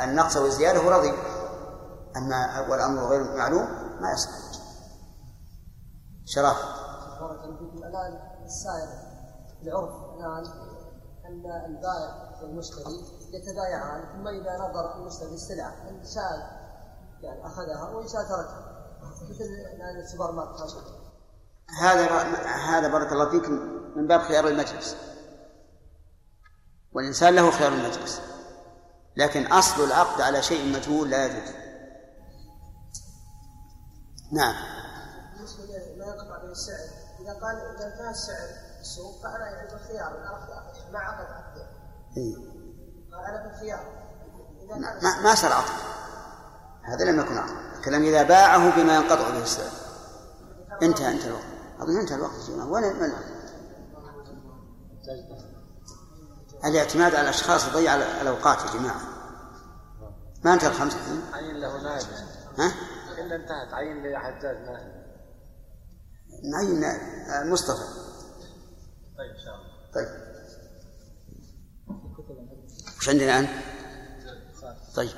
النقص 0.04 0.36
والزيادة 0.36 0.78
هو 0.80 0.90
رضي. 0.90 1.12
أما 2.16 2.66
والأمر 2.70 3.02
غير 3.06 3.36
معلوم 3.36 3.68
ما 4.00 4.12
يصح. 4.12 4.30
شرف. 6.24 6.56
بارك 7.20 7.44
الله 7.44 8.08
السائر 8.44 8.88
العرف 9.62 9.90
الآن 10.16 10.44
أن 11.26 11.64
البائع 11.66 12.25
والمشتري 12.42 13.04
يتبايعان 13.32 14.04
ثم 14.12 14.28
إذا 14.28 14.56
نظر 14.56 14.96
المشتري 14.96 15.34
السلعه 15.34 15.88
إن 15.88 16.04
شاء 16.14 16.66
يعني 17.20 17.46
أخذها 17.46 17.90
وإن 17.90 18.08
شاء 18.08 18.22
تركها. 18.22 18.76
مثل 19.22 19.44
الان 19.44 20.00
السوبر 20.00 20.32
ماركت 20.32 20.60
هذا. 21.80 22.06
هذا 22.46 22.88
بارك 22.88 23.12
الله 23.12 23.30
فيك 23.30 23.48
من 23.96 24.06
باب 24.06 24.20
خيار 24.20 24.48
المجلس. 24.48 24.96
والإنسان 26.92 27.34
له 27.34 27.50
خيار 27.50 27.72
المجلس. 27.72 28.20
لكن 29.16 29.46
أصل 29.46 29.84
العقد 29.84 30.20
على 30.20 30.42
شيء 30.42 30.76
مجهول 30.76 31.10
لا 31.10 31.26
يجوز. 31.26 31.54
نعم. 34.32 34.54
بالنسبة 35.34 35.64
لي 35.64 35.98
ما 35.98 36.06
ينقطع 36.06 36.38
به 36.38 36.50
السعر. 36.50 36.88
إذا 37.20 37.32
قال 37.32 37.56
إذا 37.56 37.96
كان 37.98 38.08
السعر 38.08 38.48
السوق 38.80 39.22
فأنا 39.22 39.46
يعني 39.46 39.68
اخذ 39.68 40.92
ما 40.92 40.98
عقد. 40.98 41.55
ما, 45.02 45.22
ما 45.22 45.34
صار 45.34 45.52
عقد 45.52 45.72
هذا 46.82 47.04
لم 47.04 47.20
يكن 47.20 47.38
عقد 47.38 47.76
الكلام 47.76 48.02
إذا 48.02 48.22
باعه 48.22 48.76
بما 48.76 48.96
ينقطع 48.96 49.30
به 49.30 49.42
السعر 49.42 49.70
انتهى 50.82 51.12
انتهى 51.12 51.28
الوقت. 51.28 51.44
أظن 51.80 52.00
انتهى 52.00 52.16
الوقت 52.16 52.50
وين 52.50 52.96
من 52.96 53.12
الاعتماد 56.64 57.14
على 57.14 57.22
الأشخاص 57.22 57.68
يضيع 57.68 57.94
الأوقات 57.94 58.58
يا 58.58 58.78
جماعة. 58.80 59.00
ما 60.44 60.54
انتهى 60.54 60.68
الخمس 60.68 60.94
الحين 60.94 61.22
عين 61.32 61.56
له 61.56 61.82
نائب 61.82 62.06
ها؟ 62.58 62.72
إلا 63.18 63.36
انتهت. 63.36 63.74
عين 63.74 64.12
لحجاج 64.12 64.56
نائب 64.56 65.06
نعين 66.52 66.84
آه، 66.84 67.44
مصطفى. 67.44 67.84
طيب 69.18 69.30
إن 69.30 69.44
شاء 69.44 69.54
الله. 69.54 69.92
طيب. 69.94 70.25
وش 73.06 73.10
عندنا 73.10 73.40
الآن؟ 73.40 73.62
طيب 74.94 75.10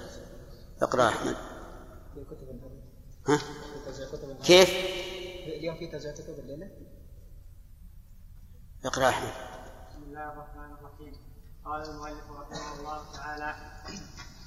اقرأ 0.82 1.08
أحمد 1.08 1.36
ها؟ 3.28 3.38
كيف؟ 4.44 4.68
اليوم 5.46 5.76
في 5.76 5.86
توزيع 5.86 6.12
كتب 6.12 6.38
الليلة؟ 6.38 6.70
اقرأ 8.84 9.08
أحمد 9.08 9.32
بسم 9.90 10.02
الله 10.02 10.32
الرحمن 10.32 10.72
الرحيم 10.72 11.12
قال 11.64 11.90
المؤلف 11.90 12.30
رحمه 12.30 12.80
الله 12.80 13.12
تعالى 13.12 13.56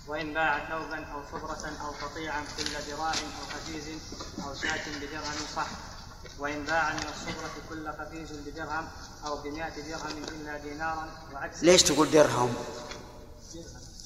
وإن 0.07 0.33
باع 0.33 0.69
ثوبا 0.69 1.05
أو 1.05 1.21
صبرة 1.31 1.71
أو 1.81 2.07
قطيعا 2.07 2.41
كل 2.57 2.91
ذراع 2.91 3.09
أو 3.09 3.45
حفيز 3.51 3.87
أو 4.45 4.53
شاة 4.53 4.99
بدرهم 4.99 5.45
صح 5.55 5.67
وإن 6.39 6.63
باع 6.65 6.93
من 6.93 7.05
الصبرة 7.09 7.69
كل 7.69 7.87
قفيز 7.87 8.31
بدرهم 8.31 8.87
أو 9.25 9.41
بمائة 9.41 9.81
درهم 9.81 10.23
إلا 10.23 10.57
دينارا 10.57 11.09
وعكس 11.33 11.63
ليش 11.63 11.83
تقول 11.83 12.11
درهم؟ 12.11 12.53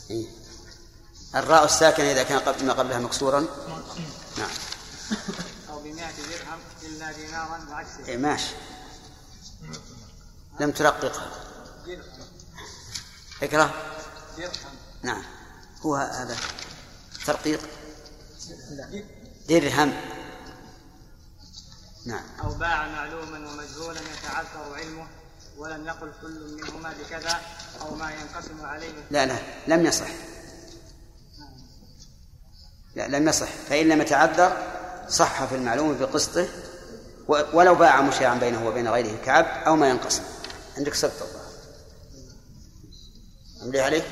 إيه؟ 0.10 0.26
الراء 1.36 1.66
الساكنة 1.66 2.12
إذا 2.12 2.24
كان 2.24 2.40
قبل 2.40 2.66
ما 2.66 2.74
قبلها 2.74 3.00
مكسورا. 3.00 3.40
نعم. 4.38 4.50
أو 5.70 5.80
بمائة 5.80 6.16
درهم 6.16 6.60
إلا 6.84 7.12
دينارا 7.12 7.66
وعكسه. 7.70 8.06
إيه 8.08 8.18
ماشي. 8.18 8.56
لم 10.60 10.72
ترققها. 10.72 11.30
درهم. 11.88 12.04
اقرأ. 13.44 13.72
درهم. 14.38 14.76
نعم. 15.04 15.24
هو 15.82 15.96
هذا. 15.96 16.38
ترقيق. 17.26 17.62
درهم. 19.50 19.94
نعم. 22.06 22.24
أو 22.44 22.54
باع 22.54 22.88
معلوما 22.88 23.50
ومجهولا 23.50 24.00
يتعذر 24.00 24.74
علمه. 24.76 25.08
ولم 25.58 25.88
يقل 25.88 26.12
كل 26.22 26.56
منهما 26.56 26.94
بكذا 26.94 27.40
أو 27.82 27.96
ما 27.96 28.12
ينقسم 28.12 28.66
عليه. 28.66 28.94
لا 29.12 29.26
لا 29.26 29.36
لم 29.68 29.86
يصح. 29.86 30.08
لا 32.96 33.08
لم 33.08 33.28
يصح. 33.28 33.48
فإن 33.70 33.90
لم 33.90 34.02
يتعذر 34.02 34.58
صح 35.10 35.46
في 35.46 35.56
المعلوم 35.56 35.98
بقسطه 35.98 36.48
ولو 37.28 37.76
باع 37.76 38.02
مشاعا 38.02 38.36
بينه 38.36 38.68
وبين 38.68 38.88
غيره 38.88 39.24
كعبد 39.26 39.68
أو 39.68 39.76
ما 39.76 39.90
ينقسم. 39.90 40.24
عندك 40.78 40.94
سبت 40.94 41.22
الظاهر 41.22 41.46
أملي 43.64 43.82
عليه 43.82 44.04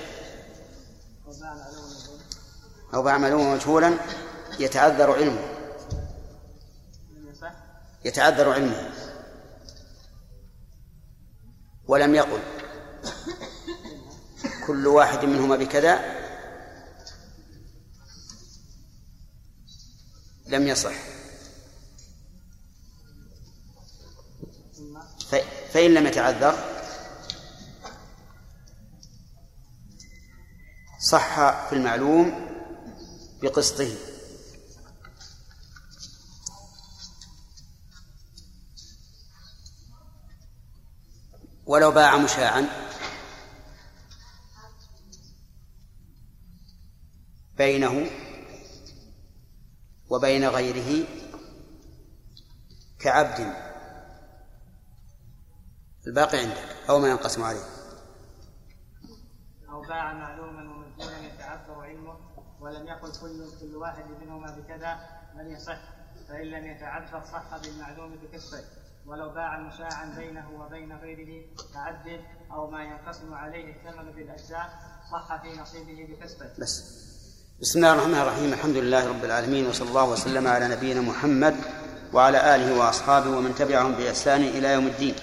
أو 2.93 3.03
باع 3.03 3.17
معلوما 3.17 3.55
مجهولا 3.55 3.97
يتعذر 4.59 5.11
علمه. 5.11 5.49
يتعذر 8.05 8.49
علمه. 8.49 8.89
ولم 11.87 12.15
يقل. 12.15 12.39
كل 14.67 14.87
واحد 14.87 15.25
منهما 15.25 15.55
بكذا 15.55 16.23
لم 20.47 20.67
يصح. 20.67 20.93
فإن 25.73 25.93
لم 25.93 26.07
يتعذر 26.07 26.55
صح 30.99 31.35
في 31.69 31.73
المعلوم 31.75 32.49
بقسطه. 33.41 34.12
ولو 41.65 41.91
باع 41.91 42.17
مشاعا. 42.17 42.69
بينه 47.57 48.09
وبين 50.09 50.47
غيره 50.47 51.07
كعبد. 52.99 53.53
الباقي 56.07 56.37
عندك 56.37 56.75
أو 56.89 56.99
ما 56.99 57.07
ينقسم 57.07 57.43
عليه. 57.43 57.65
أو 59.69 59.81
باع 59.81 60.13
معلوما 60.13 60.61
ومجهولا 60.61 61.17
يتعذر 61.33 61.81
علمه 61.81 62.17
ولم 62.59 62.87
يقل 62.87 63.11
كل 63.21 63.45
كل 63.59 63.75
واحد 63.75 64.05
منهما 64.21 64.51
بكذا 64.51 64.99
لم 65.35 65.47
يصح؟ 65.47 65.79
فإن 66.27 66.47
لم 66.47 66.65
يتعذر 66.65 67.23
صح 67.25 67.57
بالمعلوم 67.57 68.15
بكسبه 68.15 68.63
ولو 69.05 69.29
باع 69.29 69.59
مشاعا 69.59 70.15
بينه 70.17 70.45
وبين 70.59 70.97
غيره 70.97 71.45
كعد 71.73 72.21
أو 72.51 72.69
ما 72.69 72.83
ينقسم 72.83 73.33
عليه 73.33 73.75
الثمن 73.75 74.11
بالأجزاء 74.11 74.69
صح 75.11 75.41
في 75.41 75.61
نصيبه 75.61 76.07
بكسبه. 76.09 76.49
بس. 76.59 76.83
بسم 77.61 77.79
الله 77.79 77.93
الرحمن 77.93 78.15
الرحيم. 78.15 78.53
الحمد 78.53 78.75
لله 78.75 79.07
رب 79.07 79.25
العالمين 79.25 79.67
وصلى 79.67 79.89
الله 79.89 80.09
وسلم 80.09 80.47
على 80.47 80.67
نبينا 80.67 81.01
محمد 81.01 81.55
وعلى 82.13 82.55
آله 82.55 82.79
وأصحابه 82.79 83.29
ومن 83.29 83.55
تبعهم 83.55 83.91
بإحسان 83.91 84.41
إلى 84.41 84.73
يوم 84.73 84.87
الدين. 84.87 85.15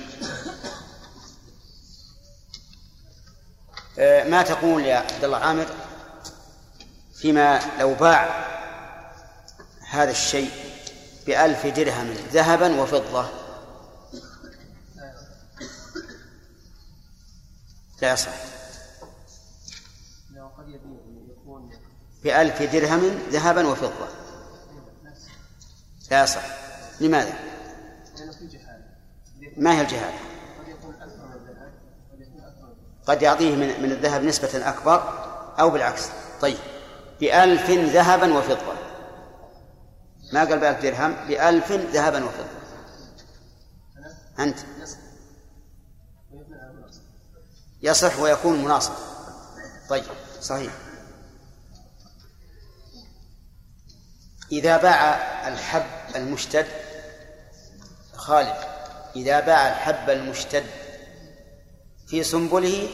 آه، 3.98 4.28
ما 4.28 4.42
تقول 4.42 4.84
يا 4.84 4.96
عبد 4.96 5.24
الله 5.24 5.38
عامر 5.38 5.66
فيما 7.14 7.60
لو 7.78 7.94
باع 7.94 8.46
هذا 9.90 10.10
الشيء 10.10 10.50
بألف 11.26 11.66
درهم 11.66 12.10
ذهبا 12.32 12.80
وفضة؟ 12.82 13.39
لا 18.02 18.12
يصح. 18.12 18.32
بألف 22.24 22.62
درهم 22.62 23.00
ذهبا 23.30 23.66
وفضة. 23.66 24.08
لا 26.10 26.22
يصح. 26.22 26.42
لماذا؟ 27.00 27.34
ما 29.56 29.74
هي 29.76 29.80
الجهالة؟ 29.80 30.18
قد 33.06 33.22
يعطيه 33.22 33.56
من, 33.56 33.82
من 33.82 33.92
الذهب 33.92 34.22
نسبة 34.22 34.68
أكبر 34.68 35.02
أو 35.60 35.70
بالعكس. 35.70 36.08
طيب. 36.40 36.58
بألف 37.20 37.70
ذهبا 37.70 38.38
وفضة. 38.38 38.72
ما 40.32 40.44
قال 40.44 40.58
بألف 40.58 40.82
درهم؟ 40.82 41.14
بألف 41.28 41.72
ذهبا 41.72 42.24
وفضة. 42.24 42.60
أنت. 44.38 44.58
يصح 47.82 48.18
ويكون 48.18 48.64
مناصب. 48.64 48.92
طيب 49.88 50.04
صحيح. 50.42 50.72
إذا 54.52 54.76
باع 54.76 55.48
الحب 55.48 56.16
المشتد 56.16 56.66
خالد 58.14 58.56
إذا 59.16 59.40
باع 59.40 59.68
الحب 59.68 60.10
المشتد 60.10 60.66
في 62.06 62.24
سنبله 62.24 62.88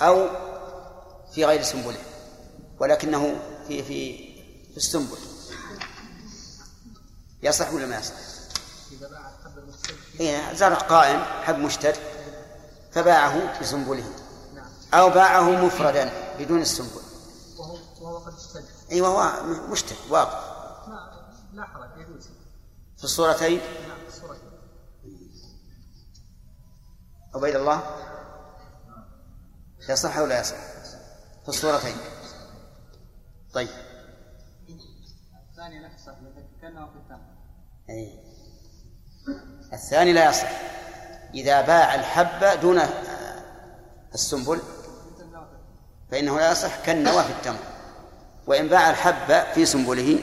أو 0.00 0.28
في 1.34 1.44
غير 1.44 1.62
سنبله 1.62 1.98
ولكنه 2.78 3.36
في 3.68 3.82
في 3.82 4.30
في 4.70 4.76
السنبل 4.76 5.18
يصح 7.42 7.72
ولا 7.72 7.86
ما 7.86 7.98
يصح؟ 7.98 8.14
إذا 8.92 9.08
باع 9.08 9.30
الحب 9.40 9.74
إيه 10.20 10.54
زرع 10.54 10.76
قائم 10.76 11.22
حب 11.44 11.58
مشتد. 11.58 11.96
فباعه 12.92 13.60
بسنبله 13.60 14.04
أو 14.94 15.10
باعه 15.10 15.64
مفردا 15.66 16.10
بدون 16.38 16.60
السنبل. 16.60 17.02
وهو 18.00 18.18
قد 18.18 18.34
اشتد 18.34 18.64
أي 18.92 19.00
وهو 19.00 19.42
مشتد 19.68 19.96
واقف 20.10 20.34
ما 20.88 21.30
لا 21.52 21.64
حرج 21.64 22.00
يجوز. 22.00 22.28
في 22.98 23.04
الصورتين؟ 23.04 23.60
نعم 23.88 24.06
الصورة 24.08 24.36
عبيد 27.34 27.56
الله؟ 27.56 27.96
يصح 29.88 30.16
أو 30.16 30.26
لا 30.26 30.40
يصح؟ 30.40 30.56
في 31.42 31.48
الصورتين. 31.48 31.96
طيب. 33.52 33.68
الثاني 35.50 35.78
نفسه 35.78 36.16
كأنه 36.62 36.86
في 36.86 36.96
الثمن 36.96 37.34
أي. 37.90 38.20
الثاني 39.72 40.12
لا 40.12 40.30
يصح. 40.30 40.50
إذا 41.34 41.60
باع 41.60 41.94
الحب 41.94 42.60
دون 42.60 42.80
السنبل 44.14 44.60
فإنه 46.10 46.38
لا 46.38 46.52
يصح 46.52 46.76
كالنوى 46.84 47.22
في 47.22 47.30
التمر. 47.30 47.58
وإن 48.46 48.68
باع 48.68 48.90
الحب 48.90 49.54
في 49.54 49.66
سنبله 49.66 50.22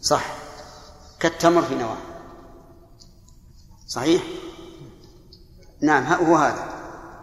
صح. 0.00 0.24
كالتمر 1.20 1.62
في 1.62 1.74
نواه. 1.74 1.96
صحيح؟ 3.86 4.22
نعم 5.82 6.12
هو 6.12 6.36
هذا. 6.36 6.68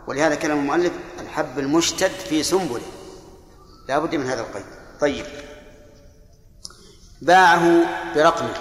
ولهذا 0.08 0.36
كلام 0.36 0.60
المؤلف 0.60 0.94
الحب 1.20 1.60
المشتد 1.60 2.12
في 2.12 2.44
سنبله. 2.44 2.82
لا 3.90 4.00
بد 4.00 4.16
من 4.16 4.28
هذا 4.28 4.42
القيد. 4.42 4.66
طيب. 5.00 5.26
باعه 7.22 7.86
برقمه. 8.16 8.54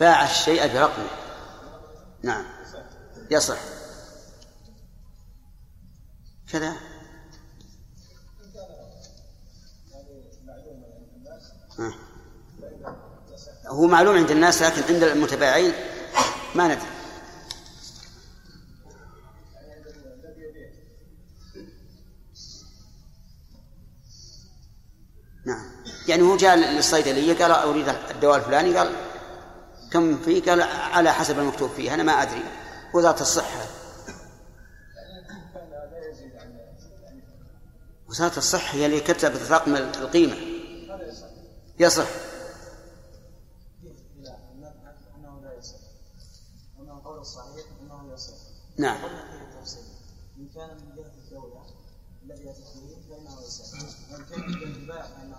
باع 0.00 0.24
الشيء 0.24 0.72
برقمه 0.74 1.10
نعم. 2.22 2.44
يصح. 3.30 3.58
كذا. 6.52 6.76
هو 13.66 13.86
معلوم 13.86 14.16
عند 14.16 14.30
الناس 14.30 14.62
لكن 14.62 14.94
عند 14.94 15.02
المتباعين 15.02 15.72
ما 16.54 16.66
ندري. 16.66 16.86
نعم. 25.46 25.70
يعني 26.08 26.22
هو 26.22 26.36
جاء 26.36 26.56
للصيدلية 26.56 27.34
قال 27.34 27.50
أريد 27.50 27.88
الدواء 27.88 28.38
الفلاني 28.38 28.78
قال 28.78 29.09
كم 29.92 30.18
فيه 30.18 30.42
قال 30.42 30.62
على 30.92 31.12
حسب 31.12 31.38
المكتوب 31.38 31.70
فيه 31.70 31.94
أنا 31.94 32.02
ما 32.02 32.12
أدري. 32.12 32.42
وزارة 32.94 33.20
الصحة. 33.20 33.66
وزارة 38.08 38.38
الصحة 38.38 38.74
هي 38.74 38.86
اللي 38.86 39.00
كتبت 39.00 39.50
رقم 39.50 39.76
القيمة. 39.76 40.36
يصح. 41.78 42.06
نعم. 48.78 48.96
إن 50.38 50.48
كان 50.54 50.68
من 50.68 50.96
جهة 50.96 51.12
الدولة 51.24 51.62
فإنه 53.10 53.40
يصح 53.46 53.74
وإن 54.12 54.24
كان 54.24 54.40
من 54.40 54.86
جهة 54.86 55.02
فإنه 55.02 55.36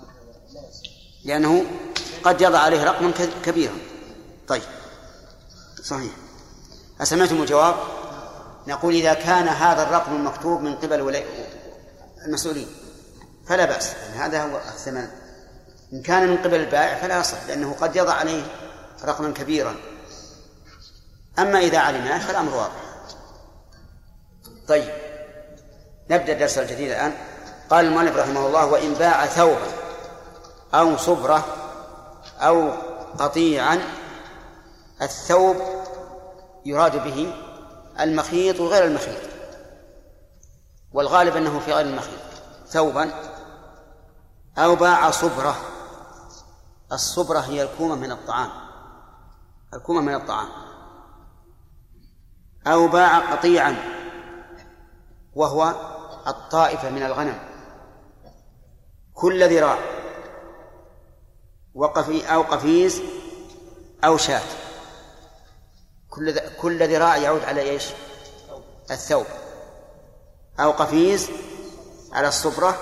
لا 0.54 0.70
يصح 0.70 0.90
لأنه 1.26 1.66
قد 2.24 2.42
يضع 2.42 2.60
عليه 2.60 2.84
رقما 2.84 3.12
كبيرا 3.46 3.74
طيب. 4.52 4.62
صحيح. 5.84 6.12
أسمعتم 7.02 7.42
الجواب؟ 7.42 7.76
نقول 8.68 8.94
إذا 8.94 9.14
كان 9.14 9.48
هذا 9.48 9.84
الرقم 9.84 10.16
المكتوب 10.16 10.62
من 10.62 10.76
قبل 10.76 11.24
المسؤولين 12.26 12.68
فلا 13.48 13.66
بأس. 13.66 13.94
يعني 13.94 14.16
هذا 14.16 14.44
هو 14.44 14.58
الثمن 14.58 15.08
إن 15.94 16.02
كان 16.02 16.30
من 16.30 16.38
قبل 16.38 16.56
البائع 16.56 16.96
فلا 16.96 17.20
يصح 17.20 17.38
لأنه 17.48 17.76
قد 17.82 17.96
يضع 17.96 18.14
عليه 18.14 18.44
رقما 19.06 19.34
كبيرا. 19.34 19.76
أما 21.40 21.60
إذا 21.60 21.80
علمناه 21.80 22.20
فالأمر 22.20 22.56
واضح. 22.56 22.82
طيب. 24.68 24.94
نبدأ 26.10 26.34
الدرس 26.34 26.58
الجديد 26.58 26.90
الآن. 26.90 27.14
قال 27.70 27.86
المؤلف 27.86 28.18
رحمه 28.18 28.48
الله 28.48 28.66
وإن 28.66 28.94
باع 28.94 29.26
ثوبا 29.26 29.72
أو 30.74 30.98
صبرة 30.98 31.46
أو 32.40 32.72
قطيعا 33.20 34.01
الثوب 35.02 35.56
يراد 36.66 37.04
به 37.04 37.34
المخيط 38.00 38.60
وغير 38.60 38.86
المخيط. 38.86 39.32
والغالب 40.94 41.36
أنه 41.36 41.60
في 41.60 41.74
غير 41.74 41.86
المخيط. 41.86 42.20
ثوبا 42.68 43.12
أو 44.58 44.76
باع 44.76 45.12
صبرة. 45.12 45.56
الصبرة 46.92 47.40
هي 47.40 47.64
الكومة 47.64 47.96
من 47.96 48.12
الطعام. 48.12 48.50
الكومة 49.74 50.02
من 50.02 50.16
الطعام. 50.16 50.50
أو 52.68 52.88
باع 52.88 53.34
قطيعا 53.34 53.76
وهو 55.36 55.76
الطائفة 56.28 56.90
من 56.90 57.04
الغنم. 57.04 57.40
كل 59.14 59.58
ذراع. 59.58 59.80
وقفي 61.76 62.34
أو 62.34 62.42
قفيز 62.42 63.02
أو 64.04 64.18
شاة. 64.18 64.61
كل 66.12 66.40
كل 66.62 66.94
ذراع 66.94 67.18
يعود 67.18 67.44
على 67.44 67.62
إيش؟ 67.62 67.86
الثوب. 68.92 69.26
أو 70.60 70.72
قفيز 70.72 71.30
على 72.12 72.28
الصبرة 72.28 72.80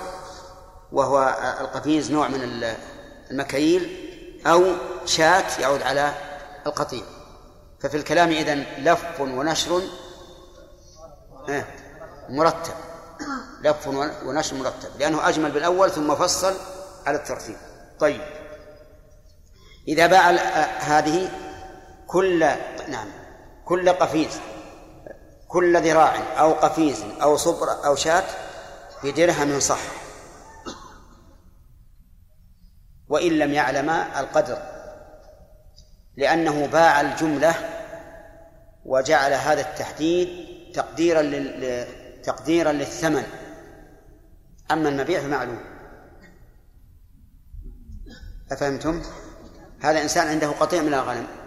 وهو 0.91 1.37
القفيز 1.61 2.11
نوع 2.11 2.27
من 2.27 2.63
المكاييل 3.31 4.09
أو 4.47 4.65
شاة 5.05 5.59
يعود 5.59 5.81
على 5.81 6.13
القطيع. 6.65 7.03
ففي 7.79 7.97
الكلام 7.97 8.29
إذن 8.29 8.65
لف 8.77 9.21
ونشر 9.21 9.81
مرتب. 12.29 12.73
لف 13.61 13.87
ونشر 14.25 14.55
مرتب 14.55 14.89
لأنه 14.99 15.29
أجمل 15.29 15.51
بالأول 15.51 15.91
ثم 15.91 16.15
فصل 16.15 16.53
على 17.05 17.17
الترتيب. 17.17 17.57
طيب. 17.99 18.21
إذا 19.87 20.07
باع 20.07 20.29
هذه 20.79 21.31
كل 22.07 22.39
نعم. 22.87 23.18
كل 23.69 23.89
قفيز 23.89 24.39
كل 25.47 25.81
ذراع 25.81 26.39
أو 26.39 26.53
قفيز 26.53 27.03
أو 27.21 27.37
صبر 27.37 27.85
أو 27.85 27.95
شاة 27.95 28.23
بدرهم 29.03 29.59
صح. 29.59 29.79
وإن 33.07 33.31
لم 33.31 33.53
يعلم 33.53 33.89
القدر 33.89 34.57
لأنه 36.17 36.67
باع 36.67 37.01
الجملة 37.01 37.55
وجعل 38.85 39.33
هذا 39.33 39.61
التحديد 39.61 40.29
تقديرا 40.73 41.21
لل... 41.21 41.87
تقديرا 42.23 42.71
للثمن. 42.71 43.23
أما 44.71 44.89
المبيع 44.89 45.21
فمعلوم. 45.21 45.59
أفهمتم؟ 48.51 49.01
هذا 49.81 50.01
إنسان 50.01 50.27
عنده 50.27 50.47
قطيع 50.47 50.81
من 50.81 50.93
الغنم. 50.93 51.38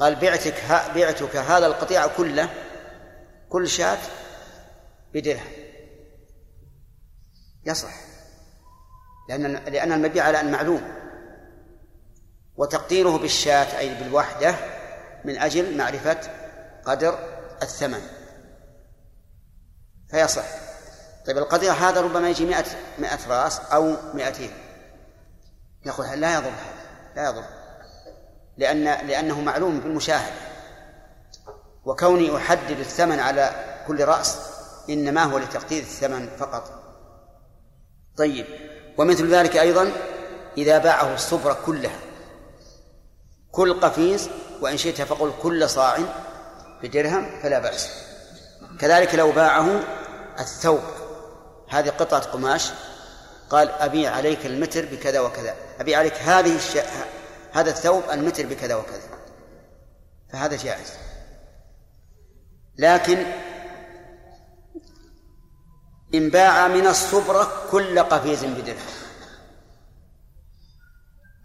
قال 0.00 0.14
بعتك 0.14 0.54
ها 0.54 0.94
بعتك 0.94 1.36
هذا 1.36 1.66
القطيع 1.66 2.06
كله 2.06 2.50
كل 3.48 3.68
شاة 3.68 3.98
بدرهم. 5.14 5.52
يصح. 7.64 7.94
لأن 9.28 9.42
لأن 9.52 9.92
المبيع 9.92 10.24
على 10.24 10.40
أن 10.40 10.52
معلوم. 10.52 10.82
وتقديره 12.56 13.18
بالشاة 13.18 13.78
أي 13.78 13.94
بالوحدة 13.94 14.54
من 15.24 15.38
أجل 15.38 15.76
معرفة 15.76 16.20
قدر 16.84 17.18
الثمن. 17.62 18.02
فيصح. 20.10 20.44
طيب 21.26 21.38
القطيع 21.38 21.72
هذا 21.72 22.00
ربما 22.00 22.30
يجي 22.30 22.46
مئة 22.46 22.66
مئة 22.98 23.28
راس 23.28 23.60
أو 23.60 23.96
مئتين. 24.14 24.50
يقول 25.86 26.06
لا 26.06 26.34
يضر 26.34 26.50
هذا؟ 26.50 27.14
لا 27.16 27.28
يضر. 27.28 27.59
لأن 28.60 28.84
لأنه 28.84 29.40
معلوم 29.40 29.80
بالمشاهدة 29.80 30.34
وكوني 31.84 32.36
أحدد 32.36 32.78
الثمن 32.78 33.20
على 33.20 33.50
كل 33.86 34.04
رأس 34.04 34.38
إنما 34.90 35.22
هو 35.22 35.38
لتقدير 35.38 35.82
الثمن 35.82 36.28
فقط. 36.38 36.82
طيب 38.16 38.46
ومثل 38.98 39.34
ذلك 39.34 39.56
أيضا 39.56 39.92
إذا 40.58 40.78
باعه 40.78 41.14
الصبرة 41.14 41.58
كلها. 41.66 41.98
كل 43.52 43.80
قفيز 43.80 44.30
وإن 44.60 44.76
شئت 44.76 45.02
فقل 45.02 45.32
كل 45.42 45.68
صاع 45.68 45.98
بدرهم 46.82 47.40
فلا 47.42 47.58
بأس. 47.58 47.88
كذلك 48.80 49.14
لو 49.14 49.32
باعه 49.32 49.80
الثوب. 50.40 50.82
هذه 51.68 51.88
قطعة 51.88 52.20
قماش. 52.20 52.70
قال 53.50 53.70
أبيع 53.70 54.14
عليك 54.14 54.46
المتر 54.46 54.84
بكذا 54.84 55.20
وكذا. 55.20 55.54
أبيع 55.80 55.98
عليك 55.98 56.14
هذه 56.14 56.56
الش... 56.56 56.76
هذا 57.52 57.70
الثوب 57.70 58.02
المتر 58.12 58.46
بكذا 58.46 58.74
وكذا. 58.74 59.08
فهذا 60.28 60.56
جائز. 60.56 60.92
لكن 62.78 63.26
إن 66.14 66.28
باع 66.28 66.68
من 66.68 66.86
الصبرة 66.86 67.70
كل 67.70 67.98
قفيز 67.98 68.44
بدرهم. 68.44 69.00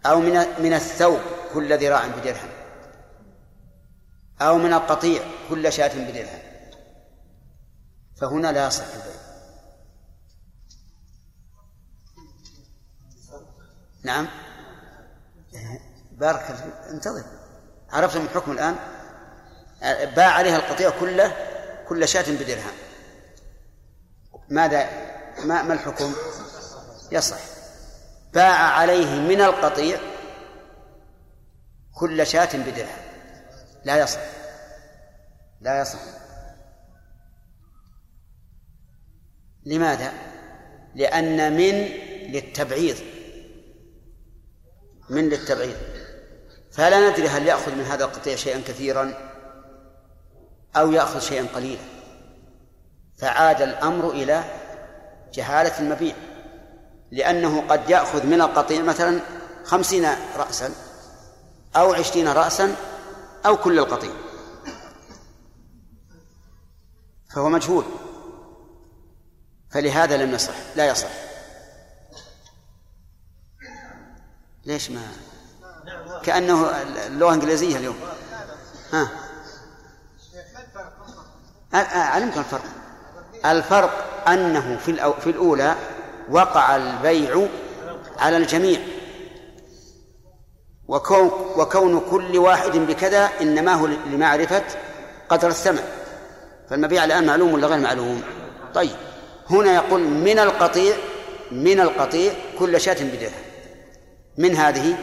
أو 0.06 0.20
من 0.20 0.32
من 0.62 0.72
الثوب 0.72 1.20
كل 1.54 1.78
ذراع 1.78 2.06
بدرهم. 2.06 2.50
أو 4.40 4.58
من 4.58 4.72
القطيع 4.72 5.22
كل 5.50 5.72
شاة 5.72 6.10
بدرهم. 6.10 6.42
فهنا 8.16 8.52
لا 8.52 8.66
يصح 8.66 8.84
البيع. 8.84 9.16
نعم؟ 14.02 14.28
بارك 16.16 16.56
انتظر. 16.90 17.24
عرفتم 17.90 18.24
الحكم 18.24 18.52
الآن؟ 18.52 18.76
باع 20.16 20.30
عليها 20.30 20.56
القطيع 20.56 20.90
كله 21.00 21.36
كل 21.88 22.08
شاة 22.08 22.22
بدرهم. 22.22 22.72
ماذا 24.48 24.88
ما 25.44 25.62
ما 25.62 25.74
الحكم؟ 25.74 26.14
يصح. 27.12 27.40
باع 28.34 28.54
عليه 28.54 29.20
من 29.20 29.40
القطيع 29.40 30.00
كل 31.94 32.26
شاة 32.26 32.48
بدرهم. 32.56 32.98
لا 33.84 33.96
يصح. 33.96 34.20
لا 35.60 35.80
يصح. 35.80 36.00
لماذا؟ 39.66 40.12
لأن 40.94 41.52
من 41.52 41.74
للتبعيض. 42.32 42.96
من 45.10 45.28
للتبعيض. 45.28 45.95
فلا 46.76 47.10
ندري 47.10 47.28
هل 47.28 47.46
يأخذ 47.46 47.74
من 47.74 47.84
هذا 47.84 48.04
القطيع 48.04 48.36
شيئا 48.36 48.60
كثيرا 48.60 49.14
أو 50.76 50.92
يأخذ 50.92 51.20
شيئا 51.20 51.46
قليلا. 51.54 51.82
فعاد 53.18 53.62
الأمر 53.62 54.10
إلى 54.10 54.44
جهالة 55.34 55.78
المبيع 55.78 56.14
لأنه 57.10 57.66
قد 57.68 57.90
يأخذ 57.90 58.26
من 58.26 58.40
القطيع 58.40 58.82
مثلا 58.82 59.20
خمسين 59.64 60.08
رأسا 60.36 60.70
أو 61.76 61.92
عشرين 61.92 62.28
رأسا 62.28 62.76
أو 63.46 63.56
كل 63.56 63.78
القطيع. 63.78 64.12
فهو 67.34 67.48
مجهول. 67.48 67.84
فلهذا 69.70 70.16
لم 70.16 70.34
يصح 70.34 70.54
لا 70.76 70.86
يصح. 70.86 71.10
ليش 74.64 74.90
ما 74.90 75.25
كأنه 76.24 76.70
اللغة 77.06 77.28
الإنجليزية 77.28 77.76
اليوم. 77.76 77.96
ها. 78.92 79.08
علمت 81.94 82.38
الفرق. 82.38 82.62
الفرق 83.46 84.28
أنه 84.28 84.76
في 84.76 85.14
في 85.20 85.30
الأولى 85.30 85.74
وقع 86.30 86.76
البيع 86.76 87.46
على 88.18 88.36
الجميع. 88.36 88.80
وكون 90.88 91.30
وكون 91.56 92.00
كل 92.10 92.38
واحد 92.38 92.70
بكذا 92.70 93.30
إنما 93.40 93.74
هو 93.74 93.86
لمعرفة 93.86 94.62
قدر 95.28 95.48
الثمن 95.48 95.82
فالمبيع 96.70 97.04
الآن 97.04 97.26
معلوم 97.26 97.54
ولا 97.54 97.66
غير 97.66 97.78
معلوم؟ 97.78 98.22
طيب. 98.74 98.96
هنا 99.50 99.74
يقول 99.74 100.00
من 100.00 100.38
القطيع 100.38 100.96
من 101.52 101.80
القطيع 101.80 102.32
كل 102.58 102.80
شاة 102.80 102.94
بدرهم 102.94 103.32
من 104.38 104.56
هذه؟ 104.56 104.96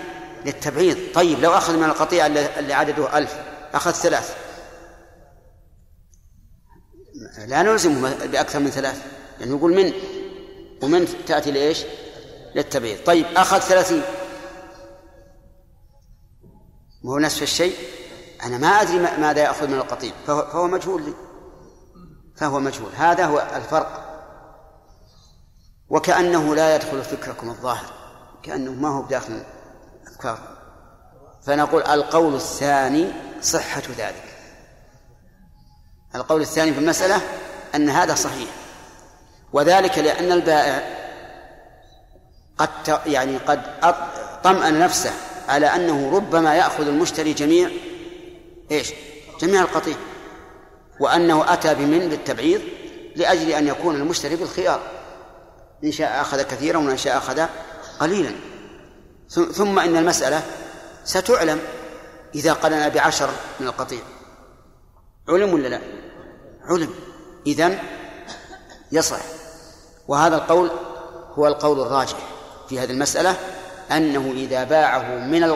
للتبعيض. 0.46 0.98
طيب 1.14 1.40
لو 1.40 1.52
أخذ 1.52 1.78
من 1.78 1.84
القطيع 1.84 2.26
اللي 2.26 2.74
عدده 2.74 3.18
ألف 3.18 3.36
أخذ 3.74 3.92
ثلاث. 3.92 4.38
لا 7.48 7.62
نلزمه 7.62 8.26
بأكثر 8.26 8.60
من 8.60 8.70
ثلاث 8.70 9.06
يعني 9.40 9.52
يقول 9.52 9.76
من 9.76 9.94
ومن 10.84 11.08
تأتي 11.26 11.52
لإيش؟ 11.52 11.84
للتبعيض. 12.56 13.04
طيب 13.06 13.26
أخذ 13.36 13.60
ثلاثين. 13.60 14.02
وهو 17.04 17.20
نصف 17.20 17.44
الشيء؟ 17.44 17.76
أنا 18.44 18.58
ما 18.58 18.68
أدري 18.68 19.00
ماذا 19.00 19.42
يأخذ 19.42 19.68
من 19.68 19.74
القطيع. 19.74 20.14
فهو 20.28 20.68
مجهول 20.68 21.02
لي. 21.02 21.14
فهو 22.36 22.60
مجهول. 22.60 22.92
هذا 22.96 23.26
هو 23.26 23.48
الفرق. 23.56 24.04
وكأنه 25.90 26.56
لا 26.56 26.76
يدخل 26.76 27.04
فكركم 27.04 27.50
الظاهر. 27.50 27.94
كأنه 28.44 28.72
ما 28.72 28.90
هو 28.90 29.02
بداخل 29.02 29.44
أفكار 30.26 30.40
فنقول 31.46 31.84
القول 31.84 32.36
الثاني 32.36 33.12
صحة 33.42 33.82
ذلك. 33.98 34.24
القول 36.16 36.42
الثاني 36.42 36.74
في 36.74 36.80
المسألة 36.80 37.22
أن 37.76 37.90
هذا 37.90 38.16
صحيح. 38.16 38.50
وذلك 39.54 39.98
لأن 39.98 40.32
البائع 40.32 40.84
قد 42.58 43.00
يعني 43.06 43.38
قد 43.38 43.62
طمأن 44.44 44.80
نفسه 44.80 45.12
على 45.48 45.68
أنه 45.68 46.16
ربما 46.16 46.56
يأخذ 46.56 46.88
المشتري 46.88 47.34
جميع 47.34 47.70
إيش؟ 48.72 48.94
جميع 49.42 49.62
القطيع. 49.62 49.96
وأنه 51.00 51.54
أتى 51.54 51.76
بمن؟ 51.76 52.00
للتبعيض 52.00 52.62
لأجل 53.16 53.50
أن 53.50 53.68
يكون 53.68 53.96
المشتري 53.96 54.36
بالخيار. 54.36 54.80
إن 55.84 55.92
شاء 55.92 56.22
أخذ 56.22 56.42
كثيرا 56.42 56.78
وإن 56.78 56.98
شاء 56.98 57.18
أخذ 57.18 57.46
قليلا. 58.00 58.53
ثم 59.30 59.80
إن 59.80 59.98
المسألة 59.98 60.44
ستعلم 61.06 61.60
إذا 62.36 62.54
قلنا 62.54 62.88
بعشر 62.88 63.30
من 63.60 63.68
القطيع. 63.68 64.00
علم 65.30 65.54
ولا 65.54 65.68
لا؟ 65.68 65.82
علم. 66.64 66.90
إذن 67.48 67.80
يصح. 68.92 69.20
وهذا 70.08 70.36
القول 70.36 70.72
هو 71.36 71.48
القول 71.48 71.80
الراجح 71.80 72.18
في 72.70 72.80
هذه 72.80 72.92
المسألة 72.92 73.36
أنه 73.92 74.32
إذا 74.32 74.64
باعه 74.64 75.18
من 75.18 75.56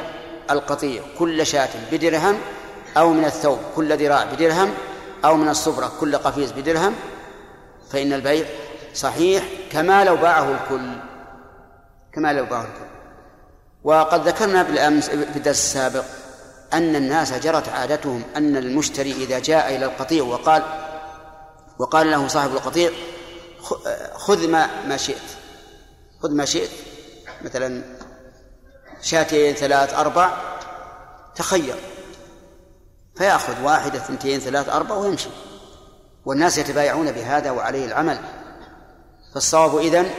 القطيع 0.51 1.03
كل 1.19 1.45
شاة 1.45 1.69
بدرهم 1.91 2.39
أو 2.97 3.13
من 3.13 3.25
الثوب 3.25 3.59
كل 3.75 3.97
ذراع 3.97 4.23
بدرهم 4.23 4.73
أو 5.25 5.35
من 5.35 5.49
الصبرة 5.49 5.91
كل 5.99 6.15
قفيز 6.15 6.51
بدرهم 6.51 6.95
فإن 7.89 8.13
البيع 8.13 8.45
صحيح 8.93 9.43
كما 9.71 10.03
لو 10.03 10.15
باعه 10.15 10.51
الكل. 10.51 10.89
كما 12.13 12.33
لو 12.33 12.45
باعه 12.45 12.61
الكل. 12.61 12.96
وقد 13.87 14.27
ذكرنا 14.27 14.63
بالأمس 14.63 15.09
في 15.09 15.37
الدرس 15.37 15.57
السابق 15.57 16.03
أن 16.73 16.95
الناس 16.95 17.33
جرت 17.33 17.69
عادتهم 17.69 18.23
أن 18.35 18.57
المشتري 18.57 19.11
إذا 19.11 19.39
جاء 19.39 19.75
إلى 19.75 19.85
القطيع 19.85 20.23
وقال 20.23 20.63
وقال 21.79 22.11
له 22.11 22.27
صاحب 22.27 22.51
القطيع 22.51 22.91
خذ 24.15 24.47
ما 24.47 24.85
ما 24.87 24.97
شئت 24.97 25.21
خذ 26.23 26.31
ما 26.31 26.45
شئت 26.45 26.69
مثلا 27.41 27.83
شاتين 29.01 29.55
ثلاث 29.55 29.93
أربع 29.93 30.37
تخير. 31.35 31.75
فيأخذ 33.15 33.63
واحدة 33.63 33.99
اثنتين 33.99 34.39
ثلاث 34.39 34.69
أربع 34.69 34.95
ويمشي. 34.95 35.29
والناس 36.25 36.57
يتبايعون 36.57 37.11
بهذا 37.11 37.51
وعليه 37.51 37.85
العمل. 37.85 38.19
فالصواب 39.33 39.77
إذن 39.77 40.09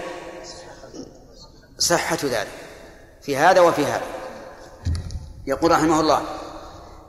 صحة 1.78 2.18
ذلك. 2.24 2.67
في 3.28 3.36
هذا 3.36 3.60
وفي 3.60 3.84
هذا. 3.84 4.06
يقول 5.46 5.70
رحمه 5.70 6.00
الله 6.00 6.22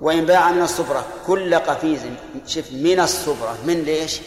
وإن 0.01 0.25
باع 0.25 0.51
من 0.51 0.61
الصبرة 0.61 1.05
كل 1.27 1.55
قفيز 1.55 2.01
شف 2.45 2.71
من 2.71 2.99
الصبرة 2.99 3.57
من 3.65 3.83
ليش؟ 3.83 4.21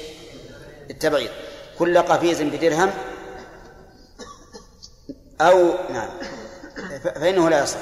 التبعيض. 0.90 1.30
كل 1.78 1.98
قفيز 1.98 2.42
بدرهم 2.42 2.90
أو 5.40 5.74
نعم. 5.90 6.08
فإنه 7.04 7.48
لا 7.48 7.62
يصح. 7.62 7.78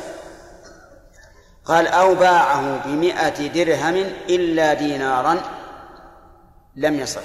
قال 1.64 1.86
أو 1.86 2.14
باعه 2.14 2.86
بمئة 2.86 3.46
درهم 3.46 3.96
إلا 4.28 4.74
دينارا 4.74 5.42
لم 6.76 7.00
يصح. 7.00 7.22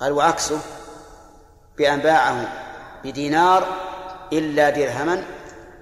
قال 0.00 0.12
وعكسه 0.12 0.60
بأن 1.78 2.00
باعه 2.00 2.52
بدينار 3.04 3.79
إلا 4.32 4.70
درهما 4.70 5.24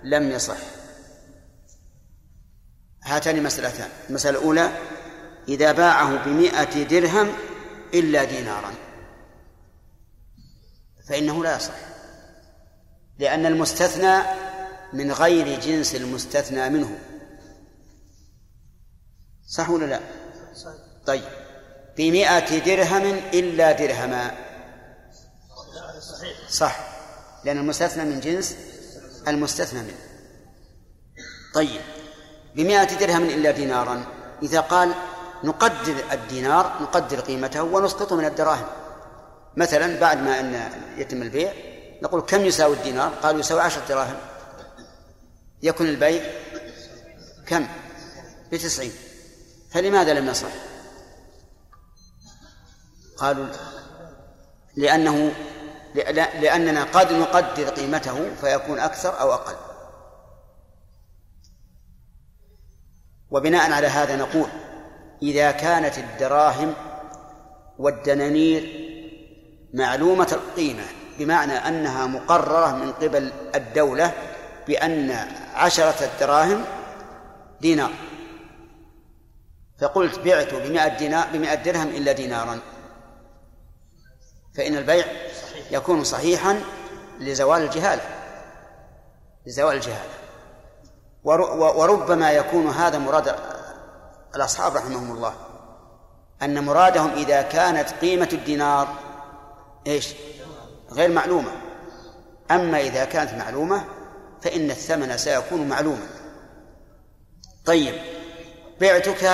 لم 0.05 0.31
يصح. 0.31 0.57
هاتان 3.05 3.43
مسألتان. 3.43 3.89
المسألة 4.09 4.39
الأولى 4.39 4.73
إذا 5.49 5.73
باعه 5.73 6.25
بمئة 6.25 6.83
درهم 6.83 7.33
إلا 7.95 8.25
دينارا. 8.25 8.75
فإنه 11.09 11.45
لا 11.45 11.57
يصح. 11.57 11.75
لأن 13.19 13.47
المستثنى 13.47 14.23
من 14.93 15.13
غير 15.13 15.61
جنس 15.61 15.95
المستثنى 15.95 16.69
منه. 16.69 16.99
صح 19.47 19.71
ولا 19.71 19.87
لا؟ 19.87 20.01
طيب. 21.07 21.25
بمئة 21.97 22.59
درهم 22.59 23.21
إلا 23.35 23.73
درهما. 23.73 24.35
صح. 26.49 26.88
لأن 27.45 27.59
المستثنى 27.59 28.05
من 28.05 28.21
جنس 28.21 28.57
المستثنى 29.29 29.83
منه. 29.83 29.99
طيب 31.55 31.81
بمئة 32.55 32.99
درهم 32.99 33.25
إلا 33.25 33.51
دينارا. 33.51 34.05
إذا 34.43 34.61
قال 34.61 34.95
نقدر 35.45 36.05
الدينار 36.13 36.83
نقدر 36.83 37.21
قيمته 37.21 37.63
ونسقطه 37.63 38.17
من 38.17 38.25
الدراهم. 38.25 38.67
مثلا 39.57 40.01
بعد 40.01 40.23
ما 40.23 40.41
أن 40.41 40.71
يتم 40.97 41.23
البيع 41.23 41.53
نقول 42.03 42.21
كم 42.21 42.45
يساوي 42.45 42.77
الدينار؟ 42.77 43.15
قالوا 43.15 43.41
يساوي 43.41 43.61
عشرة 43.61 43.87
دراهم. 43.89 44.17
يكون 45.63 45.87
البيع 45.87 46.23
كم؟ 47.47 47.67
بتسعين. 48.53 48.93
فلماذا 49.71 50.15
لم 50.15 50.29
يصح؟ 50.29 50.53
قالوا 53.17 53.47
لأنه 54.77 55.33
لأننا 55.95 56.85
قد 56.85 57.13
نقدر 57.13 57.69
قيمته 57.69 58.35
فيكون 58.35 58.79
أكثر 58.79 59.21
أو 59.21 59.33
أقل. 59.33 59.55
وبناء 63.31 63.73
على 63.73 63.87
هذا 63.87 64.17
نقول 64.17 64.49
إذا 65.23 65.51
كانت 65.51 65.99
الدراهم 65.99 66.75
والدنانير 67.79 68.89
معلومة 69.75 70.29
القيمة 70.33 70.85
بمعنى 71.19 71.53
أنها 71.53 72.07
مقررة 72.07 72.77
من 72.77 72.93
قبل 72.93 73.33
الدولة 73.55 74.13
بأن 74.67 75.11
عشرة 75.55 76.05
الدراهم 76.05 76.65
دينار. 77.61 77.93
فقلت 79.81 80.19
بعت 80.19 80.55
بمئة 80.55 80.99
دينار 80.99 81.27
بمئة 81.33 81.55
درهم 81.55 81.89
إلا 81.89 82.13
دينارا. 82.13 82.59
فإن 84.55 84.77
البيع 84.77 85.07
يكون 85.71 86.05
صحيحا 86.05 86.61
لزوال 87.21 87.63
الجهالة. 87.63 88.03
لزوال 89.47 89.77
الجهالة. 89.77 90.11
وربما 91.25 92.33
يكون 92.33 92.67
هذا 92.67 92.99
مراد 92.99 93.35
الأصحاب 94.35 94.77
رحمهم 94.77 95.13
الله. 95.17 95.35
أن 96.43 96.65
مرادهم 96.65 97.11
إذا 97.11 97.43
كانت 97.43 97.89
قيمة 98.01 98.29
الدينار 98.33 98.89
إيش؟ 99.87 100.15
غير 100.93 101.11
معلومة. 101.11 101.51
أما 102.51 102.81
إذا 102.81 103.05
كانت 103.05 103.33
معلومة 103.33 103.85
فإن 104.43 104.71
الثمن 104.71 105.17
سيكون 105.17 105.69
معلوما. 105.69 106.07
طيب 107.65 107.95
بعتك 108.81 109.25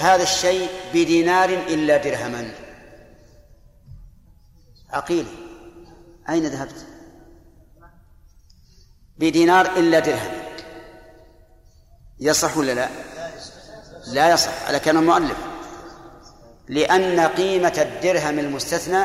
هذا 0.00 0.22
الشيء 0.22 0.68
بدينار 0.94 1.48
إلا 1.48 1.96
درهما. 1.96 2.54
عقيل. 4.90 5.26
أين 6.28 6.46
ذهبت؟ 6.46 6.86
بدينار 9.18 9.76
إلا 9.76 9.98
درهم. 9.98 10.32
يصح 12.20 12.56
ولا 12.56 12.72
لا؟ 12.72 12.88
لا 14.06 14.32
يصح 14.32 14.68
على 14.68 14.80
كلام 14.80 14.98
المؤلف. 14.98 15.36
لأن 16.68 17.20
قيمة 17.20 17.74
الدرهم 17.78 18.38
المستثنى 18.38 19.04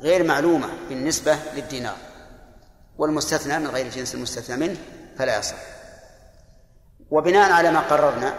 غير 0.00 0.24
معلومة 0.24 0.68
بالنسبة 0.88 1.38
للدينار 1.54 1.96
والمستثنى 2.98 3.58
من 3.58 3.66
غير 3.66 3.90
جنس 3.90 4.14
المستثنى 4.14 4.56
منه 4.56 4.76
فلا 5.18 5.38
يصح. 5.38 5.56
وبناء 7.10 7.52
على 7.52 7.70
ما 7.70 7.80
قررنا 7.80 8.34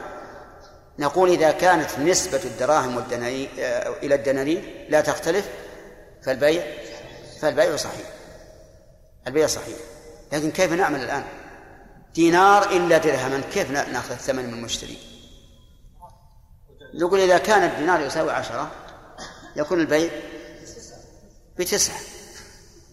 نقول 0.99 1.29
إذا 1.29 1.51
كانت 1.51 1.99
نسبة 1.99 2.43
الدراهم 2.43 2.95
والدنانير 2.95 3.49
إلى 4.03 4.15
الدنانير 4.15 4.87
لا 4.89 5.01
تختلف 5.01 5.49
فالبيع 6.23 6.63
فالبيع 7.41 7.75
صحيح. 7.75 8.07
البيع 9.27 9.47
صحيح. 9.47 9.77
لكن 10.31 10.51
كيف 10.51 10.71
نعمل 10.71 11.03
الآن؟ 11.03 11.23
دينار 12.13 12.71
إلا 12.71 12.97
درهما 12.97 13.41
كيف 13.53 13.71
نأخذ 13.71 14.11
الثمن 14.11 14.45
من 14.45 14.53
المشتري؟ 14.53 14.97
نقول 16.93 17.19
إذا 17.19 17.37
كان 17.37 17.63
الدينار 17.63 18.01
يساوي 18.01 18.31
عشرة 18.31 18.71
يكون 19.55 19.79
البيع 19.79 20.11
بتسعة. 21.59 21.99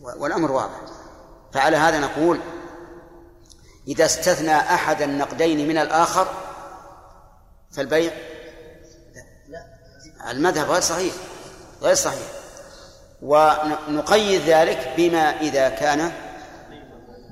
والأمر 0.01 0.53
واضح. 0.53 0.81
فعلى 1.53 1.77
هذا 1.77 1.99
نقول 2.01 2.41
إذا 3.89 4.05
استثنى 4.05 4.57
أحد 4.57 5.03
النقدين 5.03 5.69
من 5.69 5.79
الآخر 5.79 6.29
فالبيع 7.71 8.13
المذهب 10.29 10.71
غير 10.71 10.81
صحيح. 10.81 11.15
غير 11.83 11.95
صحيح. 11.95 12.42
ونقيد 13.23 14.41
ذلك 14.41 14.95
بما 14.97 15.41
إذا 15.41 15.69
كان 15.69 16.13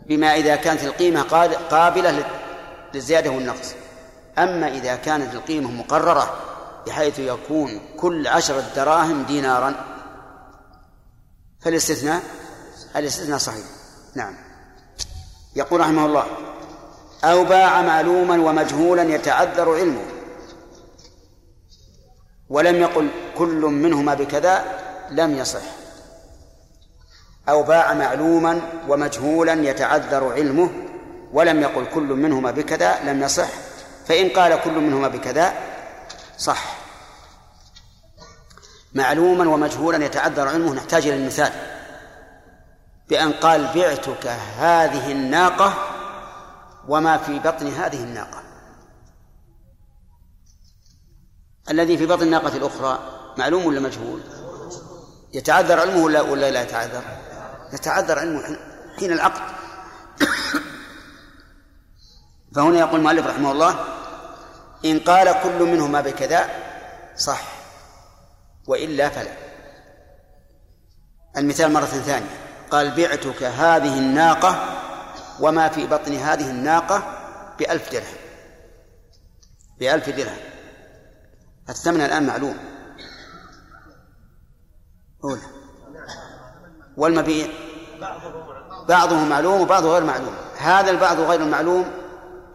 بما 0.07 0.34
إذا 0.34 0.57
كانت 0.57 0.84
القيمة 0.84 1.22
قابلة 1.70 2.24
للزيادة 2.95 3.30
والنقص 3.30 3.74
أما 4.38 4.68
إذا 4.68 4.97
كانت 4.97 5.34
القيمة 5.34 5.70
مقررة 5.70 6.36
بحيث 6.86 7.18
يكون 7.18 7.80
كل 7.97 8.26
عشرة 8.26 8.64
دراهم 8.76 9.22
دينارا 9.22 9.74
فالاستثناء 11.61 12.22
الاستثناء 12.97 13.38
صحيح. 13.38 13.64
نعم. 14.14 14.34
يقول 15.57 15.80
رحمه 15.80 16.07
الله 16.07 16.26
أو 17.24 17.45
باع 17.45 17.82
معلوما 17.82 18.34
ومجهولا 18.34 19.03
يتعذر 19.03 19.74
علمه. 19.74 20.03
ولم 22.49 22.76
يقل 22.76 23.09
كل 23.38 23.61
منهما 23.61 24.14
بكذا 24.14 24.64
لم 25.11 25.36
يصح. 25.36 25.80
أو 27.51 27.63
باع 27.63 27.95
معلوما 27.95 28.61
ومجهولا 28.89 29.53
يتعذر 29.53 30.33
علمه 30.33 30.71
ولم 31.33 31.61
يقل 31.61 31.87
كل 31.95 32.03
منهما 32.03 32.51
بكذا 32.51 33.01
لم 33.05 33.23
يصح 33.23 33.49
فإن 34.07 34.29
قال 34.29 34.61
كل 34.63 34.73
منهما 34.73 35.09
بكذا 35.09 35.55
صح. 36.39 36.77
معلوما 38.95 39.49
ومجهولا 39.49 40.05
يتعذر 40.05 40.49
علمه 40.49 40.75
نحتاج 40.75 41.07
إلى 41.07 41.17
المثال 41.17 41.53
بأن 43.09 43.33
قال 43.33 43.69
بعتك 43.75 44.27
هذه 44.59 45.13
الناقة 45.13 45.75
وما 46.89 47.19
في 47.19 47.39
بطن 47.39 47.67
هذه 47.67 48.05
الناقة. 48.05 48.43
الذي 51.71 51.99
في 51.99 52.07
بطن 52.07 52.23
الناقة 52.23 52.57
الأخرى 52.57 52.99
معلوم 53.39 53.67
ولا 53.67 53.81
مجهول؟ 53.81 54.21
يتعذر 55.35 55.81
علمه 55.81 56.05
ولا 56.05 56.21
ولا 56.21 56.51
لا 56.51 56.63
يتعذر؟ 56.63 57.03
يتعذر 57.73 58.18
علمه 58.18 58.57
حين 58.99 59.12
العقد. 59.12 59.43
فهنا 62.55 62.79
يقول 62.79 63.01
المؤلف 63.01 63.27
رحمه 63.27 63.53
الله 63.53 63.85
إن 64.85 65.01
قال 65.01 65.43
كل 65.43 65.62
منهما 65.62 66.01
بكذا 66.01 66.49
صح 67.16 67.43
وإلا 68.66 69.09
فلا. 69.09 69.33
المثال 71.37 71.73
مرة 71.73 71.85
ثانية 71.85 72.41
قال 72.71 72.97
بعتك 72.97 73.43
هذه 73.43 73.99
الناقة 73.99 74.77
وما 75.41 75.68
في 75.68 75.87
بطن 75.87 76.12
هذه 76.14 76.51
الناقة 76.51 77.03
بألف 77.59 77.93
درهم. 77.93 78.16
بألف 79.79 80.09
درهم. 80.09 80.39
الثمن 81.68 82.01
الآن 82.01 82.27
معلوم. 82.27 82.59
أولى 85.25 85.43
والمبيع. 86.97 87.49
بعضه 88.89 89.25
معلوم 89.25 89.61
وبعضه 89.61 89.93
غير 89.93 90.05
معلوم. 90.05 90.35
هذا 90.59 90.91
البعض 90.91 91.21
غير 91.21 91.41
المعلوم 91.41 91.91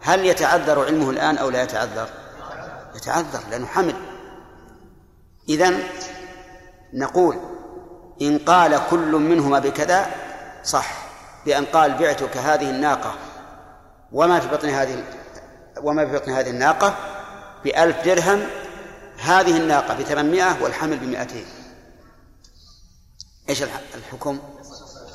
هل 0.00 0.24
يتعذر 0.24 0.84
علمه 0.84 1.10
الآن 1.10 1.38
أو 1.38 1.50
لا 1.50 1.62
يتعذر؟ 1.62 2.08
يتعذر 2.96 3.40
لأنه 3.50 3.66
حمل. 3.66 3.94
إذن 5.48 5.82
نقول 6.94 7.36
إن 8.22 8.38
قال 8.38 8.80
كل 8.90 9.12
منهما 9.12 9.58
بكذا 9.58 10.06
صح. 10.64 11.06
بأن 11.46 11.64
قال 11.64 11.94
بعتك 11.94 12.36
هذه 12.36 12.70
الناقة 12.70 13.14
وما 14.12 14.40
في 14.40 14.48
بطن 14.48 14.68
هذه 14.68 15.04
وما 15.82 16.06
في 16.06 16.12
بطن 16.12 16.32
هذه 16.32 16.50
الناقة 16.50 16.94
بألف 17.64 18.04
درهم 18.04 18.42
هذه 19.18 19.56
الناقة 19.56 19.94
بثمانمائة 19.94 20.62
والحمل 20.62 20.96
بمائتين. 20.96 21.46
إيش 23.48 23.62
الحكم؟ 23.94 24.38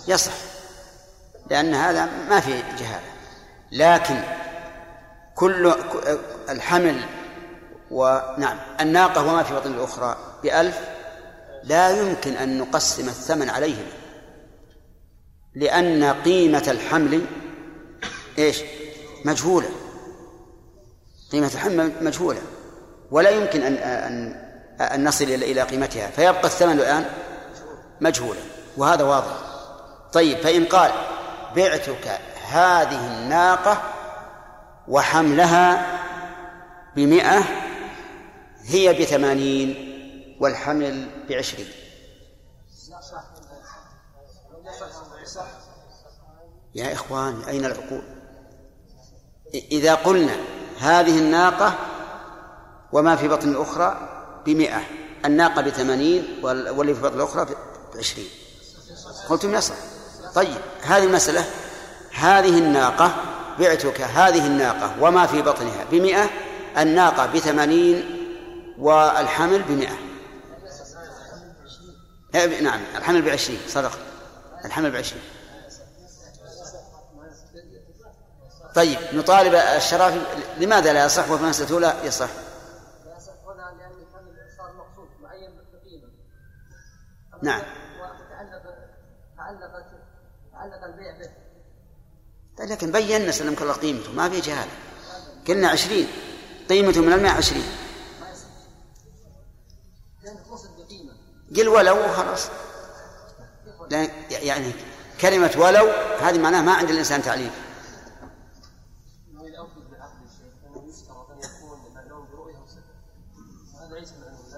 يصح 0.08 0.32
لأن 1.50 1.74
هذا 1.74 2.10
ما 2.30 2.40
في 2.40 2.52
جهالة. 2.80 3.12
لكن 3.72 4.24
كل 5.36 5.74
الحمل 6.50 7.02
ونعم 7.92 8.58
الناقة 8.80 9.22
وما 9.22 9.44
في 9.44 9.54
بطن 9.54 9.74
الأخرى 9.74 10.18
بألف 10.44 10.80
لا 11.64 11.90
يمكن 11.90 12.34
أن 12.34 12.58
نقسم 12.58 13.08
الثمن 13.08 13.50
عليهم. 13.50 13.86
لأن 15.56 16.04
قيمة 16.04 16.64
الحمل 16.68 17.26
إيش؟ 18.38 18.62
مجهولة. 19.26 19.70
قيمة 21.32 21.52
الحمل 21.54 21.92
مجهولة. 22.02 22.42
ولا 23.12 23.30
يمكن 23.30 23.62
أن 23.62 23.76
أن 23.76 24.42
أن 24.82 25.08
نصل 25.08 25.26
إلى 25.26 25.62
قيمتها. 25.62 26.10
فيبقى 26.10 26.46
الثمن 26.46 26.80
الآن 26.80 27.06
مجهولا. 28.02 28.40
وهذا 28.78 29.04
واضح. 29.04 29.51
طيب 30.14 30.38
فإن 30.38 30.66
قال 30.66 30.92
بعتك 31.56 32.20
هذه 32.48 33.08
الناقة 33.08 33.82
وحملها 34.88 36.00
بمئة 36.96 37.44
هي 38.64 38.94
بثمانين 38.94 39.92
والحمل 40.40 41.08
بعشرين. 41.30 41.68
يا 46.76 46.94
إخوان 46.94 47.42
أين 47.44 47.66
العقول؟ 47.66 48.02
إذا 49.54 49.96
قلنا 49.96 50.36
هذه 50.80 51.20
الناقة 51.20 51.74
وما 52.92 53.16
في 53.16 53.28
بطن 53.28 53.50
الأخرى 53.50 54.10
بمئة 54.46 54.82
الناقة 55.26 55.62
بثمانين 55.62 56.40
واللي 56.44 56.94
في 56.94 57.02
بطن 57.02 57.16
الأخرى 57.16 57.56
بعشرين. 57.96 58.30
قلتم 59.30 59.54
يصح 59.54 59.76
طيب 60.36 60.58
هذه 60.82 61.04
المسألة 61.04 61.46
هذه 62.14 62.58
الناقة 62.58 63.16
بعتك 63.60 64.02
هذه 64.02 64.48
الناقة 64.48 64.96
وما 65.02 65.28
في 65.28 65.42
بطنها 65.42 65.84
بمئة 65.92 66.30
الناقة 66.78 67.26
بثمانين 67.26 68.18
والحمل 68.78 69.64
بمئة. 69.64 69.98
نعم 72.62 72.82
الحمل 72.96 73.22
بعشرين 73.22 73.60
صدق. 73.68 74.00
الحمل 74.66 74.92
بعشرين. 74.92 75.24
طيب 78.76 78.98
نطالب 79.14 79.56
الشرافي 79.56 80.22
لماذا 80.60 80.94
لا 80.94 81.06
يصح؟ 81.06 81.32
وفي 81.32 81.44
المسألة 81.44 81.70
الأولى 81.70 81.94
يصح؟ 82.04 82.30
نعم. 87.42 87.62
تعلق 89.38 89.91
تعلق 90.62 90.84
البيع 90.84 91.18
به 91.18 91.30
لكن 92.66 92.92
بينا 92.92 93.32
سلمك 93.32 93.62
الله 93.62 93.74
قيمته؟ 93.74 94.12
ما 94.12 94.30
في 94.30 94.40
جهاله 94.40 94.72
قلنا 95.48 95.68
عشرين. 95.70 96.08
قيمته 96.70 97.02
من 97.02 97.14
المئة 97.14 97.30
عشرين 97.32 97.64
قل 101.56 101.68
ولو 101.68 102.06
وخلاص 102.06 102.48
لا- 103.92 104.08
يعني 104.32 104.72
كلمة 105.22 105.52
ولو 105.58 105.90
هذه 106.22 106.38
معناها 106.40 106.62
ما 106.62 106.74
عند 106.74 106.90
الإنسان 106.90 107.22
تعليل 107.24 107.52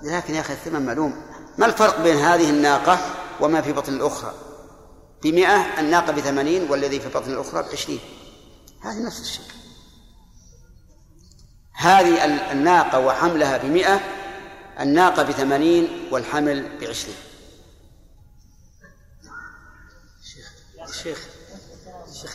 لكن 0.03 0.33
يا 0.35 0.39
أخي 0.41 0.53
الثمن 0.53 0.85
معلوم. 0.85 1.21
ما 1.57 1.65
الفرق 1.65 2.01
بين 2.01 2.17
هذه 2.17 2.49
الناقة 2.49 2.99
وما 3.41 3.61
في 3.61 3.71
بطن 3.73 3.93
الأخرى؟ 3.93 4.33
بمئة 5.23 5.79
الناقة 5.79 6.11
بثمانين 6.11 6.71
والذي 6.71 6.99
في 6.99 7.09
بطن 7.09 7.33
الأخرى 7.33 7.63
بعشرين. 7.63 7.99
هذه 8.81 9.05
نفس 9.05 9.21
الشيء. 9.21 9.45
هذه 11.73 12.25
ال- 12.25 12.39
الناقة 12.51 12.99
وحملها 12.99 13.57
بمئة 13.57 13.99
الناقة 14.79 15.23
بثمانين 15.23 16.07
والحمل 16.11 16.79
بعشرين. 16.79 17.15
شيخ 21.03 21.27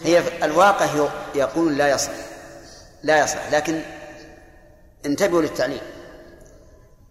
هي 0.02 0.44
الواقع 0.44 1.08
يقول 1.34 1.76
لا 1.78 1.94
يصح. 1.94 2.12
لا 3.02 3.24
يصح. 3.24 3.50
لكن 3.52 3.82
انتبهوا 5.06 5.42
للتعليل. 5.42 5.80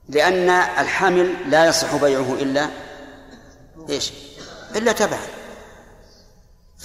لأن 0.09 0.49
الحمل 0.49 1.51
لا 1.51 1.65
يصح 1.65 1.95
بيعه 1.95 2.33
إلا 2.33 2.69
إيش؟ 3.89 4.11
إلا 4.75 4.91
تبعا. 4.91 5.36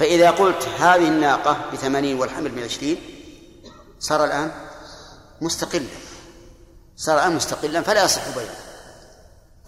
فإذا 0.02 0.30
قلت 0.30 0.68
هذه 0.78 1.08
الناقة 1.08 1.56
بثمانين 1.72 2.20
والحمل 2.20 2.48
بعشرين 2.48 2.96
صار 4.00 4.24
الآن 4.24 4.50
مستقلا. 5.40 5.86
صار 6.96 7.18
الآن 7.18 7.36
مستقلا 7.36 7.82
فلا 7.82 8.04
يصح 8.04 8.28
بيعه. 8.28 8.56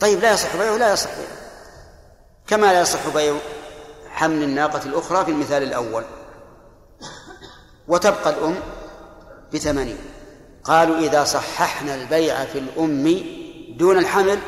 طيب 0.01 0.21
لا 0.21 0.33
يصح 0.33 0.57
بيعه 0.57 0.77
لا 0.77 0.93
يصح 0.93 1.11
بيعه. 1.11 1.39
كما 2.47 2.67
لا 2.67 2.81
يصح 2.81 3.09
بيع 3.15 3.37
حمل 4.09 4.43
الناقة 4.43 4.87
الأخرى 4.87 5.25
في 5.25 5.31
المثال 5.31 5.63
الأول. 5.63 6.05
وتبقى 7.89 8.31
الأم 8.31 8.57
بثمانين. 9.53 9.99
قالوا 10.65 10.99
إذا 10.99 11.25
صححنا 11.25 11.95
البيع 11.95 12.45
في 12.45 12.59
الأم 12.59 13.25
دون 13.79 13.99
الحمل 13.99 14.39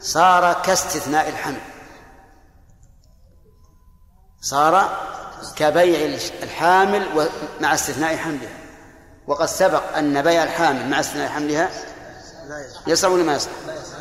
صار 0.00 0.52
كاستثناء 0.52 1.28
الحمل. 1.28 1.60
صار 4.42 4.98
كبيع 5.56 6.18
الحامل 6.42 7.30
مع 7.60 7.74
استثناء 7.74 8.16
حملها. 8.16 8.58
وقد 9.26 9.46
سبق 9.46 9.96
أن 9.96 10.22
بيع 10.22 10.42
الحامل 10.42 10.90
مع 10.90 11.00
استثناء 11.00 11.28
حملها 11.28 11.70
يصح 12.86 13.08
ولا 13.08 13.22
ما 13.22 13.34
يصح؟ 13.34 13.50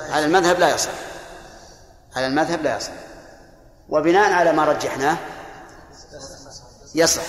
على 0.10 0.26
المذهب 0.26 0.60
لا 0.60 0.76
يصح. 0.76 0.92
على 2.16 2.28
المذهب 2.28 2.62
لا 2.62 2.78
يصح. 2.78 2.92
وبناء 3.90 4.34
على 4.34 4.52
ما 4.54 4.66
رجحناه 4.66 5.18
يصح. 6.96 7.24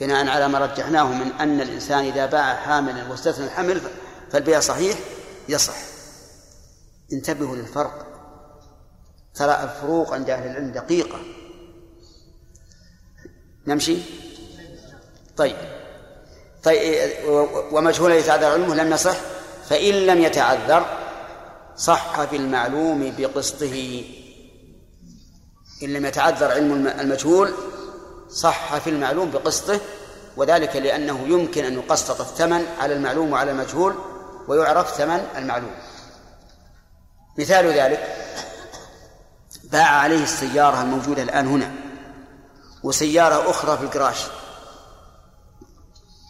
بناء 0.00 0.28
على 0.28 0.48
ما 0.48 0.58
رجحناه 0.58 1.04
من 1.04 1.32
أن 1.32 1.60
الإنسان 1.60 2.04
إذا 2.04 2.26
باع 2.26 2.54
حاملا 2.54 3.10
واستثنى 3.10 3.46
الحمل 3.46 3.80
فالبيع 4.32 4.60
صحيح؟ 4.60 4.98
يصح. 5.48 5.74
انتبهوا 7.12 7.56
للفرق. 7.56 8.06
ترى 9.34 9.62
الفروق 9.62 10.14
عند 10.14 10.30
أهل 10.30 10.50
العلم 10.50 10.72
دقيقة. 10.72 11.18
نمشي؟ 13.66 13.96
طيب. 15.36 15.56
طيب 16.64 17.10
و- 17.28 17.46
ومجهول 17.78 18.12
يتعذر 18.12 18.46
علمه 18.46 18.74
لم 18.74 18.92
يصح؟ 18.92 19.16
فإن 19.68 19.94
لم 19.94 20.22
يتعذر 20.22 20.86
صح 21.76 22.24
في 22.24 22.36
المعلوم 22.36 23.12
بقسطه. 23.18 24.04
إن 25.82 25.92
لم 25.92 26.06
يتعذر 26.06 26.50
علم 26.50 26.72
الم- 26.72 27.00
المجهول 27.00 27.52
صح 28.30 28.78
في 28.78 28.90
المعلوم 28.90 29.30
بقسطه 29.30 29.80
وذلك 30.36 30.76
لأنه 30.76 31.26
يمكن 31.28 31.64
أن 31.64 31.74
يقسط 31.74 32.20
الثمن 32.20 32.66
على 32.80 32.94
المعلوم 32.94 33.32
وعلى 33.32 33.50
المجهول 33.50 33.94
ويعرف 34.48 34.94
ثمن 34.96 35.26
المعلوم. 35.36 35.70
مثال 37.38 37.66
ذلك 37.66 38.16
باع 39.72 39.86
عليه 39.88 40.22
السيارة 40.22 40.82
الموجودة 40.82 41.22
الآن 41.22 41.46
هنا. 41.46 41.72
وسيارة 42.82 43.50
أخرى 43.50 43.78
في 43.78 43.84
الجراج. 43.84 44.16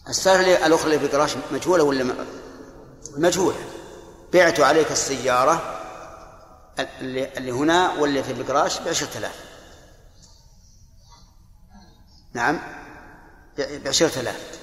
السيارة 0.08 0.66
الأخرى 0.66 0.86
اللي 0.86 0.98
في 0.98 1.06
الجراج 1.06 1.36
مجهولة 1.52 1.84
ولا 1.84 2.14
مجهولة؟ 3.16 3.58
بعت 4.32 4.60
عليك 4.60 4.92
السيارة 4.92 5.80
اللي, 6.78 7.52
هنا 7.52 7.92
واللي 7.92 8.22
في 8.22 8.32
الجراج 8.32 8.80
بعشرة 8.84 9.18
آلاف. 9.18 9.44
نعم. 12.32 12.60
بعشرة 13.58 14.20
آلاف. 14.20 14.60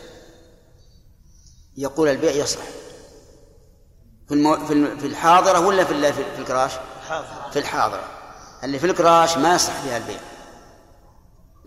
يقول 1.78 2.10
البيع 2.10 2.32
يصح 2.32 2.60
في 4.28 4.34
المو... 4.34 4.66
في 4.98 5.08
الحاضرة 5.08 5.60
ولا 5.60 5.84
في 5.84 6.14
في 6.14 6.40
الجراج؟ 6.40 6.72
في 7.54 7.60
الحاضرة. 7.60 8.04
اللي 8.64 8.80
في 8.80 8.86
الجراج 8.86 9.38
ما 9.38 9.56
يصح 9.56 9.74
فيها 9.82 9.98
البيع. 9.98 10.20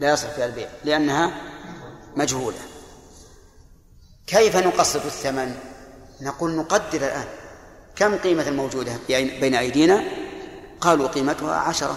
لا 0.00 0.12
يصح 0.12 0.28
فيها 0.28 0.46
البيع 0.46 0.68
لأنها 0.84 1.32
مجهولة 2.16 2.58
كيف 4.26 4.56
نقسط 4.56 5.04
الثمن؟ 5.04 5.56
نقول 6.20 6.56
نقدر 6.56 6.98
الآن 6.98 7.26
كم 7.96 8.16
قيمة 8.16 8.48
الموجودة 8.48 8.92
بين 9.08 9.54
أيدينا؟ 9.54 10.04
قالوا 10.80 11.08
قيمتها 11.08 11.54
عشرة 11.54 11.96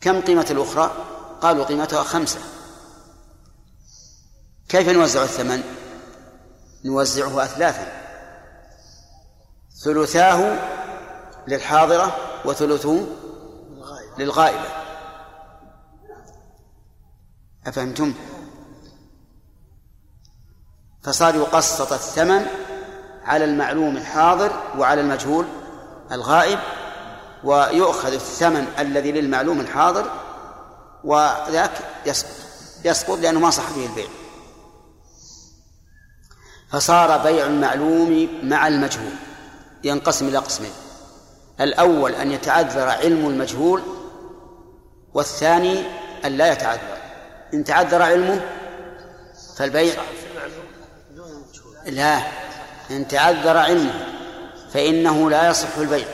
كم 0.00 0.20
قيمة 0.20 0.46
الأخرى؟ 0.50 1.04
قالوا 1.40 1.64
قيمتها 1.64 2.02
خمسة 2.02 2.40
كيف 4.68 4.88
نوزع 4.88 5.22
الثمن؟ 5.22 5.62
نوزعه 6.84 7.44
أثلاثا 7.44 7.92
ثلثاه 9.84 10.58
للحاضرة 11.48 12.16
وثلثه 12.44 13.06
للغائبة. 14.18 14.68
أفهمتم؟ 17.66 18.14
فصار 21.02 21.34
يقسط 21.34 21.92
الثمن 21.92 22.46
على 23.24 23.44
المعلوم 23.44 23.96
الحاضر 23.96 24.62
وعلى 24.78 25.00
المجهول 25.00 25.46
الغائب 26.12 26.58
ويؤخذ 27.44 28.12
الثمن 28.12 28.66
الذي 28.78 29.12
للمعلوم 29.12 29.60
الحاضر 29.60 30.10
وذاك 31.04 31.72
يسقط. 32.06 32.30
يسقط 32.84 33.18
لأنه 33.18 33.40
ما 33.40 33.50
صح 33.50 33.70
به 33.70 33.86
البيع. 33.86 34.06
فصار 36.70 37.18
بيع 37.18 37.46
المعلوم 37.46 38.28
مع 38.42 38.68
المجهول. 38.68 39.12
ينقسم 39.84 40.28
إلى 40.28 40.38
قسمين. 40.38 40.72
الأول 41.60 42.14
أن 42.14 42.32
يتعذر 42.32 42.88
علم 42.88 43.26
المجهول 43.26 43.82
والثاني 45.14 45.82
أن 46.24 46.32
لا 46.32 46.52
يتعذر. 46.52 46.98
إن 47.54 47.64
تعذر 47.64 48.02
علمه 48.02 48.40
فالبيع 49.56 49.94
لا 51.86 52.18
إن 52.90 53.08
تعذر 53.08 53.56
علمه 53.56 54.04
فإنه 54.72 55.30
لا 55.30 55.50
يصح 55.50 55.76
البيع. 55.78 56.06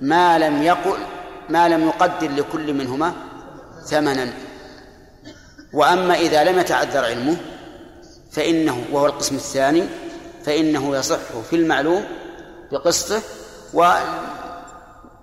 ما 0.00 0.38
لم 0.38 0.62
يقل 0.62 0.98
ما 1.48 1.68
لم 1.68 1.88
يقدر 1.88 2.30
لكل 2.30 2.74
منهما 2.74 3.12
ثمنا. 3.84 4.32
وأما 5.72 6.14
إذا 6.14 6.44
لم 6.44 6.58
يتعذر 6.58 7.04
علمه 7.04 7.36
فإنه 8.32 8.84
وهو 8.92 9.06
القسم 9.06 9.34
الثاني 9.34 9.88
فإنه 10.44 10.96
يصح 10.96 11.40
في 11.50 11.56
المعلوم 11.56 12.04
بقسطه. 12.72 13.22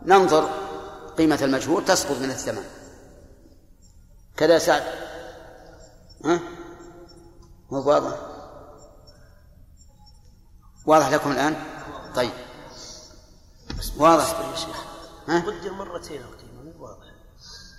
وننظر 0.06 0.50
قيمة 1.18 1.40
المجهول 1.42 1.86
تسقط 1.86 2.18
من 2.22 2.30
الثمن. 2.30 2.64
كذا 4.38 4.60
سعد 4.60 4.84
ها؟ 6.26 6.40
مو 7.72 7.82
واضح. 7.82 8.16
واضح 10.86 11.08
لكم 11.08 11.32
الآن؟ 11.32 11.64
طيب. 12.16 12.32
واضح. 13.98 14.40
يا 14.40 14.56
شيخ. 14.56 14.84
ها؟ 15.28 15.40
قدر 15.40 15.72
مرتين 15.72 16.22
مو 16.64 16.86
واضح. 16.86 17.06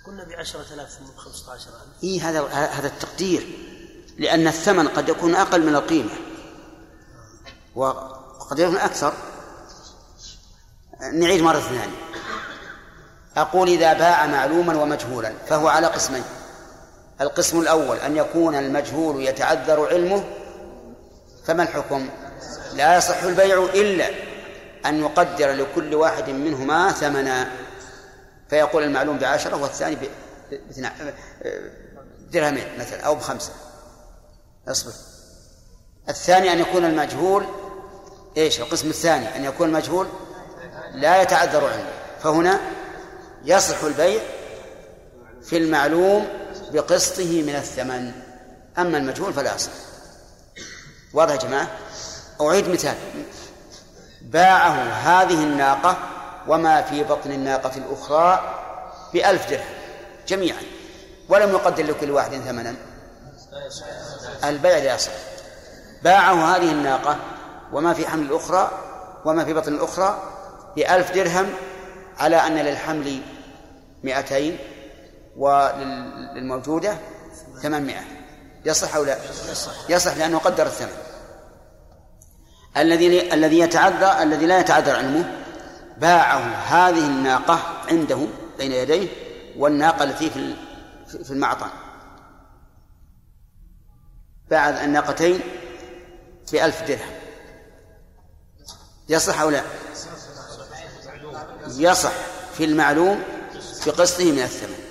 قلنا 0.05 0.23
ب 0.23 0.31
10000 0.31 0.89
ثم 0.89 1.05
ب 1.05 1.17
15000 1.17 2.03
إيه 2.03 2.29
هذا 2.29 2.47
هذا 2.47 2.87
التقدير. 2.87 3.57
لأن 4.17 4.47
الثمن 4.47 4.87
قد 4.87 5.09
يكون 5.09 5.35
أقل 5.35 5.65
من 5.65 5.75
القيمة. 5.75 6.11
وقد 7.75 8.59
يكون 8.59 8.77
أكثر. 8.77 9.13
نعيد 11.13 11.41
مرة 11.41 11.59
ثانية. 11.59 11.97
أقول 13.37 13.69
إذا 13.69 13.93
باع 13.93 14.25
معلوما 14.25 14.81
ومجهولا 14.81 15.33
فهو 15.47 15.67
على 15.67 15.87
قسمين. 15.87 16.23
القسم 17.21 17.59
الأول 17.59 17.97
أن 17.97 18.17
يكون 18.17 18.55
المجهول 18.55 19.23
يتعذر 19.23 19.87
علمه 19.87 20.23
فما 21.45 21.63
الحكم؟ 21.63 22.09
لا 22.73 22.97
يصح 22.97 23.23
البيع 23.23 23.63
إلا 23.73 24.09
أن 24.85 24.99
يقدر 24.99 25.51
لكل 25.51 25.95
واحد 25.95 26.29
منهما 26.29 26.91
ثمنا. 26.91 27.51
فيقول 28.49 28.83
المعلوم 28.83 29.17
بعشرة 29.17 29.61
والثاني 29.61 29.95
ب- 29.95 30.09
باثنا 30.67 30.93
درهمين 32.31 32.67
مثلا 32.79 33.01
أو 33.01 33.15
بخمسة. 33.15 33.51
أصبر. 34.67 34.91
الثاني 36.09 36.53
أن 36.53 36.59
يكون 36.59 36.85
المجهول 36.85 37.45
إيش؟ 38.37 38.59
القسم 38.59 38.89
الثاني 38.89 39.35
أن 39.35 39.43
يكون 39.45 39.67
المجهول 39.67 40.07
لا 40.93 41.21
يتعذر 41.21 41.65
علمه. 41.67 41.89
فهنا 42.23 42.59
يصح 43.45 43.83
البيع 43.83 44.21
في 45.43 45.57
المعلوم 45.57 46.27
بقسطه 46.71 47.41
من 47.41 47.55
الثمن. 47.55 48.11
أما 48.77 48.97
المجهول 48.97 49.33
فلا 49.33 49.55
يصح 49.55 49.71
واضح 51.13 51.33
يا 51.33 51.37
جماعة؟ 51.37 51.67
أعيد 52.41 52.69
مثال. 52.69 52.95
باعه 54.21 54.73
هذه 54.91 55.43
الناقة 55.43 55.97
وما 56.47 56.81
في 56.81 57.03
بطن 57.03 57.31
الناقة 57.31 57.71
الأخرى 57.77 58.53
بألف 59.13 59.49
درهم 59.49 59.77
جميعا 60.27 60.61
ولم 61.29 61.49
يقدر 61.49 61.83
لكل 61.83 62.11
واحد 62.11 62.31
ثمنا. 62.31 62.75
البيع 64.43 64.77
لا 64.77 64.95
يصح 64.95 65.11
باعه 66.03 66.55
هذه 66.55 66.71
الناقة 66.71 67.17
وما 67.73 67.93
في 67.93 68.07
حمل 68.07 68.25
الأخرى 68.25 68.71
وما 69.25 69.45
في 69.45 69.53
بطن 69.53 69.73
الأخرى 69.73 70.21
بألف 70.75 71.11
درهم 71.11 71.49
على 72.19 72.35
أن 72.35 72.55
للحمل 72.55 73.21
مئتين 74.03 74.57
وللموجودة 75.37 76.97
ثمانمائة. 77.61 78.03
يصح 78.65 78.95
أو 78.95 79.03
لا؟ 79.03 79.17
يصح 79.89 80.17
لأنه 80.17 80.37
قدر 80.37 80.65
الثمن. 80.65 80.97
الذي 82.77 83.33
الذي 83.33 83.59
يتعذر 83.59 84.23
الذي 84.23 84.45
لا 84.45 84.59
يتعذر 84.59 84.95
علمه 84.95 85.31
باعه 85.97 86.39
هذه 86.39 87.07
الناقة 87.07 87.59
عنده 87.89 88.27
بين 88.57 88.71
يديه 88.71 89.07
والناقة 89.57 90.03
التي 90.03 90.29
في 90.29 90.55
في 91.23 91.31
المعطن 91.31 91.69
باع 94.49 94.69
الناقتين 94.69 95.39
بألف 96.51 96.83
درهم. 96.83 97.13
يصح 99.09 99.41
أو 99.41 99.49
لا؟ 99.49 99.63
يصح 101.67 102.11
في 102.57 102.63
المعلوم 102.63 103.23
بقسطه 103.85 104.31
من 104.31 104.39
الثمن. 104.39 104.86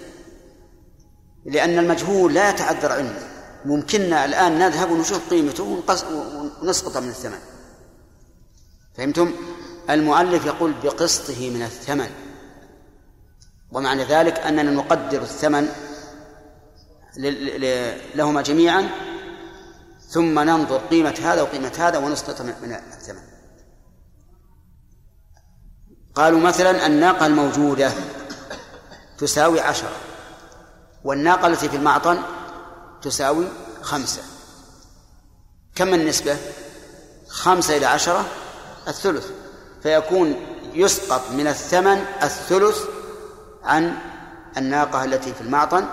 لأن 1.47 1.78
المجهول 1.78 2.35
لا 2.35 2.51
يتعذر 2.51 2.93
علمه 2.93 3.28
ممكننا 3.64 4.24
الآن 4.24 4.59
نذهب 4.59 4.90
ونشوف 4.90 5.31
قيمته 5.31 5.82
ونسقط 6.62 6.97
من 6.97 7.09
الثمن. 7.09 7.39
فهمتم؟ 8.97 9.32
المؤلف 9.90 10.47
يقول 10.47 10.73
بقسطه 10.82 11.51
من 11.51 11.62
الثمن. 11.62 12.10
ومعنى 13.73 14.05
ذلك 14.05 14.39
أننا 14.39 14.70
نقدر 14.70 15.23
الثمن 15.23 15.68
لهما 18.14 18.43
جميعا 18.43 18.89
ثم 20.09 20.39
ننظر 20.39 20.78
قيمة 20.78 21.14
هذا 21.23 21.43
وقيمة 21.43 21.73
هذا 21.78 21.98
ونسقط 21.98 22.40
من 22.40 22.81
الثمن. 22.93 23.23
قالوا 26.14 26.40
مثلا 26.40 26.86
الناقة 26.86 27.27
الموجودة 27.27 27.93
تساوي 29.18 29.60
عشرة. 29.60 29.97
والناقة 31.07 31.47
التي 31.47 31.69
في 31.69 31.77
المعطن 31.77 32.23
تساوي 33.03 33.49
خمسة. 33.83 34.23
كم 35.74 35.95
النسبة؟ 35.95 36.37
خمسة 37.28 37.77
إلى 37.77 37.87
عشرة 37.87 38.27
الثلث. 38.89 39.31
فيكون 39.83 40.35
يسقط 40.74 41.31
من 41.31 41.47
الثمن 41.47 42.05
الثلث 42.23 42.78
عن 43.62 43.99
الناقة 44.57 45.05
التي 45.05 45.35
في 45.35 45.41
المعطن 45.41 45.87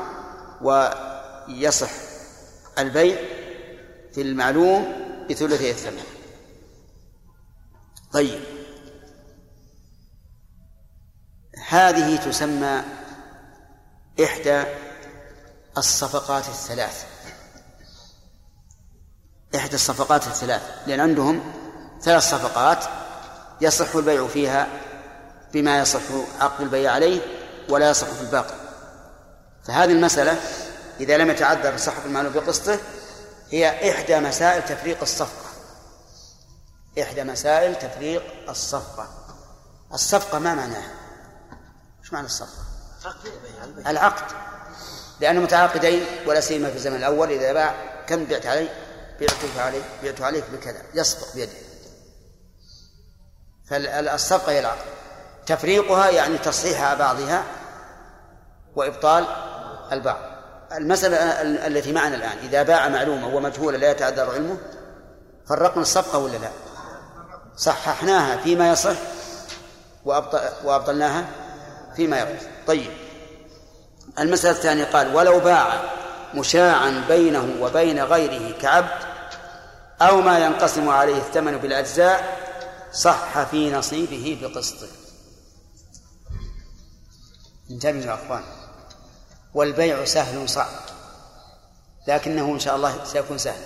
ويصح 0.62 1.90
البيع 2.80 3.18
في 4.14 4.22
المعلوم 4.22 4.94
بثلثي 5.30 5.70
الثمن. 5.70 6.04
طيب. 8.14 8.42
هذه 11.68 12.16
تسمى 12.16 12.84
إحدى 14.24 14.64
الصفقات 15.78 16.48
الثلاث. 16.48 17.06
إحدى 19.56 19.76
الصفقات 19.76 20.28
الثلاث 20.28 20.62
لأن 20.88 21.00
عندهم 21.00 21.54
ثلاث 22.02 22.24
صفقات 22.24 22.86
يصح 23.62 23.96
البيع 23.96 24.28
فيها 24.28 24.68
بما 25.54 25.80
يصح 25.80 26.02
عقد 26.40 26.62
البيع 26.62 26.92
عليه 26.92 27.22
ولا 27.70 27.90
يصح 27.90 28.08
في 28.08 28.22
الباقي. 28.22 28.56
فهذه 29.64 29.92
المسألة 29.92 30.40
إذا 31.00 31.18
لم 31.18 31.30
يتعذر 31.30 31.78
صحة 31.78 32.06
المعلوم 32.06 32.34
بقسطه 32.34 32.80
هي 33.50 33.92
إحدى 33.92 34.20
مسائل 34.20 34.66
تفريق 34.66 35.02
الصفقة. 35.02 35.50
إحدى 37.02 37.24
مسائل 37.24 37.80
تفريق 37.80 38.50
الصفقة. 38.50 39.08
الصفقة 39.94 40.40
ما 40.40 40.54
معناها؟ 40.54 40.92
إيش 42.04 42.14
معنى 42.14 42.26
الصفقة؟ 42.26 42.64
العقد. 43.88 44.36
لأنه 45.20 45.40
متعاقدين 45.40 46.06
ولا 46.26 46.40
سيما 46.40 46.70
في 46.70 46.76
الزمن 46.76 46.96
الأول 46.96 47.32
إذا 47.32 47.54
باع 47.54 47.76
كم 48.08 48.26
بعت 48.26 48.46
علي؟ 48.46 48.70
بعتك 49.20 49.58
عليه 49.60 49.82
بعت 50.04 50.22
عليك 50.22 50.44
بكذا 50.54 50.82
يسبق 50.94 51.34
بيده. 51.36 51.52
فالصفقة 53.70 54.52
هي 54.52 54.60
العقد 54.60 54.86
تفريقها 55.46 56.10
يعني 56.10 56.38
تصحيح 56.38 56.94
بعضها 56.94 57.44
وإبطال 58.76 59.26
البعض. 59.92 60.20
المسألة 60.72 61.16
التي 61.68 61.92
معنا 61.92 62.16
الآن 62.16 62.38
إذا 62.38 62.64
باع 62.64 62.88
معلومة 62.88 63.36
ومجهولة 63.36 63.78
لا 63.78 63.92
يتعذر 63.92 64.32
علمه 64.32 64.58
فرقنا 65.50 65.82
الصفقة 65.82 66.20
ولا 66.20 66.38
لا؟ 66.38 66.50
صححناها 67.58 68.38
فيما 68.38 68.72
يصح 68.72 68.96
وأبطلناها 70.64 71.26
فيما 71.96 72.20
يبطل. 72.20 72.48
طيب. 72.68 72.92
المسألة 74.20 74.58
الثانية 74.58 74.84
قال 74.84 75.16
ولو 75.16 75.40
باع 75.40 75.82
مشاعا 76.34 77.04
بينه 77.08 77.56
وبين 77.62 78.04
غيره 78.04 78.58
كعبد 78.62 79.04
أو 80.02 80.22
ما 80.22 80.40
ينقسم 80.40 80.90
عليه 80.90 81.18
الثمن 81.18 81.58
بالأجزاء 81.58 82.38
صح 82.94 83.44
في 83.44 83.72
نصيبه 83.72 84.40
بقسطه 84.42 84.88
انتبهوا 87.72 88.04
يا 88.04 88.14
أخوان 88.14 88.44
والبيع 89.54 90.06
سهل 90.06 90.50
صعب 90.50 90.82
لكنه 92.08 92.46
إن 92.54 92.60
شاء 92.60 92.76
الله 92.76 93.04
سيكون 93.04 93.38
سهلا 93.38 93.66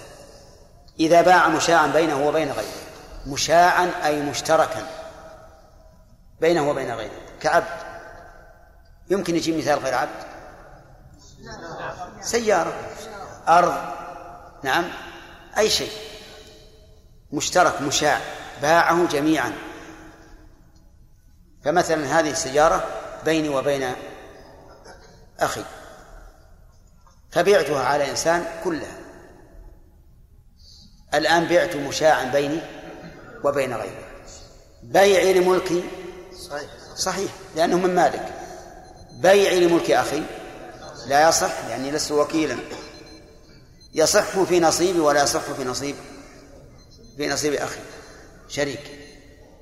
إذا 0.99 1.21
باع 1.21 1.47
مشاعا 1.47 1.87
بينه 1.87 2.27
وبين 2.27 2.51
غيره 2.51 2.87
مشاعا 3.27 3.91
أي 4.05 4.21
مشتركا 4.21 4.87
بينه 6.41 6.69
وبين 6.69 6.91
غيره 6.91 7.21
كعبد 7.41 7.87
يمكن 9.09 9.35
يجي 9.35 9.57
مثال 9.57 9.79
غير 9.79 9.93
عبد؟ 9.95 10.36
سيارة 12.21 12.73
أرض 13.47 13.75
نعم 14.63 14.85
أي 15.57 15.69
شيء. 15.69 15.91
مشترك 17.31 17.81
مشاع 17.81 18.21
باعه 18.61 19.07
جميعا. 19.07 19.53
فمثلا 21.63 22.19
هذه 22.19 22.31
السيارة 22.31 22.87
بيني 23.25 23.49
وبين 23.49 23.91
أخي 25.39 25.63
فبعتها 27.31 27.83
على 27.83 28.11
إنسان 28.11 28.45
كلها. 28.63 28.97
الآن 31.13 31.47
بعت 31.47 31.75
مشاعا 31.75 32.23
بيني 32.23 32.61
وبين 33.43 33.73
غيري 33.73 34.05
بيعي 34.83 35.33
لملكي؟ 35.33 35.83
صحيح. 36.95 37.31
لأنه 37.55 37.77
من 37.77 37.95
مالك. 37.95 38.33
بيعي 39.11 39.59
لملك 39.59 39.91
أخي 39.91 40.23
لا 41.07 41.29
يصح 41.29 41.65
لأني 41.65 41.91
لست 41.91 42.11
وكيلا. 42.11 42.57
يصح 43.93 44.43
في 44.43 44.59
نصيبي 44.59 44.99
ولا 44.99 45.23
يصح 45.23 45.41
في 45.41 45.63
نصيب؟ 45.63 45.95
في 47.17 47.29
نصيب 47.29 47.53
أخي 47.53 47.79
شريك. 48.47 48.91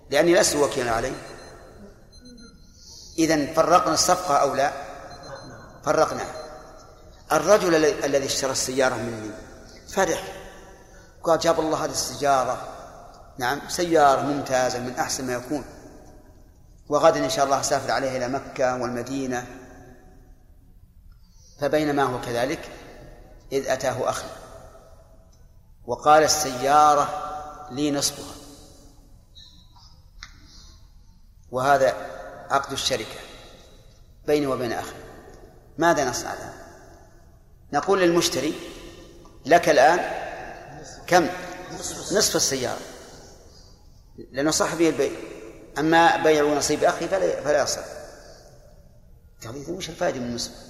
لأني 0.09 0.35
لست 0.35 0.55
وكيلا 0.55 0.91
عليه. 0.91 1.13
إذا 3.17 3.53
فرقنا 3.53 3.93
الصفقة 3.93 4.37
أو 4.37 4.55
لا؟ 4.55 4.71
فرقنا. 5.85 6.25
الرجل 7.31 7.75
الذي 7.75 8.25
اشترى 8.25 8.51
السيارة 8.51 8.95
مني 8.95 9.31
فرح. 9.93 10.23
قال 11.23 11.39
جاب 11.39 11.59
الله 11.59 11.85
هذه 11.85 11.91
السيارة. 11.91 12.67
نعم 13.37 13.61
سيارة 13.69 14.21
ممتازة 14.21 14.79
من 14.79 14.95
أحسن 14.95 15.27
ما 15.27 15.33
يكون. 15.33 15.65
وغدا 16.89 17.25
إن 17.25 17.29
شاء 17.29 17.45
الله 17.45 17.59
أسافر 17.59 17.91
عليها 17.91 18.17
إلى 18.17 18.27
مكة 18.27 18.81
والمدينة. 18.81 19.47
فبينما 21.59 22.03
هو 22.03 22.21
كذلك 22.21 22.69
إذ 23.51 23.69
أتاه 23.69 24.09
أخي 24.09 24.27
وقال 25.85 26.23
السيارة 26.23 27.09
لي 27.71 27.91
نصفها 27.91 28.35
وهذا 31.51 31.93
عقد 32.49 32.71
الشركة 32.71 33.19
بيني 34.27 34.47
وبين 34.47 34.71
أخي 34.71 34.95
ماذا 35.77 36.09
نصنع 36.09 36.33
الآن؟ 36.33 36.53
نقول 37.73 38.01
للمشتري 38.01 38.53
لك 39.45 39.69
الآن 39.69 39.99
كم؟ 41.07 41.27
نصف 42.11 42.35
السيارة 42.35 42.79
لأنه 44.31 44.51
صح 44.51 44.75
به 44.75 44.89
البيع 44.89 45.11
أما 45.77 46.23
بيع 46.23 46.43
نصيب 46.43 46.83
أخي 46.83 47.07
فلا 47.07 47.41
فلا 47.41 47.63
يصح 47.63 47.81
قال 49.43 49.71
وش 49.71 49.89
الفائدة 49.89 50.19
من 50.19 50.25
النصف؟ 50.25 50.64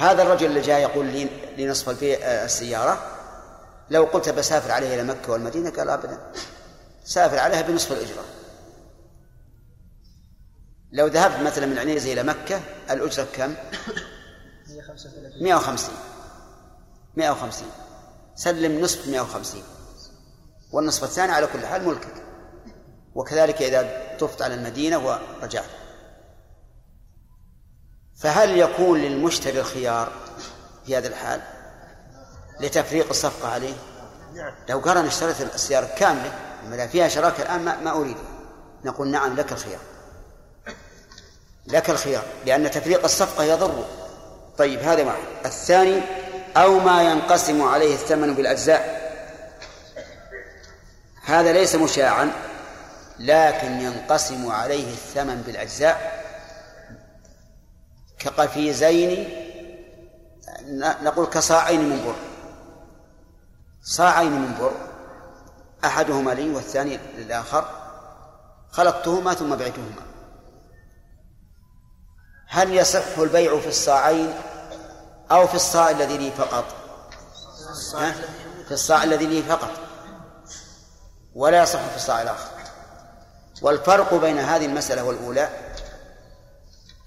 هذا 0.00 0.22
الرجل 0.22 0.46
اللي 0.46 0.60
جاء 0.60 0.80
يقول 0.80 1.06
لي 1.06 1.28
لنصف 1.58 1.96
السيارة 2.22 3.16
لو 3.90 4.04
قلت 4.04 4.28
بسافر 4.28 4.72
عليه 4.72 4.94
إلى 4.94 5.02
مكة 5.02 5.32
والمدينة 5.32 5.70
قال 5.70 5.90
أبدا. 5.90 6.18
سافر 7.04 7.38
عليها 7.38 7.62
بنصف 7.62 7.92
الأجرة. 7.92 8.24
لو 10.92 11.06
ذهبت 11.06 11.46
مثلا 11.46 11.66
من 11.66 11.78
عنيزة 11.78 12.12
إلى 12.12 12.22
مكة 12.22 12.60
الأجرة 12.90 13.26
كم؟ 13.32 13.54
150 15.40 15.94
150 17.16 17.68
سلم 18.34 18.80
نصف 18.80 19.08
150 19.08 19.62
والنصف 20.72 21.04
الثاني 21.04 21.32
على 21.32 21.46
كل 21.46 21.66
حال 21.66 21.84
ملكك. 21.84 22.22
وكذلك 23.14 23.62
إذا 23.62 24.16
طفت 24.20 24.42
على 24.42 24.54
المدينة 24.54 24.98
ورجعت. 25.06 25.79
فهل 28.20 28.58
يكون 28.58 28.98
للمشتري 28.98 29.60
الخيار 29.60 30.12
في 30.86 30.96
هذا 30.96 31.08
الحال 31.08 31.40
لتفريق 32.60 33.08
الصفقة 33.08 33.52
عليه؟ 33.52 33.74
لو 34.68 34.78
قال 34.78 34.96
أنا 34.96 35.08
اشتريت 35.08 35.40
السيارة 35.40 35.88
كاملة 35.96 36.32
ما 36.70 36.86
فيها 36.86 37.08
شراكة 37.08 37.42
الآن 37.42 37.64
ما, 37.64 37.76
ما 37.76 37.90
أريد 37.90 38.16
نقول 38.84 39.08
نعم 39.08 39.36
لك 39.36 39.52
الخيار. 39.52 39.80
لك 41.66 41.90
الخيار 41.90 42.24
لأن 42.46 42.70
تفريق 42.70 43.04
الصفقة 43.04 43.44
يضر. 43.44 43.84
طيب 44.58 44.80
هذا 44.80 45.04
واحد. 45.04 45.22
الثاني 45.44 46.00
أو 46.56 46.78
ما 46.78 47.02
ينقسم 47.02 47.62
عليه 47.62 47.94
الثمن 47.94 48.34
بالأجزاء. 48.34 49.00
هذا 51.24 51.52
ليس 51.52 51.74
مشاعا 51.74 52.32
لكن 53.18 53.80
ينقسم 53.80 54.50
عليه 54.50 54.92
الثمن 54.92 55.42
بالأجزاء. 55.46 56.19
كقفيزين 58.20 59.28
نقول 61.02 61.26
كصاعين 61.26 61.88
من 61.88 62.04
بر. 62.04 62.14
صاعين 63.82 64.32
من 64.32 64.54
بر. 64.60 64.72
أحدهما 65.84 66.30
لي 66.30 66.50
والثاني 66.50 66.98
للآخر. 67.16 67.64
خلطتهما 68.70 69.34
ثم 69.34 69.56
بعتهما. 69.56 70.02
هل 72.48 72.74
يصح 72.74 73.18
البيع 73.18 73.60
في 73.60 73.68
الصاعين 73.68 74.34
أو 75.30 75.46
في 75.46 75.54
الصاع 75.54 75.90
الذي 75.90 76.18
لي 76.18 76.30
فقط؟ 76.30 76.64
في 78.68 78.74
الصاع 78.74 79.04
الذي 79.04 79.26
لي 79.26 79.42
فقط. 79.42 79.70
ولا 81.34 81.62
يصح 81.62 81.80
في 81.80 81.96
الصاع 81.96 82.22
الآخر. 82.22 82.50
والفرق 83.62 84.14
بين 84.14 84.38
هذه 84.38 84.66
المسألة 84.66 85.04
والأولى 85.04 85.69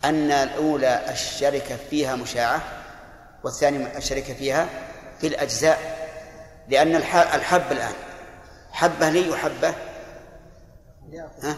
أن 0.06 0.32
الأولى 0.32 1.12
الشركة 1.12 1.78
فيها 1.90 2.16
مشاعة 2.16 2.62
والثاني 3.44 3.98
الشركة 3.98 4.34
فيها 4.34 4.70
في 5.22 5.28
الأجزاء 5.28 6.04
لأن 6.70 6.96
الحب 6.96 7.72
الآن. 7.72 7.94
حبة 8.72 9.10
لي 9.10 9.30
وحبة. 9.30 9.76
ها؟ 11.44 11.58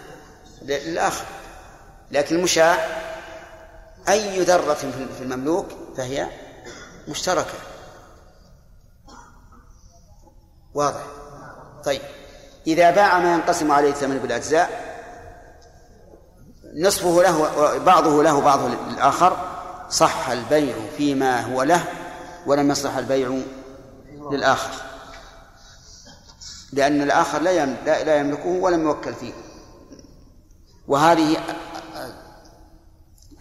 للآخر. 0.62 1.26
لكن 2.12 2.36
المشاع 2.36 2.88
أي 4.10 4.42
ذرة 4.42 4.74
في 5.18 5.22
المملوك 5.22 5.68
فهي 5.98 6.28
مشتركة. 7.08 7.58
واضح؟ 10.74 11.02
طيب. 11.84 12.02
إذا 12.68 12.92
باع 12.92 13.20
ما 13.20 13.34
ينقسم 13.34 13.72
عليه 13.72 13.90
الثمن 13.90 14.18
بالأجزاء 14.18 14.85
نصفه 16.76 17.22
له 17.22 17.78
بعضه 17.78 18.24
له 18.24 18.42
بعض 18.42 18.60
للآخر 18.60 19.38
صح 19.90 20.30
البيع 20.30 20.76
فيما 20.98 21.42
هو 21.42 21.64
له 21.64 21.84
ولم 22.46 22.72
يصح 22.72 22.96
البيع 22.96 23.40
للآخر. 24.32 24.72
لأن 26.74 27.02
الآخر 27.02 27.42
لا 27.42 27.66
لا 28.04 28.16
يملكه 28.16 28.48
ولم 28.48 28.84
يوكل 28.84 29.14
فيه. 29.14 29.34
وهذه 30.88 31.38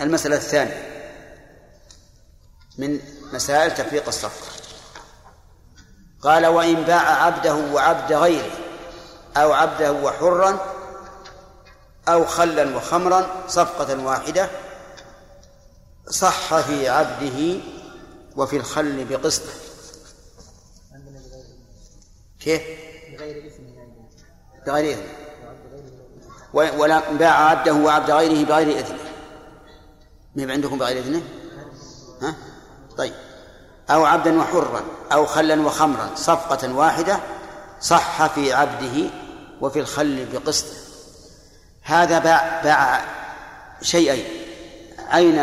المسألة 0.01 0.37
الثانية 0.37 0.91
من 2.79 3.01
مسائل 3.33 3.75
تفريق 3.75 4.07
الصفقة. 4.07 4.55
قال 6.23 6.47
وإن 6.47 6.75
باع 6.75 7.25
عبده 7.25 7.55
وعبد 7.55 8.13
غيره 8.13 8.53
أو 9.37 9.53
عبده 9.53 9.93
وحرا 9.93 10.74
أو 12.09 12.25
خلا 12.25 12.77
وخمرا 12.77 13.27
صفقة 13.49 14.05
واحدة 14.05 14.49
صح 16.11 16.61
في 16.61 16.89
عبده 16.89 17.61
وفي 18.37 18.57
الخل 18.57 19.05
بقسطه 19.05 19.53
كيف؟ 22.41 22.63
بغير 23.19 23.47
إثم 23.47 23.63
بغير 24.67 24.95
إثم 24.95 25.05
ولا 26.55 27.13
باع 27.13 27.51
عبده 27.51 27.73
وعبد 27.73 28.11
غيره 28.11 28.47
بغير 28.47 28.81
إثم 28.81 28.95
ما 30.35 30.53
عندكم 30.53 30.79
بغير 30.79 30.99
إذنه؟ 30.99 31.23
ها؟ 32.23 32.35
طيب 32.97 33.13
أو 33.91 34.05
عبدا 34.05 34.39
وحرا 34.41 34.85
أو 35.13 35.27
خلا 35.27 35.61
وخمرا 35.61 36.11
صفقة 36.15 36.75
واحدة 36.75 37.21
صح 37.81 38.27
في 38.27 38.53
عبده 38.53 39.11
وفي 39.61 39.81
الخل 39.81 40.27
بقسطه 40.33 40.84
هذا 41.85 42.19
باع 42.19 42.63
باع 42.63 43.05
شيئين. 43.83 44.25
عين 45.11 45.39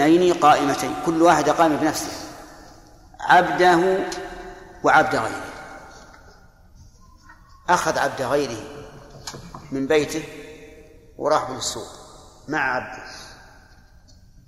عينين 0.00 0.34
قائمتين. 0.34 0.96
كل 1.06 1.22
واحدة 1.22 1.52
قائمة 1.52 1.76
بنفسه. 1.76 2.12
عبده 3.20 3.98
وعبد 4.84 5.16
غيره. 5.16 5.44
أخذ 7.68 7.98
عبد 7.98 8.22
غيره 8.22 8.62
من 9.72 9.86
بيته 9.86 10.24
وراح 11.18 11.50
بالسوق 11.50 11.88
مع 12.48 12.76
عبده. 12.76 13.02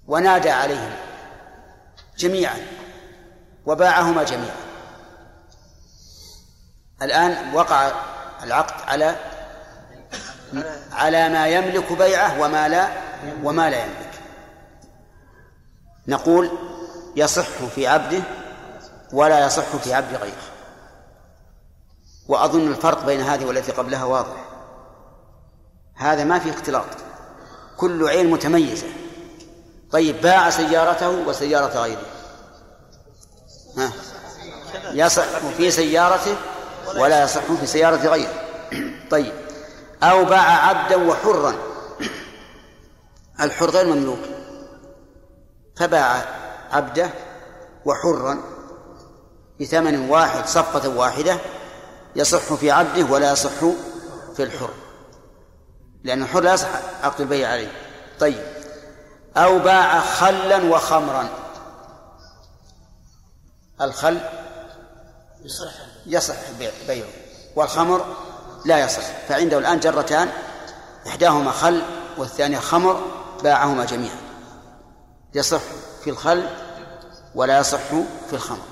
ونادى 0.06 0.50
عليهم 0.50 0.92
جميعا 2.18 2.66
وباعهما 3.66 4.22
جميعا. 4.22 4.56
الآن 7.02 7.54
وقع 7.54 7.92
العقد 8.42 8.88
على 8.88 9.16
على 10.92 11.28
ما 11.28 11.46
يملك 11.46 11.92
بيعه 11.92 12.40
وما 12.40 12.68
لا 12.68 12.88
وما 13.42 13.70
لا 13.70 13.84
يملك. 13.84 14.10
نقول 16.08 16.50
يصح 17.16 17.48
في 17.74 17.86
عبده 17.86 18.22
ولا 19.12 19.46
يصح 19.46 19.76
في 19.76 19.94
عبد 19.94 20.14
غيره. 20.14 20.42
وأظن 22.28 22.68
الفرق 22.68 23.06
بين 23.06 23.20
هذه 23.20 23.44
والتي 23.44 23.72
قبلها 23.72 24.04
واضح. 24.04 24.44
هذا 25.94 26.24
ما 26.24 26.38
في 26.38 26.50
اختلاط. 26.50 26.86
كل 27.76 28.08
عين 28.08 28.30
متميزة. 28.30 28.86
طيب 29.90 30.20
باع 30.20 30.50
سيارته 30.50 31.08
وسيارة 31.10 31.78
غيره. 31.78 32.06
ها؟ 33.78 33.92
يصح 34.92 35.38
في 35.56 35.70
سيارته 35.70 36.36
ولا 36.96 37.24
يصح 37.24 37.52
في 37.60 37.66
سيارة 37.66 37.96
غيره. 37.96 38.32
طيب. 39.10 39.43
أو 40.10 40.24
باع 40.24 40.68
عبدا 40.68 40.96
وحرا. 40.96 41.54
الحر 43.40 43.70
غير 43.70 43.86
مملوك. 43.86 44.18
فباع 45.76 46.24
عبده 46.72 47.10
وحرا 47.84 48.42
بثمن 49.60 50.10
واحد 50.10 50.46
صفقة 50.46 50.88
واحدة 50.88 51.38
يصح 52.16 52.54
في 52.54 52.70
عبده 52.70 53.12
ولا 53.12 53.32
يصح 53.32 53.60
في 54.36 54.42
الحر. 54.42 54.70
لأن 56.04 56.22
الحر 56.22 56.40
لا 56.40 56.54
يصح 56.54 56.68
عقد 57.02 57.20
البيع 57.20 57.48
عليه. 57.50 57.72
طيب. 58.20 58.42
أو 59.36 59.58
باع 59.58 60.00
خلا 60.00 60.56
وخمرا. 60.56 61.28
الخل 63.80 64.20
يصح. 65.44 65.72
يصح 66.06 66.36
بيعه. 66.88 67.06
والخمر 67.56 68.16
لا 68.64 68.84
يصح. 68.84 69.02
فعنده 69.28 69.58
الآن 69.58 69.80
جرتان 69.80 70.28
إحداهما 71.06 71.50
خل 71.50 71.82
والثانية 72.18 72.58
خمر 72.58 73.02
باعهما 73.42 73.84
جميعا. 73.84 74.16
يصح 75.34 75.60
في 76.04 76.10
الخل 76.10 76.48
ولا 77.34 77.58
يصح 77.58 77.78
في 78.28 78.32
الخمر. 78.32 78.64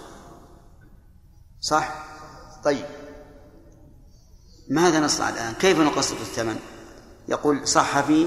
صح؟ 1.60 2.05
طيب. 2.64 2.86
ماذا 4.70 5.01
نصنع 5.01 5.28
الآن؟ 5.28 5.55
كيف 5.55 5.78
نقسط 5.78 6.20
الثمن؟ 6.20 6.59
يقول 7.28 7.69
صح 7.69 8.01
في 8.01 8.27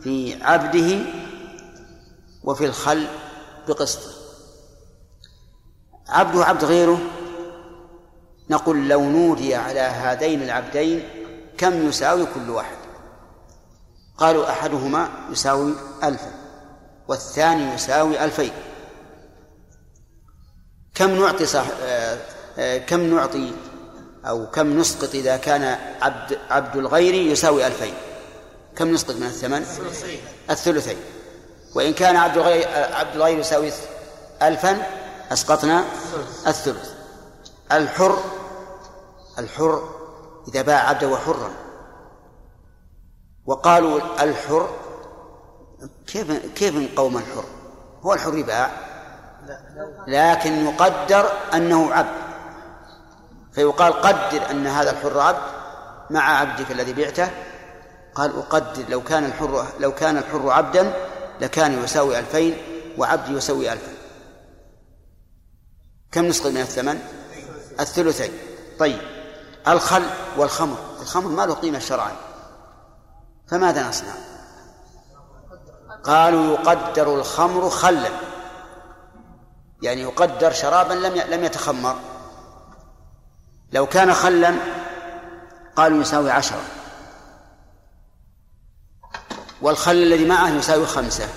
في 0.00 0.42
عبده 0.42 1.06
وفي 2.44 2.66
الخل 2.66 3.08
بقسط. 3.68 4.00
عبده 6.08 6.44
عبد 6.44 6.64
غيره؟ 6.64 6.98
نقول 8.50 8.88
لو 8.88 9.02
نودي 9.02 9.54
على 9.54 9.80
هذين 9.80 10.42
العبدين 10.42 11.08
كم 11.58 11.88
يساوي 11.88 12.26
كل 12.34 12.50
واحد؟ 12.50 12.76
قالوا 14.18 14.50
أحدهما 14.50 15.08
يساوي 15.30 15.72
ألفا 16.04 16.32
والثاني 17.08 17.74
يساوي 17.74 18.24
ألفين. 18.24 18.52
كم 20.94 21.10
نعطي 21.10 21.46
صح 21.46 21.64
آه، 21.82 22.18
آه، 22.58 22.78
كم 22.78 23.00
نعطي 23.00 23.52
أو 24.26 24.50
كم 24.50 24.78
نسقط 24.78 25.14
إذا 25.14 25.36
كان 25.36 25.78
عبد 26.02 26.38
عبد 26.50 26.76
الغير 26.76 27.14
يساوي 27.14 27.66
ألفين؟ 27.66 27.94
كم 28.76 28.92
نسقط 28.92 29.14
من 29.14 29.26
الثمن؟ 29.26 29.66
الثلثين. 30.50 30.96
وإن 31.74 31.92
كان 31.92 32.16
عبد 32.16 32.36
الغير 32.36 32.68
عبد 32.94 33.16
الغير 33.16 33.38
يساوي 33.38 33.70
ألفا 34.42 34.86
أسقطنا 35.32 35.84
الثلث. 36.46 36.97
الحر 37.72 38.18
الحر 39.38 39.88
إذا 40.48 40.62
باع 40.62 40.88
عبده 40.88 41.16
حرا. 41.16 41.50
وقالوا 43.46 44.22
الحر 44.22 44.68
كيف 46.06 46.32
كيف 46.54 46.74
نقوم 46.74 47.16
الحر؟ 47.16 47.44
هو 48.02 48.14
الحر 48.14 48.36
يباع 48.36 48.70
لكن 50.06 50.66
يقدر 50.66 51.30
أنه 51.54 51.94
عبد. 51.94 52.18
فيقال 53.52 53.92
قدر 53.92 54.50
أن 54.50 54.66
هذا 54.66 54.90
الحر 54.90 55.20
عبد 55.20 55.42
مع 56.10 56.38
عبدك 56.38 56.70
الذي 56.70 56.92
بعته. 56.92 57.30
قال 58.14 58.38
أقدر 58.38 58.84
لو 58.88 59.02
كان 59.02 59.24
الحر 59.24 59.66
لو 59.80 59.94
كان 59.94 60.16
الحر 60.16 60.50
عبدا 60.50 60.92
لكان 61.40 61.84
يساوي 61.84 62.18
ألفين 62.18 62.56
وعبدي 62.98 63.32
يساوي 63.32 63.72
ألفا 63.72 63.92
كم 66.12 66.24
نسقط 66.24 66.46
من 66.46 66.60
الثمن؟ 66.60 67.17
الثلثين. 67.80 68.32
طيب. 68.78 69.00
الخل 69.68 70.02
والخمر. 70.36 70.76
الخمر 71.00 71.28
ما 71.28 71.46
له 71.46 71.54
قيمة 71.54 71.78
شرعا. 71.78 72.16
فماذا 73.48 73.88
نصنع؟ 73.88 74.14
قالوا 76.04 76.54
يقدر 76.54 77.14
الخمر 77.14 77.70
خلا. 77.70 78.10
يعني 79.82 80.00
يقدر 80.00 80.52
شرابا 80.52 80.94
لم 80.94 81.14
لم 81.14 81.44
يتخمر. 81.44 81.98
لو 83.72 83.86
كان 83.86 84.14
خلا 84.14 84.54
قالوا 85.76 86.00
يساوي 86.00 86.30
عشرة. 86.30 86.62
والخل 89.62 89.96
الذي 89.96 90.24
معه 90.24 90.48
يساوي 90.48 90.86
خمسة. 90.86 91.28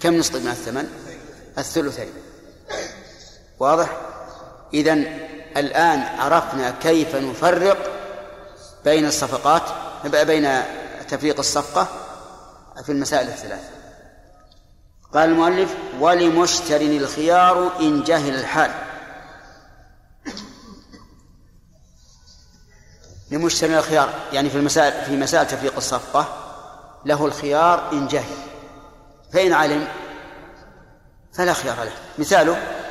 كم 0.00 0.14
نسقط 0.14 0.36
من 0.36 0.48
الثمن؟ 0.48 0.88
الثلثين. 1.58 2.23
واضح؟ 3.60 3.96
إذن 4.74 5.18
الآن 5.56 6.00
عرفنا 6.18 6.70
كيف 6.70 7.16
نفرق 7.16 7.90
بين 8.84 9.06
الصفقات 9.06 9.62
بين 10.04 10.62
تفريق 11.08 11.38
الصفقة 11.38 11.88
في 12.84 12.92
المسائل 12.92 13.28
الثلاث 13.28 13.70
قال 15.14 15.28
المؤلف 15.28 15.74
ولمشتر 16.00 16.80
الخيار 16.80 17.80
إن 17.80 18.02
جهل 18.02 18.34
الحال. 18.34 18.70
لمشتري 23.30 23.78
الخيار 23.78 24.14
يعني 24.32 24.50
في 24.50 24.56
المسائل 24.56 25.04
في 25.04 25.16
مسائل 25.16 25.46
تفريق 25.46 25.76
الصفقة 25.76 26.28
له 27.04 27.26
الخيار 27.26 27.92
إن 27.92 28.08
جهل. 28.08 28.36
فإن 29.32 29.52
علم 29.52 29.88
فلا 31.32 31.52
خيار 31.52 31.84
له. 31.84 31.92
مثاله 32.18 32.83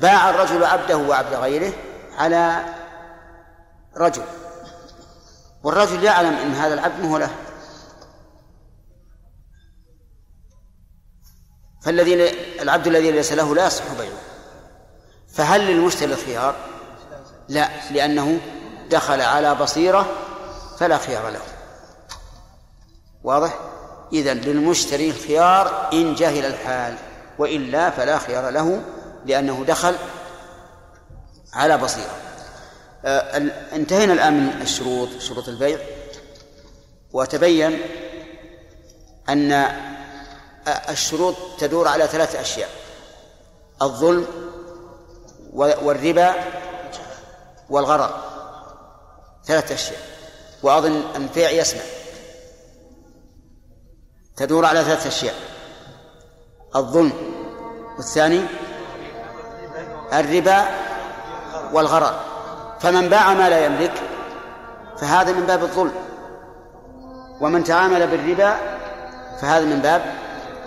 باع 0.00 0.30
الرجل 0.30 0.64
عبده 0.64 0.96
وعبد 0.96 1.34
غيره 1.34 1.72
على 2.18 2.64
رجل 3.96 4.22
والرجل 5.62 6.04
يعلم 6.04 6.36
إن 6.36 6.52
هذا 6.52 6.74
العبد 6.74 7.04
هو 7.04 7.18
له 7.18 7.30
فالذي 11.82 12.30
العبد 12.62 12.86
الذي 12.86 13.10
ليس 13.10 13.32
له 13.32 13.54
لا 13.54 13.66
يصح 13.66 13.84
بيعه 13.98 14.18
فهل 15.28 15.60
للمشتري 15.60 16.12
الخيار؟ 16.12 16.54
لا 17.48 17.68
لأنه 17.90 18.40
دخل 18.90 19.20
على 19.20 19.54
بصيرة 19.54 20.06
فلا 20.78 20.98
خيار 20.98 21.28
له 21.30 21.40
واضح؟ 23.24 23.58
إذا 24.12 24.34
للمشتري 24.34 25.10
الخيار 25.10 25.88
إن 25.92 26.14
جهل 26.14 26.44
الحال 26.44 26.96
وإلا 27.38 27.90
فلا 27.90 28.18
خيار 28.18 28.50
له 28.50 28.82
لأنه 29.26 29.64
دخل 29.64 29.96
على 31.52 31.78
بصيرة. 31.78 32.16
آه، 33.04 33.36
انتهينا 33.72 34.12
الآن 34.12 34.46
من 34.46 34.62
الشروط 34.62 35.08
شروط 35.18 35.48
البيع. 35.48 35.78
وتبين 37.12 37.80
أن 39.28 39.52
الشروط 40.88 41.36
تدور 41.58 41.88
على 41.88 42.06
ثلاث 42.06 42.36
أشياء 42.36 42.70
الظلم 43.82 44.26
والربا 45.52 46.34
والغرر. 47.70 48.20
ثلاث 49.44 49.72
أشياء. 49.72 50.00
وأظن 50.62 51.02
البيع 51.16 51.50
يسمع. 51.50 51.82
تدور 54.36 54.64
على 54.64 54.84
ثلاث 54.84 55.06
أشياء 55.06 55.34
الظلم 56.76 57.12
والثاني 57.96 58.40
الربا 60.12 60.64
والغرر. 61.72 62.20
فمن 62.80 63.08
باع 63.08 63.34
ما 63.34 63.48
لا 63.48 63.66
يملك 63.66 64.02
فهذا 64.98 65.32
من 65.32 65.46
باب 65.46 65.62
الظلم. 65.62 65.92
ومن 67.40 67.64
تعامل 67.64 68.06
بالربا 68.06 68.56
فهذا 69.40 69.64
من 69.64 69.80
باب 69.80 70.14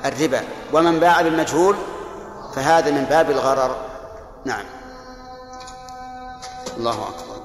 الربا. 0.05 0.41
ومن 0.73 0.99
باع 0.99 1.21
بالمجهول 1.21 1.75
فهذا 2.55 2.91
من 2.91 3.03
باب 3.03 3.31
الغرر. 3.31 3.75
نعم. 4.45 4.65
الله 6.77 7.07
أكبر. 7.09 7.39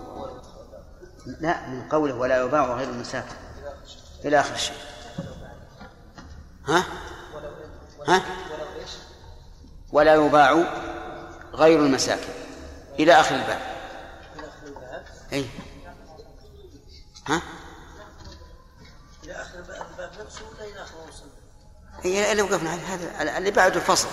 لا 1.40 1.66
من 1.66 1.88
قوله 1.88 2.14
ولا 2.14 2.42
يباع 2.42 2.64
غير 2.64 2.88
المساكن 2.88 3.34
إلى 4.24 4.40
آخر 4.40 4.54
الشيء. 4.54 4.76
ها؟ 6.66 6.82
ها؟ 8.08 8.22
ولا 9.92 10.14
يباع 10.14 10.64
غير 11.54 11.80
المساكن. 11.80 12.32
إلى 12.98 13.20
آخر 13.20 13.34
الباب. 13.34 13.60
أي 15.32 15.46
ها؟ 17.28 17.42
إلى 19.24 19.32
آخر 19.32 19.58
الباب 19.58 20.10
نفسه 20.20 20.40
ولا 20.48 20.64
إلى 20.64 20.82
آخر 20.82 20.94
هي 22.02 22.32
اللي 22.32 22.42
وقفنا 22.42 22.74
هذا 22.74 23.38
اللي 23.38 23.50
بعده 23.50 23.80
فصل 23.80 24.08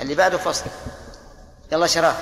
اللي 0.00 0.14
بعده 0.14 0.38
فصل 0.38 0.66
يلا 1.72 1.86
الثمن 1.86 2.14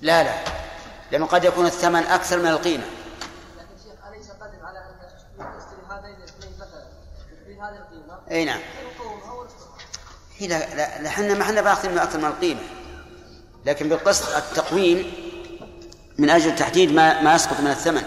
لا 0.00 0.24
لا. 0.24 0.44
لأنه 1.12 1.26
قد 1.26 1.44
يكون 1.44 1.66
الثمن 1.66 2.02
أكثر 2.02 2.38
من 2.38 2.46
القيمة 2.46 2.84
لكن 2.84 3.82
شيخ 3.84 4.06
أليس 4.08 4.30
قادر 4.30 4.64
على 4.64 4.78
أن 4.78 4.94
يشتري 5.56 5.82
هذين 5.90 6.16
الاثنين 6.16 6.52
مثلا 6.54 6.86
يشتري 7.46 7.60
أي 8.30 8.44
نعم. 8.44 8.60
هي 10.38 10.46
لا 10.46 10.74
لا 10.74 11.08
إحنا 11.08 11.34
ما 11.34 11.42
إحنا 11.42 11.60
باخذين 11.60 11.98
أكثر 11.98 12.18
من 12.18 12.24
القيمه 12.24 12.60
لكن 13.66 13.88
بالقسط 13.88 14.36
التقويم 14.36 15.12
من 16.18 16.30
أجل 16.30 16.56
تحديد 16.56 16.92
ما 16.92 17.22
ما 17.22 17.34
يسقط 17.34 17.60
من 17.60 17.70
الثمن. 17.70 18.02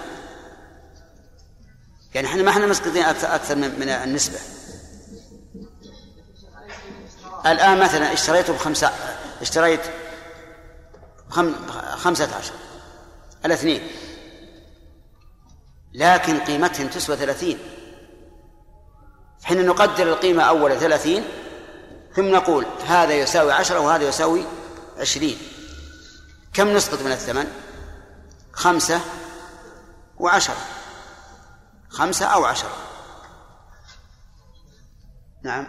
يعني 2.14 2.28
إحنا 2.28 2.44
ما 2.44 2.50
إحنا 2.50 2.68
مسقطين 2.68 3.04
أكثر 3.04 3.56
من, 3.56 3.80
من 3.80 3.90
النسبة. 3.90 4.40
الآن 7.45 7.80
مثلا 7.80 8.14
اشتريته 8.14 8.54
بخمسه 8.54 8.91
اشتريت 9.41 9.82
خم... 11.30 11.56
خمسة 11.95 12.36
عشر 12.36 12.54
الاثنين. 13.45 13.88
لكن 15.94 16.40
قيمتهم 16.40 16.88
تسوى 16.88 17.16
ثلاثين. 17.18 17.60
حين 19.44 19.65
نقدر 19.65 20.03
القيمة 20.03 20.44
أول 20.44 20.80
ثلاثين 20.80 21.24
ثم 22.15 22.26
نقول 22.26 22.65
هذا 22.86 23.14
يساوي 23.14 23.52
عشرة 23.52 23.80
وهذا 23.80 24.07
يساوي 24.07 24.45
عشرين. 24.98 25.38
كم 26.53 26.68
نسقط 26.68 27.02
من 27.02 27.11
الثمن؟ 27.11 27.48
خمسة 28.53 29.02
وعشرة. 30.18 30.57
خمسة 31.90 32.26
أو 32.26 32.45
عشرة. 32.45 32.76
نعم. 35.44 35.68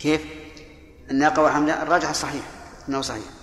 كيف؟ 0.00 0.26
الناقة 1.10 1.42
وحملها 1.42 1.82
الراجح 1.82 2.08
الصحيح 2.08 2.44
أنه 2.88 3.00
صحيح. 3.00 3.35